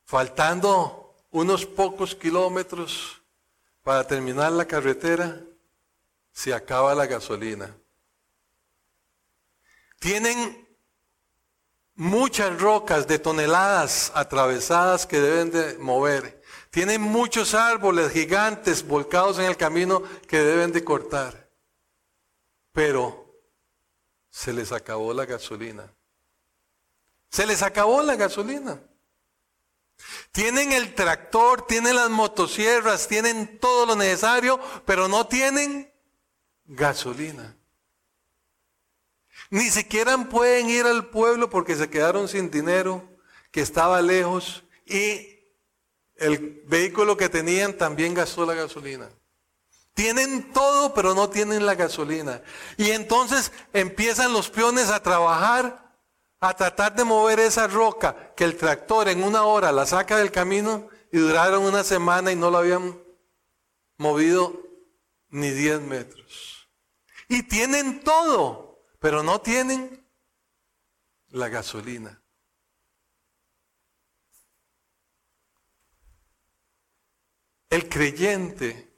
Faltando 0.04 1.16
unos 1.32 1.66
pocos 1.66 2.14
kilómetros 2.14 3.20
para 3.82 4.06
terminar 4.06 4.52
la 4.52 4.64
carretera, 4.64 5.40
se 6.32 6.54
acaba 6.54 6.94
la 6.94 7.06
gasolina. 7.06 7.76
Tienen 9.98 10.68
muchas 11.96 12.60
rocas 12.60 13.08
de 13.08 13.18
toneladas 13.18 14.12
atravesadas 14.14 15.04
que 15.04 15.20
deben 15.20 15.50
de 15.50 15.78
mover. 15.78 16.40
Tienen 16.70 17.02
muchos 17.02 17.54
árboles 17.54 18.12
gigantes 18.12 18.86
volcados 18.86 19.40
en 19.40 19.46
el 19.46 19.56
camino 19.56 20.04
que 20.28 20.38
deben 20.38 20.70
de 20.70 20.84
cortar. 20.84 21.50
Pero 22.72 23.19
se 24.30 24.52
les 24.52 24.72
acabó 24.72 25.12
la 25.12 25.26
gasolina. 25.26 25.92
Se 27.30 27.46
les 27.46 27.62
acabó 27.62 28.02
la 28.02 28.16
gasolina. 28.16 28.80
Tienen 30.32 30.72
el 30.72 30.94
tractor, 30.94 31.66
tienen 31.66 31.96
las 31.96 32.10
motosierras, 32.10 33.06
tienen 33.08 33.58
todo 33.58 33.86
lo 33.86 33.96
necesario, 33.96 34.58
pero 34.86 35.08
no 35.08 35.26
tienen 35.26 35.92
gasolina. 36.64 37.56
Ni 39.50 39.68
siquiera 39.70 40.16
pueden 40.28 40.70
ir 40.70 40.86
al 40.86 41.10
pueblo 41.10 41.50
porque 41.50 41.76
se 41.76 41.90
quedaron 41.90 42.28
sin 42.28 42.50
dinero, 42.50 43.02
que 43.50 43.60
estaba 43.60 44.00
lejos, 44.00 44.62
y 44.86 45.40
el 46.16 46.62
vehículo 46.66 47.16
que 47.16 47.28
tenían 47.28 47.76
también 47.76 48.14
gastó 48.14 48.46
la 48.46 48.54
gasolina. 48.54 49.10
Tienen 50.00 50.50
todo, 50.54 50.94
pero 50.94 51.14
no 51.14 51.28
tienen 51.28 51.66
la 51.66 51.74
gasolina. 51.74 52.42
Y 52.78 52.92
entonces 52.92 53.52
empiezan 53.74 54.32
los 54.32 54.48
peones 54.48 54.88
a 54.88 55.02
trabajar, 55.02 55.94
a 56.40 56.56
tratar 56.56 56.94
de 56.94 57.04
mover 57.04 57.38
esa 57.38 57.66
roca 57.66 58.32
que 58.34 58.44
el 58.44 58.56
tractor 58.56 59.10
en 59.10 59.22
una 59.22 59.44
hora 59.44 59.72
la 59.72 59.84
saca 59.84 60.16
del 60.16 60.32
camino 60.32 60.88
y 61.12 61.18
duraron 61.18 61.64
una 61.64 61.84
semana 61.84 62.32
y 62.32 62.36
no 62.36 62.50
la 62.50 62.60
habían 62.60 62.98
movido 63.98 64.58
ni 65.28 65.50
10 65.50 65.82
metros. 65.82 66.70
Y 67.28 67.42
tienen 67.42 68.02
todo, 68.02 68.82
pero 69.00 69.22
no 69.22 69.42
tienen 69.42 70.08
la 71.28 71.50
gasolina. 71.50 72.22
El 77.68 77.86
creyente 77.90 78.89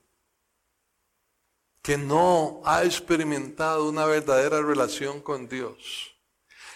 que 1.82 1.98
no 1.98 2.62
ha 2.64 2.84
experimentado 2.84 3.88
una 3.88 4.06
verdadera 4.06 4.62
relación 4.62 5.20
con 5.20 5.48
Dios, 5.48 6.14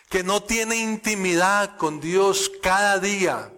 que 0.08 0.24
no 0.24 0.42
tiene 0.42 0.76
intimidad 0.76 1.76
con 1.76 2.00
Dios 2.00 2.50
cada 2.60 2.98
día, 2.98 3.52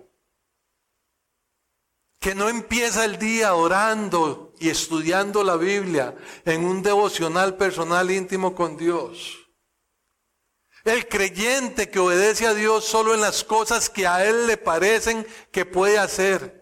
que 2.21 2.35
no 2.35 2.49
empieza 2.51 3.05
el 3.07 3.19
día 3.19 3.55
orando 3.55 4.53
y 4.59 4.69
estudiando 4.69 5.43
la 5.43 5.57
Biblia 5.57 6.15
en 6.45 6.65
un 6.65 6.83
devocional 6.83 7.57
personal 7.57 8.11
íntimo 8.11 8.55
con 8.55 8.77
Dios. 8.77 9.39
El 10.85 11.09
creyente 11.09 11.91
que 11.91 11.99
obedece 11.99 12.47
a 12.47 12.55
Dios 12.55 12.85
solo 12.85 13.15
en 13.15 13.21
las 13.21 13.45
cosas 13.45 13.89
que 13.89 14.07
a 14.07 14.25
Él 14.25 14.47
le 14.47 14.57
parecen 14.57 15.27
que 15.51 15.65
puede 15.65 15.99
hacer. 15.99 16.58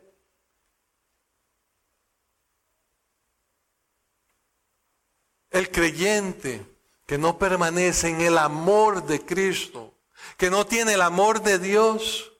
El 5.56 5.70
creyente 5.70 6.66
que 7.06 7.16
no 7.16 7.38
permanece 7.38 8.10
en 8.10 8.20
el 8.20 8.36
amor 8.36 9.06
de 9.06 9.24
Cristo, 9.24 9.94
que 10.36 10.50
no 10.50 10.66
tiene 10.66 10.92
el 10.92 11.00
amor 11.00 11.40
de 11.42 11.58
Dios, 11.58 12.30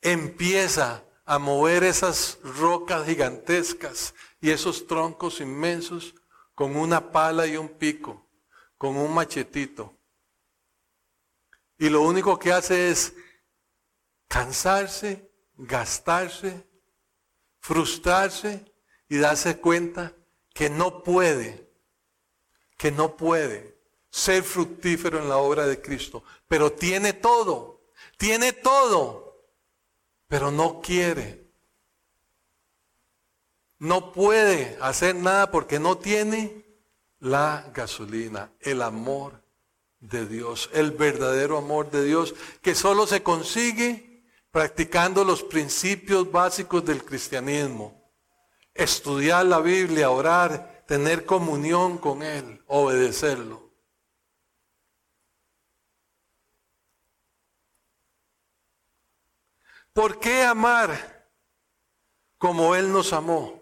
empieza 0.00 1.04
a 1.26 1.38
mover 1.38 1.84
esas 1.84 2.38
rocas 2.42 3.04
gigantescas 3.04 4.14
y 4.40 4.48
esos 4.48 4.86
troncos 4.86 5.42
inmensos 5.42 6.14
con 6.54 6.76
una 6.76 7.12
pala 7.12 7.46
y 7.46 7.58
un 7.58 7.68
pico, 7.68 8.26
con 8.78 8.96
un 8.96 9.12
machetito. 9.12 9.94
Y 11.76 11.90
lo 11.90 12.00
único 12.00 12.38
que 12.38 12.54
hace 12.54 12.90
es 12.90 13.12
cansarse, 14.28 15.30
gastarse, 15.58 16.66
frustrarse 17.58 18.69
y 19.10 19.18
darse 19.18 19.58
cuenta 19.58 20.14
que 20.54 20.70
no 20.70 21.02
puede, 21.02 21.68
que 22.78 22.92
no 22.92 23.16
puede 23.16 23.76
ser 24.08 24.44
fructífero 24.44 25.18
en 25.18 25.28
la 25.28 25.36
obra 25.36 25.66
de 25.66 25.82
Cristo. 25.82 26.22
Pero 26.48 26.72
tiene 26.72 27.12
todo, 27.12 27.82
tiene 28.16 28.52
todo, 28.52 29.48
pero 30.28 30.52
no 30.52 30.80
quiere. 30.80 31.50
No 33.78 34.12
puede 34.12 34.78
hacer 34.80 35.16
nada 35.16 35.50
porque 35.50 35.80
no 35.80 35.98
tiene 35.98 36.64
la 37.18 37.68
gasolina, 37.74 38.52
el 38.60 38.80
amor 38.80 39.42
de 39.98 40.24
Dios, 40.26 40.70
el 40.72 40.92
verdadero 40.92 41.58
amor 41.58 41.90
de 41.90 42.04
Dios, 42.04 42.34
que 42.62 42.76
solo 42.76 43.08
se 43.08 43.24
consigue 43.24 44.24
practicando 44.52 45.24
los 45.24 45.42
principios 45.42 46.30
básicos 46.30 46.84
del 46.84 47.04
cristianismo. 47.04 47.99
Estudiar 48.74 49.46
la 49.46 49.60
Biblia, 49.60 50.10
orar, 50.10 50.84
tener 50.86 51.24
comunión 51.24 51.98
con 51.98 52.22
Él, 52.22 52.62
obedecerlo. 52.66 53.70
¿Por 59.92 60.20
qué 60.20 60.44
amar 60.44 61.28
como 62.38 62.74
Él 62.74 62.92
nos 62.92 63.12
amó? 63.12 63.60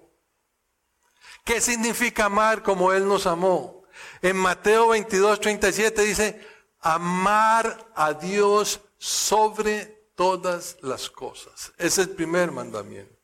¿Qué 1.44 1.60
significa 1.60 2.26
amar 2.26 2.62
como 2.62 2.92
Él 2.92 3.08
nos 3.08 3.26
amó? 3.26 3.82
En 4.20 4.36
Mateo 4.36 4.88
22, 4.88 5.40
37 5.40 6.02
dice, 6.02 6.46
amar 6.80 7.90
a 7.94 8.12
Dios 8.12 8.80
sobre 8.98 10.10
todas 10.14 10.76
las 10.82 11.08
cosas. 11.10 11.72
Ese 11.78 11.86
es 12.02 12.08
el 12.08 12.10
primer 12.10 12.52
mandamiento. 12.52 13.17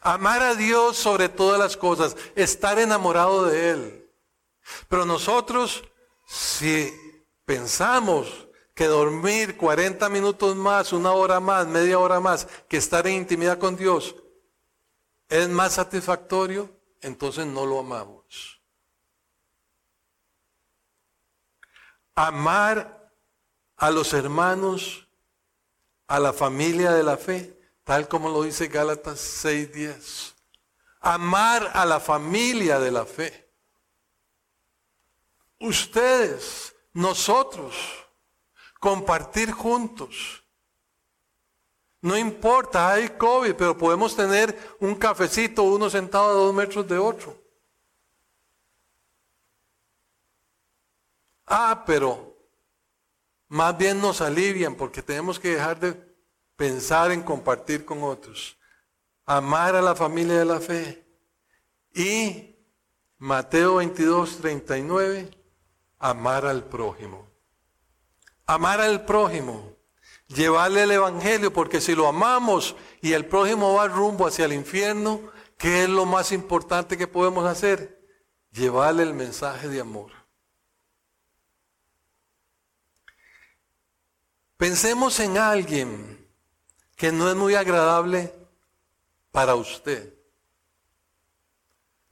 Amar 0.00 0.42
a 0.42 0.54
Dios 0.54 0.96
sobre 0.96 1.28
todas 1.28 1.58
las 1.58 1.76
cosas, 1.76 2.16
estar 2.34 2.78
enamorado 2.78 3.46
de 3.46 3.70
Él. 3.70 4.10
Pero 4.88 5.04
nosotros, 5.04 5.84
si 6.26 6.92
pensamos 7.44 8.48
que 8.74 8.86
dormir 8.86 9.56
40 9.56 10.08
minutos 10.08 10.54
más, 10.54 10.92
una 10.92 11.12
hora 11.12 11.40
más, 11.40 11.66
media 11.66 11.98
hora 11.98 12.20
más, 12.20 12.46
que 12.68 12.76
estar 12.76 13.06
en 13.06 13.14
intimidad 13.14 13.58
con 13.58 13.76
Dios, 13.76 14.14
es 15.28 15.48
más 15.48 15.74
satisfactorio, 15.74 16.70
entonces 17.00 17.46
no 17.46 17.66
lo 17.66 17.80
amamos. 17.80 18.60
Amar 22.14 23.12
a 23.76 23.90
los 23.90 24.12
hermanos, 24.12 25.08
a 26.06 26.18
la 26.18 26.32
familia 26.32 26.92
de 26.92 27.02
la 27.02 27.16
fe, 27.16 27.57
tal 27.88 28.06
como 28.06 28.28
lo 28.28 28.42
dice 28.42 28.68
Gálatas 28.68 29.18
6:10. 29.18 30.34
Amar 31.00 31.70
a 31.72 31.86
la 31.86 31.98
familia 31.98 32.78
de 32.78 32.90
la 32.90 33.06
fe. 33.06 33.50
Ustedes, 35.58 36.76
nosotros, 36.92 37.74
compartir 38.78 39.52
juntos. 39.52 40.44
No 42.02 42.14
importa, 42.14 42.92
hay 42.92 43.08
COVID, 43.08 43.54
pero 43.54 43.78
podemos 43.78 44.14
tener 44.14 44.76
un 44.80 44.94
cafecito, 44.94 45.62
uno 45.62 45.88
sentado 45.88 46.28
a 46.28 46.32
dos 46.32 46.54
metros 46.54 46.86
de 46.86 46.98
otro. 46.98 47.42
Ah, 51.46 51.84
pero 51.86 52.36
más 53.46 53.78
bien 53.78 53.98
nos 53.98 54.20
alivian 54.20 54.74
porque 54.74 55.02
tenemos 55.02 55.40
que 55.40 55.54
dejar 55.54 55.80
de 55.80 56.07
pensar 56.58 57.12
en 57.12 57.22
compartir 57.22 57.84
con 57.84 58.02
otros. 58.02 58.58
Amar 59.24 59.76
a 59.76 59.80
la 59.80 59.94
familia 59.94 60.40
de 60.40 60.44
la 60.44 60.58
fe. 60.58 61.06
Y 61.94 62.56
Mateo 63.18 63.76
22, 63.76 64.38
39, 64.38 65.30
amar 66.00 66.44
al 66.44 66.64
prójimo. 66.64 67.28
Amar 68.44 68.80
al 68.80 69.04
prójimo, 69.04 69.76
llevarle 70.26 70.82
el 70.82 70.90
Evangelio, 70.90 71.52
porque 71.52 71.80
si 71.80 71.94
lo 71.94 72.08
amamos 72.08 72.74
y 73.00 73.12
el 73.12 73.26
prójimo 73.26 73.74
va 73.74 73.86
rumbo 73.86 74.26
hacia 74.26 74.46
el 74.46 74.52
infierno, 74.52 75.20
¿qué 75.58 75.84
es 75.84 75.88
lo 75.88 76.06
más 76.06 76.32
importante 76.32 76.98
que 76.98 77.06
podemos 77.06 77.46
hacer? 77.46 78.04
Llevarle 78.50 79.04
el 79.04 79.14
mensaje 79.14 79.68
de 79.68 79.80
amor. 79.80 80.10
Pensemos 84.56 85.20
en 85.20 85.38
alguien 85.38 86.17
que 86.98 87.12
no 87.12 87.30
es 87.30 87.36
muy 87.36 87.54
agradable 87.54 88.34
para 89.30 89.54
usted, 89.54 90.12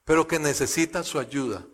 pero 0.05 0.29
que 0.29 0.39
necesita 0.39 1.03
su 1.03 1.19
ayuda, 1.19 1.67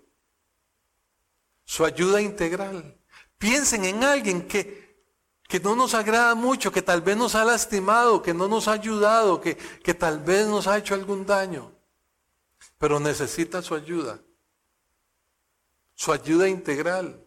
su 1.63 1.85
ayuda 1.85 2.23
integral. 2.23 2.99
Piensen 3.37 3.85
en 3.85 4.03
alguien 4.03 4.49
que, 4.49 5.05
que 5.47 5.61
no 5.61 5.77
nos 5.77 5.93
agrada 5.93 6.35
mucho, 6.35 6.73
que 6.73 6.81
tal 6.81 7.03
vez 7.03 7.15
nos 7.15 7.35
ha 7.35 7.45
lastimado, 7.45 8.23
que 8.23 8.33
no 8.33 8.49
nos 8.49 8.67
ha 8.67 8.73
ayudado, 8.73 9.43
que, 9.43 9.57
que 9.59 9.93
tal 9.93 10.19
vez 10.21 10.47
nos 10.47 10.67
ha 10.67 10.79
hecho 10.79 10.95
algún 10.95 11.27
daño, 11.27 11.71
pero 12.79 12.99
necesita 12.99 13.61
su 13.61 13.75
ayuda, 13.75 14.23
su 15.95 16.13
ayuda 16.13 16.49
integral, 16.49 17.23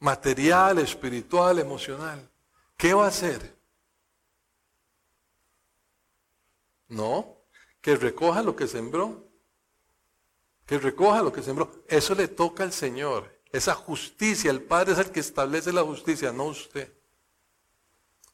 material, 0.00 0.80
espiritual, 0.80 1.60
emocional. 1.60 2.31
¿Qué 2.82 2.94
va 2.94 3.04
a 3.04 3.08
hacer? 3.10 3.56
No, 6.88 7.36
que 7.80 7.94
recoja 7.94 8.42
lo 8.42 8.56
que 8.56 8.66
sembró. 8.66 9.24
Que 10.66 10.78
recoja 10.78 11.22
lo 11.22 11.32
que 11.32 11.44
sembró. 11.44 11.84
Eso 11.86 12.16
le 12.16 12.26
toca 12.26 12.64
al 12.64 12.72
Señor. 12.72 13.40
Esa 13.52 13.76
justicia, 13.76 14.50
el 14.50 14.64
Padre 14.64 14.94
es 14.94 14.98
el 14.98 15.12
que 15.12 15.20
establece 15.20 15.72
la 15.72 15.84
justicia, 15.84 16.32
no 16.32 16.46
usted. 16.46 16.92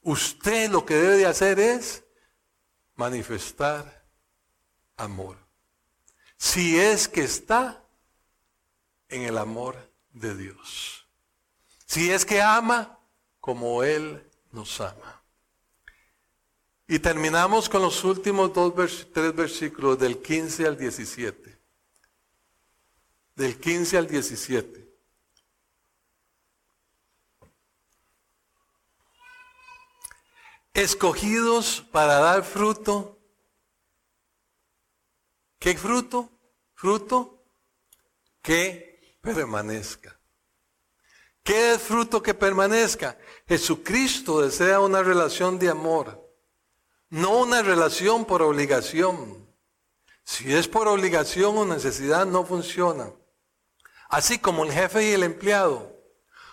Usted 0.00 0.70
lo 0.70 0.86
que 0.86 0.94
debe 0.94 1.18
de 1.18 1.26
hacer 1.26 1.60
es 1.60 2.04
manifestar 2.94 4.02
amor. 4.96 5.36
Si 6.38 6.80
es 6.80 7.06
que 7.06 7.22
está 7.22 7.84
en 9.10 9.24
el 9.24 9.36
amor 9.36 9.76
de 10.14 10.34
Dios. 10.34 11.06
Si 11.84 12.10
es 12.10 12.24
que 12.24 12.40
ama 12.40 12.98
como 13.40 13.82
Él 13.82 14.24
nos 14.58 14.80
ama. 14.80 15.22
Y 16.88 16.98
terminamos 16.98 17.68
con 17.68 17.82
los 17.82 18.02
últimos 18.02 18.52
dos, 18.52 19.06
tres 19.12 19.34
versículos 19.34 19.98
del 19.98 20.20
15 20.20 20.66
al 20.66 20.76
17. 20.76 21.58
Del 23.36 23.58
15 23.58 23.98
al 23.98 24.06
17. 24.08 24.88
escogidos 30.74 31.80
para 31.90 32.20
dar 32.20 32.44
fruto. 32.44 33.18
¿Qué 35.58 35.76
fruto? 35.76 36.30
Fruto 36.74 37.42
que 38.40 39.18
permanezca. 39.20 40.17
¿Qué 41.48 41.72
es 41.72 41.80
fruto 41.80 42.22
que 42.22 42.34
permanezca? 42.34 43.16
Jesucristo 43.48 44.42
desea 44.42 44.80
una 44.80 45.02
relación 45.02 45.58
de 45.58 45.70
amor, 45.70 46.30
no 47.08 47.38
una 47.38 47.62
relación 47.62 48.26
por 48.26 48.42
obligación. 48.42 49.48
Si 50.24 50.54
es 50.54 50.68
por 50.68 50.86
obligación 50.88 51.56
o 51.56 51.64
necesidad, 51.64 52.26
no 52.26 52.44
funciona. 52.44 53.14
Así 54.10 54.38
como 54.38 54.62
el 54.62 54.72
jefe 54.72 55.08
y 55.08 55.12
el 55.12 55.22
empleado. 55.22 55.96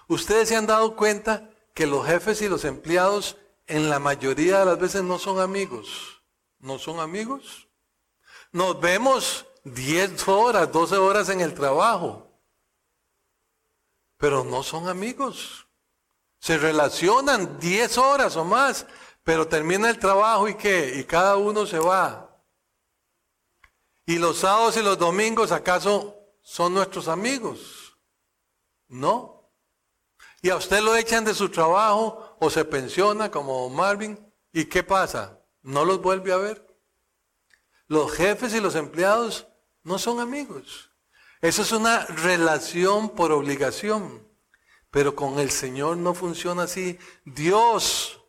Ustedes 0.08 0.48
se 0.48 0.56
han 0.56 0.66
dado 0.66 0.96
cuenta 0.96 1.50
que 1.74 1.88
los 1.88 2.08
jefes 2.08 2.42
y 2.42 2.48
los 2.48 2.64
empleados 2.64 3.36
en 3.68 3.90
la 3.90 4.00
mayoría 4.00 4.60
de 4.60 4.66
las 4.66 4.80
veces 4.80 5.04
no 5.04 5.20
son 5.20 5.42
amigos. 5.42 6.24
¿No 6.60 6.80
son 6.80 7.02
amigos? 7.02 7.68
Nos 8.54 8.80
vemos 8.80 9.46
10 9.66 10.26
horas, 10.30 10.72
12 10.72 10.96
horas 10.96 11.28
en 11.28 11.42
el 11.42 11.54
trabajo, 11.54 12.35
pero 14.18 14.44
no 14.44 14.64
son 14.64 14.88
amigos. 14.88 15.68
Se 16.40 16.58
relacionan 16.58 17.60
10 17.60 17.98
horas 17.98 18.36
o 18.36 18.46
más, 18.46 18.86
pero 19.24 19.48
termina 19.48 19.90
el 19.90 20.00
trabajo 20.00 20.48
y 20.48 20.56
qué? 20.56 20.94
Y 20.98 21.04
cada 21.04 21.38
uno 21.38 21.66
se 21.66 21.80
va. 21.80 22.44
¿Y 24.06 24.20
los 24.20 24.38
sábados 24.38 24.78
y 24.78 24.84
los 24.84 25.00
domingos 25.00 25.52
acaso 25.52 26.16
son 26.42 26.76
nuestros 26.76 27.08
amigos? 27.08 27.98
No. 28.88 29.52
Y 30.42 30.52
a 30.52 30.58
usted 30.58 30.82
lo 30.82 30.96
echan 30.96 31.26
de 31.26 31.34
su 31.34 31.50
trabajo 31.50 32.38
o 32.40 32.50
se 32.52 32.64
pensiona 32.66 33.32
como 33.32 33.68
Marvin. 33.70 34.32
¿Y 34.54 34.66
qué 34.66 34.84
pasa? 34.84 35.42
¿No 35.64 35.84
los 35.84 36.02
vuelve 36.02 36.32
a 36.32 36.38
ver? 36.38 36.66
Los 37.88 38.12
jefes 38.12 38.54
y 38.54 38.62
los 38.62 38.76
empleados 38.76 39.48
no 39.82 39.98
son 39.98 40.20
amigos. 40.20 40.92
Eso 41.42 41.62
es 41.62 41.72
una 41.72 42.06
relación 42.06 43.10
por 43.10 43.32
obligación. 43.32 44.26
Pero 44.92 45.16
con 45.16 45.40
el 45.40 45.52
Señor 45.52 45.98
no 45.98 46.14
funciona 46.14 46.64
así. 46.64 46.98
Dios 47.26 48.22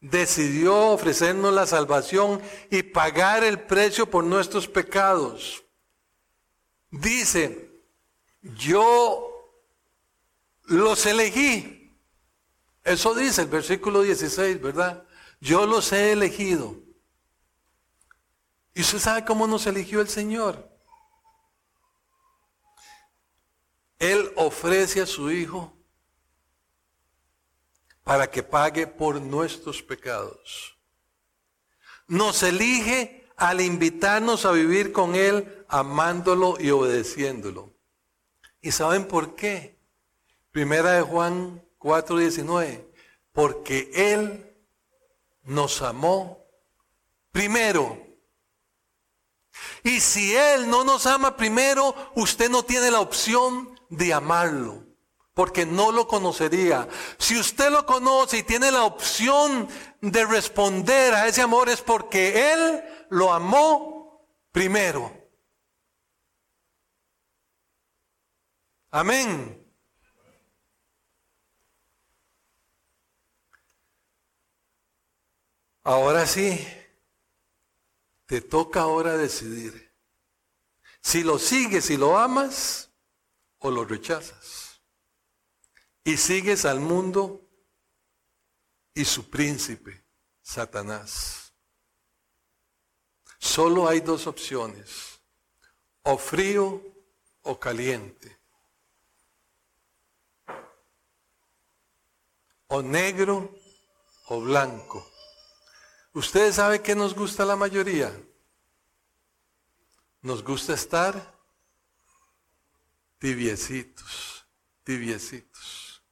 decidió 0.00 0.88
ofrecernos 0.88 1.54
la 1.54 1.66
salvación 1.66 2.40
y 2.70 2.82
pagar 2.82 3.44
el 3.44 3.60
precio 3.60 4.08
por 4.08 4.24
nuestros 4.24 4.68
pecados. 4.68 5.64
Dice, 6.90 7.70
yo 8.42 9.32
los 10.64 11.06
elegí. 11.06 11.96
Eso 12.84 13.14
dice 13.14 13.42
el 13.42 13.48
versículo 13.48 14.02
16, 14.02 14.60
¿verdad? 14.60 15.04
Yo 15.40 15.66
los 15.66 15.92
he 15.92 16.12
elegido. 16.12 16.76
¿Y 18.74 18.80
usted 18.80 18.98
sabe 18.98 19.24
cómo 19.24 19.46
nos 19.46 19.66
eligió 19.66 20.00
el 20.00 20.08
Señor? 20.08 20.71
Él 24.02 24.32
ofrece 24.34 25.00
a 25.00 25.06
su 25.06 25.30
Hijo 25.30 25.72
para 28.02 28.28
que 28.28 28.42
pague 28.42 28.88
por 28.88 29.20
nuestros 29.20 29.80
pecados. 29.80 30.76
Nos 32.08 32.42
elige 32.42 33.28
al 33.36 33.60
invitarnos 33.60 34.44
a 34.44 34.50
vivir 34.50 34.90
con 34.90 35.14
Él, 35.14 35.64
amándolo 35.68 36.56
y 36.58 36.72
obedeciéndolo. 36.72 37.72
¿Y 38.60 38.72
saben 38.72 39.06
por 39.06 39.36
qué? 39.36 39.78
Primera 40.50 40.94
de 40.94 41.02
Juan 41.02 41.64
4:19. 41.78 42.84
Porque 43.32 43.88
Él 43.94 44.52
nos 45.44 45.80
amó 45.80 46.44
primero. 47.30 48.04
Y 49.84 50.00
si 50.00 50.34
Él 50.34 50.68
no 50.68 50.82
nos 50.82 51.06
ama 51.06 51.36
primero, 51.36 51.94
usted 52.16 52.50
no 52.50 52.64
tiene 52.64 52.90
la 52.90 52.98
opción 52.98 53.71
de 53.92 54.14
amarlo 54.14 54.84
porque 55.34 55.64
no 55.64 55.92
lo 55.92 56.06
conocería. 56.06 56.88
Si 57.18 57.38
usted 57.38 57.70
lo 57.70 57.86
conoce 57.86 58.38
y 58.38 58.42
tiene 58.42 58.70
la 58.70 58.84
opción 58.84 59.68
de 60.00 60.24
responder 60.26 61.14
a 61.14 61.26
ese 61.26 61.42
amor 61.42 61.68
es 61.68 61.80
porque 61.80 62.52
Él 62.52 62.84
lo 63.10 63.32
amó 63.32 64.26
primero. 64.50 65.10
Amén. 68.90 69.58
Ahora 75.84 76.26
sí, 76.26 76.64
te 78.26 78.40
toca 78.40 78.82
ahora 78.82 79.16
decidir 79.16 79.92
si 81.00 81.24
lo 81.24 81.38
sigues 81.38 81.90
y 81.90 81.96
lo 81.96 82.16
amas 82.16 82.91
o 83.62 83.70
lo 83.70 83.84
rechazas 83.84 84.80
y 86.04 86.16
sigues 86.16 86.64
al 86.64 86.80
mundo 86.80 87.40
y 88.94 89.04
su 89.04 89.30
príncipe, 89.30 90.04
Satanás. 90.42 91.52
Solo 93.38 93.88
hay 93.88 94.00
dos 94.00 94.26
opciones, 94.26 95.20
o 96.02 96.18
frío 96.18 96.82
o 97.42 97.58
caliente, 97.58 98.38
o 102.68 102.82
negro 102.82 103.54
o 104.28 104.40
blanco. 104.40 105.06
¿Ustedes 106.14 106.56
saben 106.56 106.82
qué 106.82 106.94
nos 106.94 107.14
gusta 107.14 107.44
la 107.44 107.56
mayoría? 107.56 108.12
Nos 110.20 110.44
gusta 110.44 110.74
estar 110.74 111.31
tibiecitos, 113.22 114.48
tibiecitos. 114.82 116.02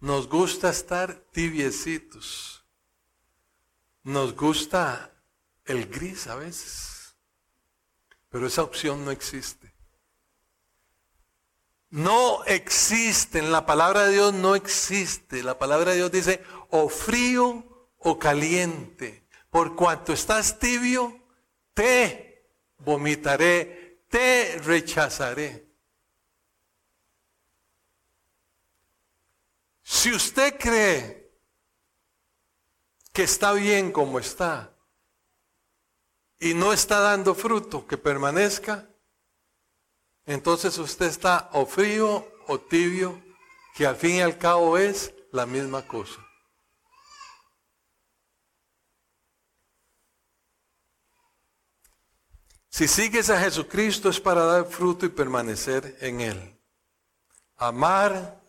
Nos 0.00 0.26
gusta 0.30 0.70
estar 0.70 1.14
tibiecitos. 1.30 2.64
Nos 4.02 4.34
gusta 4.34 5.12
el 5.66 5.86
gris 5.86 6.26
a 6.26 6.36
veces. 6.36 7.14
Pero 8.30 8.46
esa 8.46 8.62
opción 8.62 9.04
no 9.04 9.10
existe. 9.10 9.74
No 11.90 12.42
existe, 12.46 13.40
en 13.40 13.52
la 13.52 13.66
palabra 13.66 14.04
de 14.04 14.12
Dios 14.12 14.32
no 14.32 14.54
existe. 14.54 15.42
La 15.42 15.58
palabra 15.58 15.90
de 15.90 15.98
Dios 15.98 16.10
dice 16.10 16.42
o 16.70 16.88
frío 16.88 17.90
o 17.98 18.18
caliente. 18.18 19.28
Por 19.50 19.76
cuanto 19.76 20.14
estás 20.14 20.58
tibio, 20.58 21.14
te 21.74 22.48
vomitaré, 22.78 24.06
te 24.08 24.58
rechazaré. 24.64 25.63
Si 29.94 30.12
usted 30.12 30.58
cree 30.58 31.32
que 33.12 33.22
está 33.22 33.52
bien 33.52 33.92
como 33.92 34.18
está 34.18 34.76
y 36.40 36.52
no 36.52 36.72
está 36.72 36.98
dando 36.98 37.32
fruto 37.32 37.86
que 37.86 37.96
permanezca, 37.96 38.90
entonces 40.26 40.76
usted 40.78 41.06
está 41.06 41.48
o 41.52 41.64
frío 41.64 42.28
o 42.48 42.58
tibio, 42.58 43.22
que 43.76 43.86
al 43.86 43.94
fin 43.94 44.16
y 44.16 44.20
al 44.20 44.36
cabo 44.36 44.76
es 44.76 45.14
la 45.30 45.46
misma 45.46 45.86
cosa. 45.86 46.20
Si 52.68 52.88
sigues 52.88 53.30
a 53.30 53.40
Jesucristo 53.40 54.08
es 54.08 54.18
para 54.18 54.44
dar 54.44 54.66
fruto 54.66 55.06
y 55.06 55.10
permanecer 55.10 55.96
en 56.00 56.20
Él. 56.20 56.60
Amar 57.56 58.43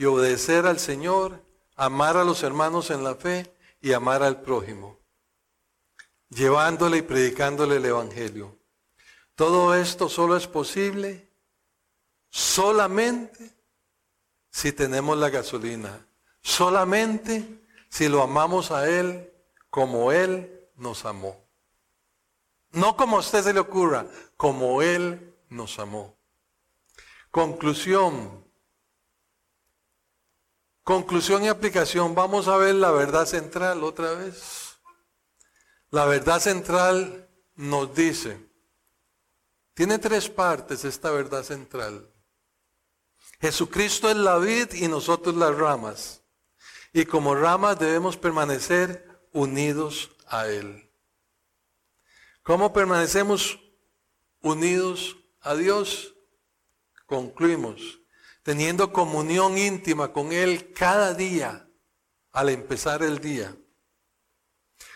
y 0.00 0.06
obedecer 0.06 0.64
al 0.64 0.78
Señor, 0.78 1.44
amar 1.76 2.16
a 2.16 2.24
los 2.24 2.42
hermanos 2.42 2.90
en 2.90 3.04
la 3.04 3.16
fe 3.16 3.54
y 3.82 3.92
amar 3.92 4.22
al 4.22 4.40
prójimo, 4.40 4.98
llevándole 6.30 6.96
y 6.96 7.02
predicándole 7.02 7.76
el 7.76 7.84
Evangelio. 7.84 8.56
Todo 9.34 9.74
esto 9.74 10.08
solo 10.08 10.38
es 10.38 10.46
posible 10.46 11.28
solamente 12.30 13.50
si 14.50 14.72
tenemos 14.72 15.18
la 15.18 15.28
gasolina, 15.28 16.06
solamente 16.40 17.60
si 17.90 18.08
lo 18.08 18.22
amamos 18.22 18.70
a 18.70 18.88
Él 18.88 19.30
como 19.68 20.12
Él 20.12 20.66
nos 20.76 21.04
amó. 21.04 21.44
No 22.70 22.96
como 22.96 23.18
a 23.18 23.20
usted 23.20 23.42
se 23.42 23.52
le 23.52 23.60
ocurra, 23.60 24.06
como 24.38 24.80
Él 24.80 25.36
nos 25.50 25.78
amó. 25.78 26.16
Conclusión, 27.30 28.49
Conclusión 30.90 31.44
y 31.44 31.48
aplicación. 31.48 32.16
Vamos 32.16 32.48
a 32.48 32.56
ver 32.56 32.74
la 32.74 32.90
verdad 32.90 33.24
central 33.24 33.84
otra 33.84 34.10
vez. 34.14 34.76
La 35.90 36.04
verdad 36.04 36.40
central 36.40 37.30
nos 37.54 37.94
dice, 37.94 38.44
tiene 39.72 40.00
tres 40.00 40.28
partes 40.28 40.84
esta 40.84 41.12
verdad 41.12 41.44
central. 41.44 42.12
Jesucristo 43.40 44.10
es 44.10 44.16
la 44.16 44.38
vid 44.38 44.72
y 44.72 44.88
nosotros 44.88 45.36
las 45.36 45.54
ramas. 45.54 46.22
Y 46.92 47.04
como 47.04 47.36
ramas 47.36 47.78
debemos 47.78 48.16
permanecer 48.16 49.28
unidos 49.32 50.10
a 50.26 50.48
Él. 50.48 50.90
¿Cómo 52.42 52.72
permanecemos 52.72 53.60
unidos 54.40 55.16
a 55.40 55.54
Dios? 55.54 56.16
Concluimos 57.06 57.99
teniendo 58.42 58.92
comunión 58.92 59.58
íntima 59.58 60.12
con 60.12 60.32
Él 60.32 60.72
cada 60.72 61.14
día 61.14 61.68
al 62.32 62.48
empezar 62.48 63.02
el 63.02 63.20
día. 63.20 63.54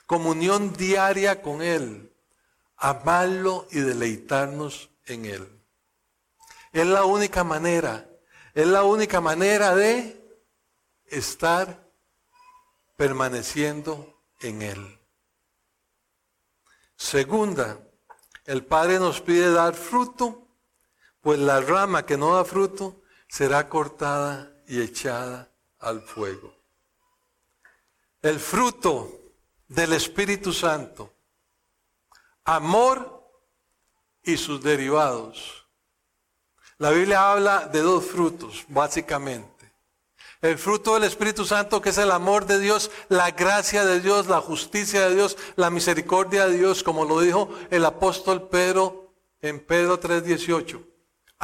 Comunión 0.07 0.73
diaria 0.73 1.43
con 1.43 1.63
Él, 1.63 2.13
amarlo 2.77 3.67
y 3.71 3.81
deleitarnos 3.81 4.91
en 5.07 5.25
Él. 5.27 5.63
Es 6.73 6.87
la 6.87 7.05
única 7.05 7.45
manera, 7.45 8.09
es 8.55 8.67
la 8.67 8.85
única 8.85 9.21
manera 9.21 9.75
de 9.75 10.21
estar 11.07 11.89
permaneciendo 12.97 14.23
en 14.41 14.63
Él. 14.63 15.01
Segunda, 16.97 17.81
el 18.45 18.65
Padre 18.65 18.99
nos 18.99 19.21
pide 19.21 19.51
dar 19.51 19.75
fruto, 19.75 20.47
pues 21.21 21.39
la 21.39 21.61
rama 21.61 22.05
que 22.05 22.17
no 22.17 22.35
da 22.35 22.45
fruto 22.45 23.03
será 23.35 23.69
cortada 23.69 24.49
y 24.69 24.81
echada 24.81 25.51
al 25.81 26.03
fuego. 26.03 26.55
El 28.23 28.39
fruto 28.39 29.11
del 29.67 29.93
Espíritu 29.93 30.53
Santo, 30.53 31.13
amor 32.45 33.29
y 34.23 34.37
sus 34.37 34.63
derivados. 34.63 35.67
La 36.79 36.91
Biblia 36.91 37.33
habla 37.33 37.67
de 37.67 37.81
dos 37.81 38.05
frutos, 38.05 38.67
básicamente. 38.69 39.73
El 40.41 40.57
fruto 40.57 40.95
del 40.95 41.03
Espíritu 41.03 41.45
Santo, 41.45 41.83
que 41.83 41.89
es 41.89 41.99
el 41.99 42.13
amor 42.13 42.47
de 42.47 42.61
Dios, 42.61 42.93
la 43.09 43.33
gracia 43.33 43.85
de 43.85 44.01
Dios, 44.01 44.29
la 44.29 44.41
justicia 44.41 45.09
de 45.09 45.17
Dios, 45.17 45.37
la 45.57 45.71
misericordia 45.71 46.47
de 46.47 46.57
Dios, 46.57 46.85
como 46.85 47.05
lo 47.05 47.21
dijo 47.21 47.53
el 47.73 47.85
apóstol 47.85 48.49
Pedro 48.49 49.13
en 49.41 49.59
Pedro 49.59 49.99
3:18 49.99 50.94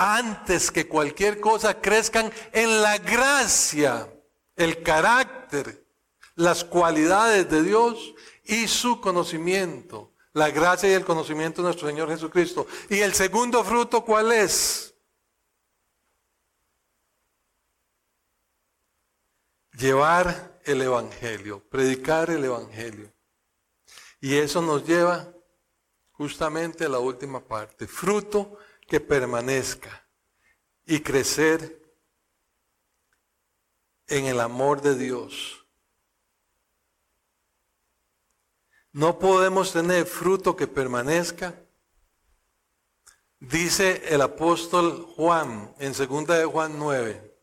antes 0.01 0.71
que 0.71 0.89
cualquier 0.89 1.41
cosa 1.41 1.79
crezcan 1.79 2.33
en 2.53 2.81
la 2.81 2.97
gracia, 2.97 4.11
el 4.57 4.83
carácter, 4.83 5.87
las 6.37 6.65
cualidades 6.65 7.51
de 7.51 7.63
Dios 7.63 8.15
y 8.45 8.67
su 8.67 8.99
conocimiento. 9.03 10.15
La 10.33 10.51
gracia 10.51 10.89
y 10.89 10.95
el 10.95 11.05
conocimiento 11.05 11.61
de 11.61 11.67
nuestro 11.67 11.87
Señor 11.87 12.09
Jesucristo. 12.09 12.67
Y 12.89 13.01
el 13.01 13.13
segundo 13.13 13.63
fruto, 13.63 14.03
¿cuál 14.03 14.33
es? 14.33 14.95
Llevar 19.73 20.61
el 20.65 20.81
Evangelio, 20.81 21.63
predicar 21.69 22.31
el 22.31 22.45
Evangelio. 22.45 23.13
Y 24.21 24.37
eso 24.37 24.63
nos 24.63 24.87
lleva 24.87 25.31
justamente 26.13 26.87
a 26.87 26.89
la 26.89 27.01
última 27.01 27.41
parte. 27.41 27.87
Fruto 27.87 28.57
que 28.91 28.99
permanezca 28.99 30.05
y 30.85 30.99
crecer 30.99 31.81
en 34.09 34.27
el 34.27 34.41
amor 34.41 34.83
de 34.83 34.97
Dios. 34.97 35.65
No 38.91 39.21
podemos 39.21 39.73
tener 39.73 40.07
fruto 40.07 40.57
que 40.57 40.67
permanezca. 40.67 41.55
Dice 43.39 44.03
el 44.13 44.23
apóstol 44.23 45.07
Juan 45.15 45.73
en 45.79 45.93
2 45.93 46.27
de 46.27 46.45
Juan 46.47 46.77
9. 46.77 47.39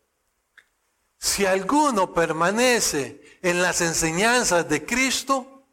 Si 1.16 1.46
alguno 1.46 2.12
permanece 2.12 3.38
en 3.40 3.62
las 3.62 3.80
enseñanzas 3.80 4.68
de 4.68 4.84
Cristo, 4.84 5.66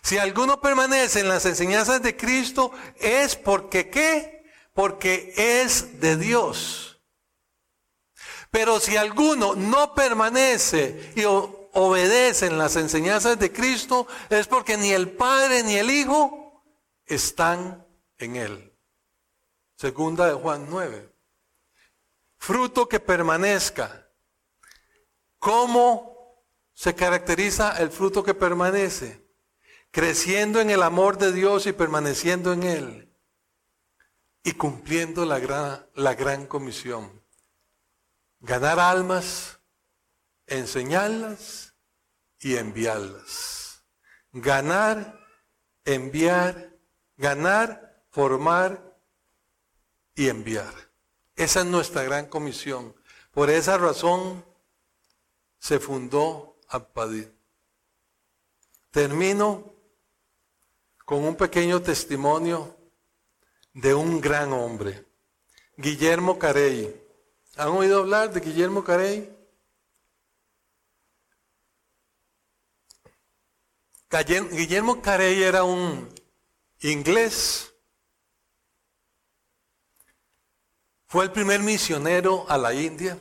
si 0.00 0.16
alguno 0.16 0.60
permanece 0.60 1.18
en 1.18 1.28
las 1.28 1.44
enseñanzas 1.44 2.00
de 2.00 2.16
Cristo, 2.16 2.70
es 3.00 3.34
porque 3.34 3.90
qué? 3.90 4.39
Porque 4.80 5.34
es 5.36 6.00
de 6.00 6.16
Dios. 6.16 7.02
Pero 8.50 8.80
si 8.80 8.96
alguno 8.96 9.54
no 9.54 9.94
permanece 9.94 11.12
y 11.14 11.24
obedece 11.26 12.46
en 12.46 12.56
las 12.56 12.76
enseñanzas 12.76 13.38
de 13.38 13.52
Cristo, 13.52 14.06
es 14.30 14.46
porque 14.46 14.78
ni 14.78 14.90
el 14.92 15.10
Padre 15.10 15.64
ni 15.64 15.74
el 15.74 15.90
Hijo 15.90 16.64
están 17.04 17.86
en 18.16 18.36
él. 18.36 18.74
Segunda 19.76 20.26
de 20.26 20.32
Juan 20.32 20.66
9. 20.70 21.14
Fruto 22.38 22.88
que 22.88 23.00
permanezca. 23.00 24.08
¿Cómo 25.38 26.42
se 26.72 26.94
caracteriza 26.94 27.76
el 27.82 27.90
fruto 27.90 28.22
que 28.22 28.32
permanece? 28.32 29.28
creciendo 29.90 30.58
en 30.58 30.70
el 30.70 30.82
amor 30.82 31.18
de 31.18 31.32
Dios 31.32 31.66
y 31.66 31.72
permaneciendo 31.72 32.54
en 32.54 32.62
Él 32.62 33.09
y 34.42 34.52
cumpliendo 34.52 35.24
la 35.24 35.38
gran, 35.38 35.86
la 35.94 36.14
gran 36.14 36.46
comisión. 36.46 37.22
Ganar 38.40 38.80
almas, 38.80 39.60
enseñarlas 40.46 41.74
y 42.38 42.56
enviarlas. 42.56 43.84
Ganar, 44.32 45.20
enviar, 45.84 46.76
ganar, 47.16 48.04
formar 48.10 48.96
y 50.14 50.28
enviar. 50.28 50.72
Esa 51.36 51.60
es 51.60 51.66
nuestra 51.66 52.02
gran 52.02 52.26
comisión. 52.26 52.94
Por 53.32 53.50
esa 53.50 53.76
razón 53.78 54.44
se 55.58 55.78
fundó 55.78 56.58
Apadí. 56.68 57.28
Termino 58.90 59.74
con 61.04 61.24
un 61.24 61.36
pequeño 61.36 61.82
testimonio 61.82 62.79
de 63.72 63.94
un 63.94 64.20
gran 64.20 64.52
hombre, 64.52 65.04
Guillermo 65.76 66.38
Carey. 66.38 66.94
¿Han 67.56 67.68
oído 67.68 68.00
hablar 68.00 68.32
de 68.32 68.40
Guillermo 68.40 68.82
Carey? 68.82 69.36
Guillermo 74.50 75.00
Carey 75.00 75.42
era 75.42 75.62
un 75.62 76.12
inglés. 76.80 77.72
Fue 81.06 81.24
el 81.24 81.32
primer 81.32 81.60
misionero 81.60 82.48
a 82.48 82.58
la 82.58 82.72
India. 82.74 83.18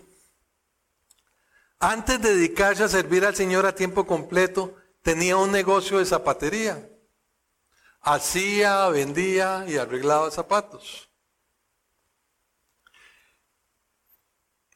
Antes 1.79 2.21
de 2.21 2.35
dedicarse 2.35 2.83
a 2.83 2.89
servir 2.89 3.25
al 3.25 3.35
Señor 3.35 3.65
a 3.65 3.75
tiempo 3.75 4.05
completo, 4.05 4.75
tenía 5.01 5.37
un 5.37 5.51
negocio 5.51 5.99
de 5.99 6.05
zapatería 6.05 6.88
hacía, 8.01 8.87
vendía 8.89 9.65
y 9.67 9.77
arreglaba 9.77 10.31
zapatos. 10.31 11.09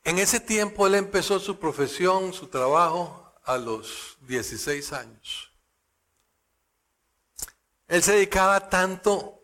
En 0.04 0.20
ese 0.20 0.40
tiempo 0.40 0.86
él 0.86 0.96
empezó 0.96 1.40
su 1.40 1.58
profesión, 1.58 2.34
su 2.34 2.48
trabajo 2.48 3.34
a 3.46 3.58
los 3.58 4.18
16 4.22 4.92
años. 4.94 5.52
Él 7.88 8.04
se 8.04 8.14
dedicaba 8.14 8.70
tanto, 8.70 9.42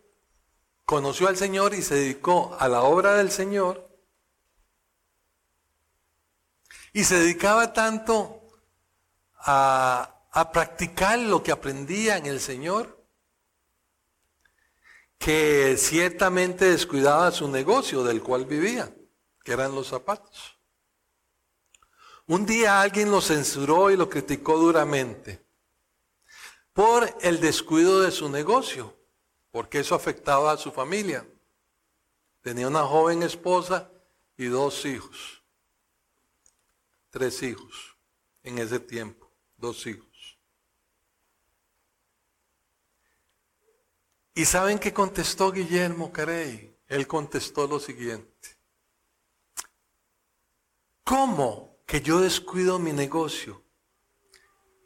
conoció 0.85 1.27
al 1.27 1.37
Señor 1.37 1.73
y 1.73 1.81
se 1.81 1.95
dedicó 1.95 2.57
a 2.59 2.67
la 2.67 2.81
obra 2.81 3.13
del 3.13 3.31
Señor. 3.31 3.87
Y 6.91 7.03
se 7.03 7.19
dedicaba 7.19 7.71
tanto 7.71 8.41
a, 9.35 10.25
a 10.31 10.51
practicar 10.51 11.19
lo 11.19 11.41
que 11.41 11.51
aprendía 11.51 12.17
en 12.17 12.25
el 12.25 12.41
Señor 12.41 12.98
que 15.19 15.75
ciertamente 15.77 16.71
descuidaba 16.71 17.29
su 17.31 17.49
negocio 17.49 18.03
del 18.03 18.23
cual 18.23 18.45
vivía, 18.45 18.95
que 19.43 19.51
eran 19.51 19.75
los 19.75 19.87
zapatos. 19.87 20.57
Un 22.25 22.45
día 22.45 22.81
alguien 22.81 23.11
lo 23.11 23.21
censuró 23.21 23.91
y 23.91 23.97
lo 23.97 24.09
criticó 24.09 24.57
duramente 24.57 25.45
por 26.73 27.13
el 27.21 27.41
descuido 27.41 28.01
de 28.01 28.11
su 28.11 28.29
negocio, 28.29 28.95
porque 29.51 29.79
eso 29.79 29.93
afectaba 29.93 30.53
a 30.53 30.57
su 30.57 30.71
familia. 30.71 31.27
Tenía 32.41 32.69
una 32.69 32.83
joven 32.83 33.21
esposa 33.21 33.91
y 34.37 34.45
dos 34.45 34.85
hijos, 34.85 35.43
tres 37.09 37.43
hijos 37.43 37.97
en 38.43 38.59
ese 38.59 38.79
tiempo, 38.79 39.29
dos 39.57 39.85
hijos. 39.85 40.08
¿Y 44.39 44.45
saben 44.45 44.79
qué 44.79 44.93
contestó 44.93 45.51
Guillermo 45.51 46.13
Carey? 46.13 46.73
Él 46.87 47.07
contestó 47.07 47.67
lo 47.67 47.77
siguiente. 47.77 48.57
¿Cómo 51.03 51.75
que 51.85 51.99
yo 51.99 52.21
descuido 52.21 52.79
mi 52.79 52.93
negocio? 52.93 53.61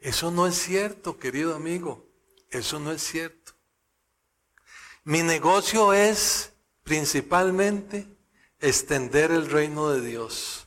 Eso 0.00 0.32
no 0.32 0.48
es 0.48 0.56
cierto, 0.56 1.20
querido 1.20 1.54
amigo. 1.54 2.04
Eso 2.50 2.80
no 2.80 2.90
es 2.90 3.00
cierto. 3.00 3.52
Mi 5.04 5.22
negocio 5.22 5.92
es 5.92 6.52
principalmente 6.82 8.08
extender 8.58 9.30
el 9.30 9.48
reino 9.48 9.88
de 9.90 10.00
Dios. 10.00 10.66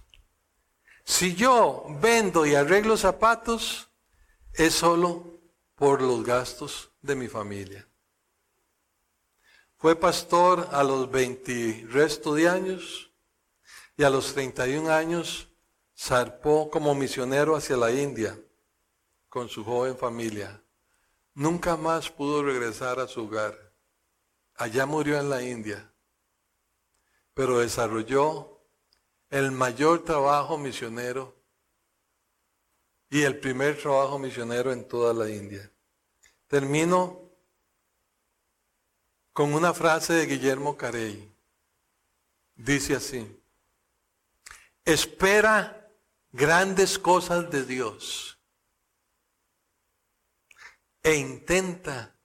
Si 1.03 1.35
yo 1.35 1.87
vendo 1.99 2.45
y 2.45 2.55
arreglo 2.55 2.95
zapatos, 2.95 3.89
es 4.53 4.75
solo 4.75 5.41
por 5.75 6.01
los 6.01 6.23
gastos 6.23 6.89
de 7.01 7.15
mi 7.15 7.27
familia. 7.27 7.85
Fue 9.77 9.95
pastor 9.95 10.69
a 10.71 10.83
los 10.83 11.09
20 11.11 11.85
resto 11.89 12.33
de 12.33 12.49
años 12.49 13.11
y 13.95 14.03
a 14.03 14.09
los 14.09 14.33
31 14.33 14.91
años 14.91 15.49
zarpó 15.95 16.71
como 16.71 16.95
misionero 16.95 17.55
hacia 17.55 17.77
la 17.77 17.91
India 17.91 18.39
con 19.29 19.49
su 19.49 19.63
joven 19.63 19.95
familia. 19.95 20.63
Nunca 21.35 21.77
más 21.77 22.09
pudo 22.09 22.41
regresar 22.41 22.99
a 22.99 23.07
su 23.07 23.25
hogar. 23.25 23.71
Allá 24.55 24.87
murió 24.87 25.19
en 25.19 25.29
la 25.29 25.43
India, 25.43 25.93
pero 27.35 27.59
desarrolló 27.59 28.59
el 29.29 29.51
mayor 29.51 30.03
trabajo 30.03 30.57
misionero 30.57 31.35
y 33.11 33.21
el 33.21 33.39
primer 33.39 33.77
trabajo 33.79 34.17
misionero 34.17 34.73
en 34.73 34.87
toda 34.87 35.13
la 35.13 35.29
India. 35.29 35.71
Termino 36.47 37.26
con 39.37 39.53
una 39.53 39.71
frase 39.71 40.13
de 40.13 40.25
Guillermo 40.25 40.75
Carey. 40.75 41.31
Dice 42.55 42.95
así, 42.95 43.39
espera 44.83 45.91
grandes 46.31 46.97
cosas 46.97 47.47
de 47.51 47.63
Dios 47.63 48.39
e 51.03 51.13
intenta 51.17 52.15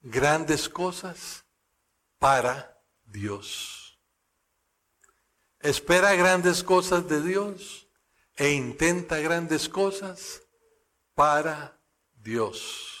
grandes 0.00 0.70
cosas 0.70 1.44
para 2.18 2.82
Dios. 3.04 4.00
Espera 5.58 6.14
grandes 6.14 6.64
cosas 6.64 7.06
de 7.06 7.20
Dios 7.20 7.86
e 8.36 8.52
intenta 8.52 9.18
grandes 9.18 9.68
cosas 9.68 10.40
para 11.14 11.78
Dios. 12.14 12.99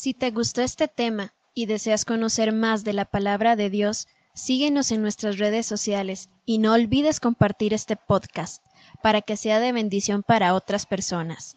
Si 0.00 0.14
te 0.14 0.30
gustó 0.30 0.62
este 0.62 0.86
tema 0.86 1.34
y 1.54 1.66
deseas 1.66 2.04
conocer 2.04 2.52
más 2.52 2.84
de 2.84 2.92
la 2.92 3.04
palabra 3.04 3.56
de 3.56 3.68
Dios, 3.68 4.06
síguenos 4.32 4.92
en 4.92 5.02
nuestras 5.02 5.38
redes 5.38 5.66
sociales 5.66 6.30
y 6.46 6.58
no 6.58 6.74
olvides 6.74 7.18
compartir 7.18 7.74
este 7.74 7.96
podcast 7.96 8.62
para 9.02 9.22
que 9.22 9.36
sea 9.36 9.58
de 9.58 9.72
bendición 9.72 10.22
para 10.22 10.54
otras 10.54 10.86
personas. 10.86 11.56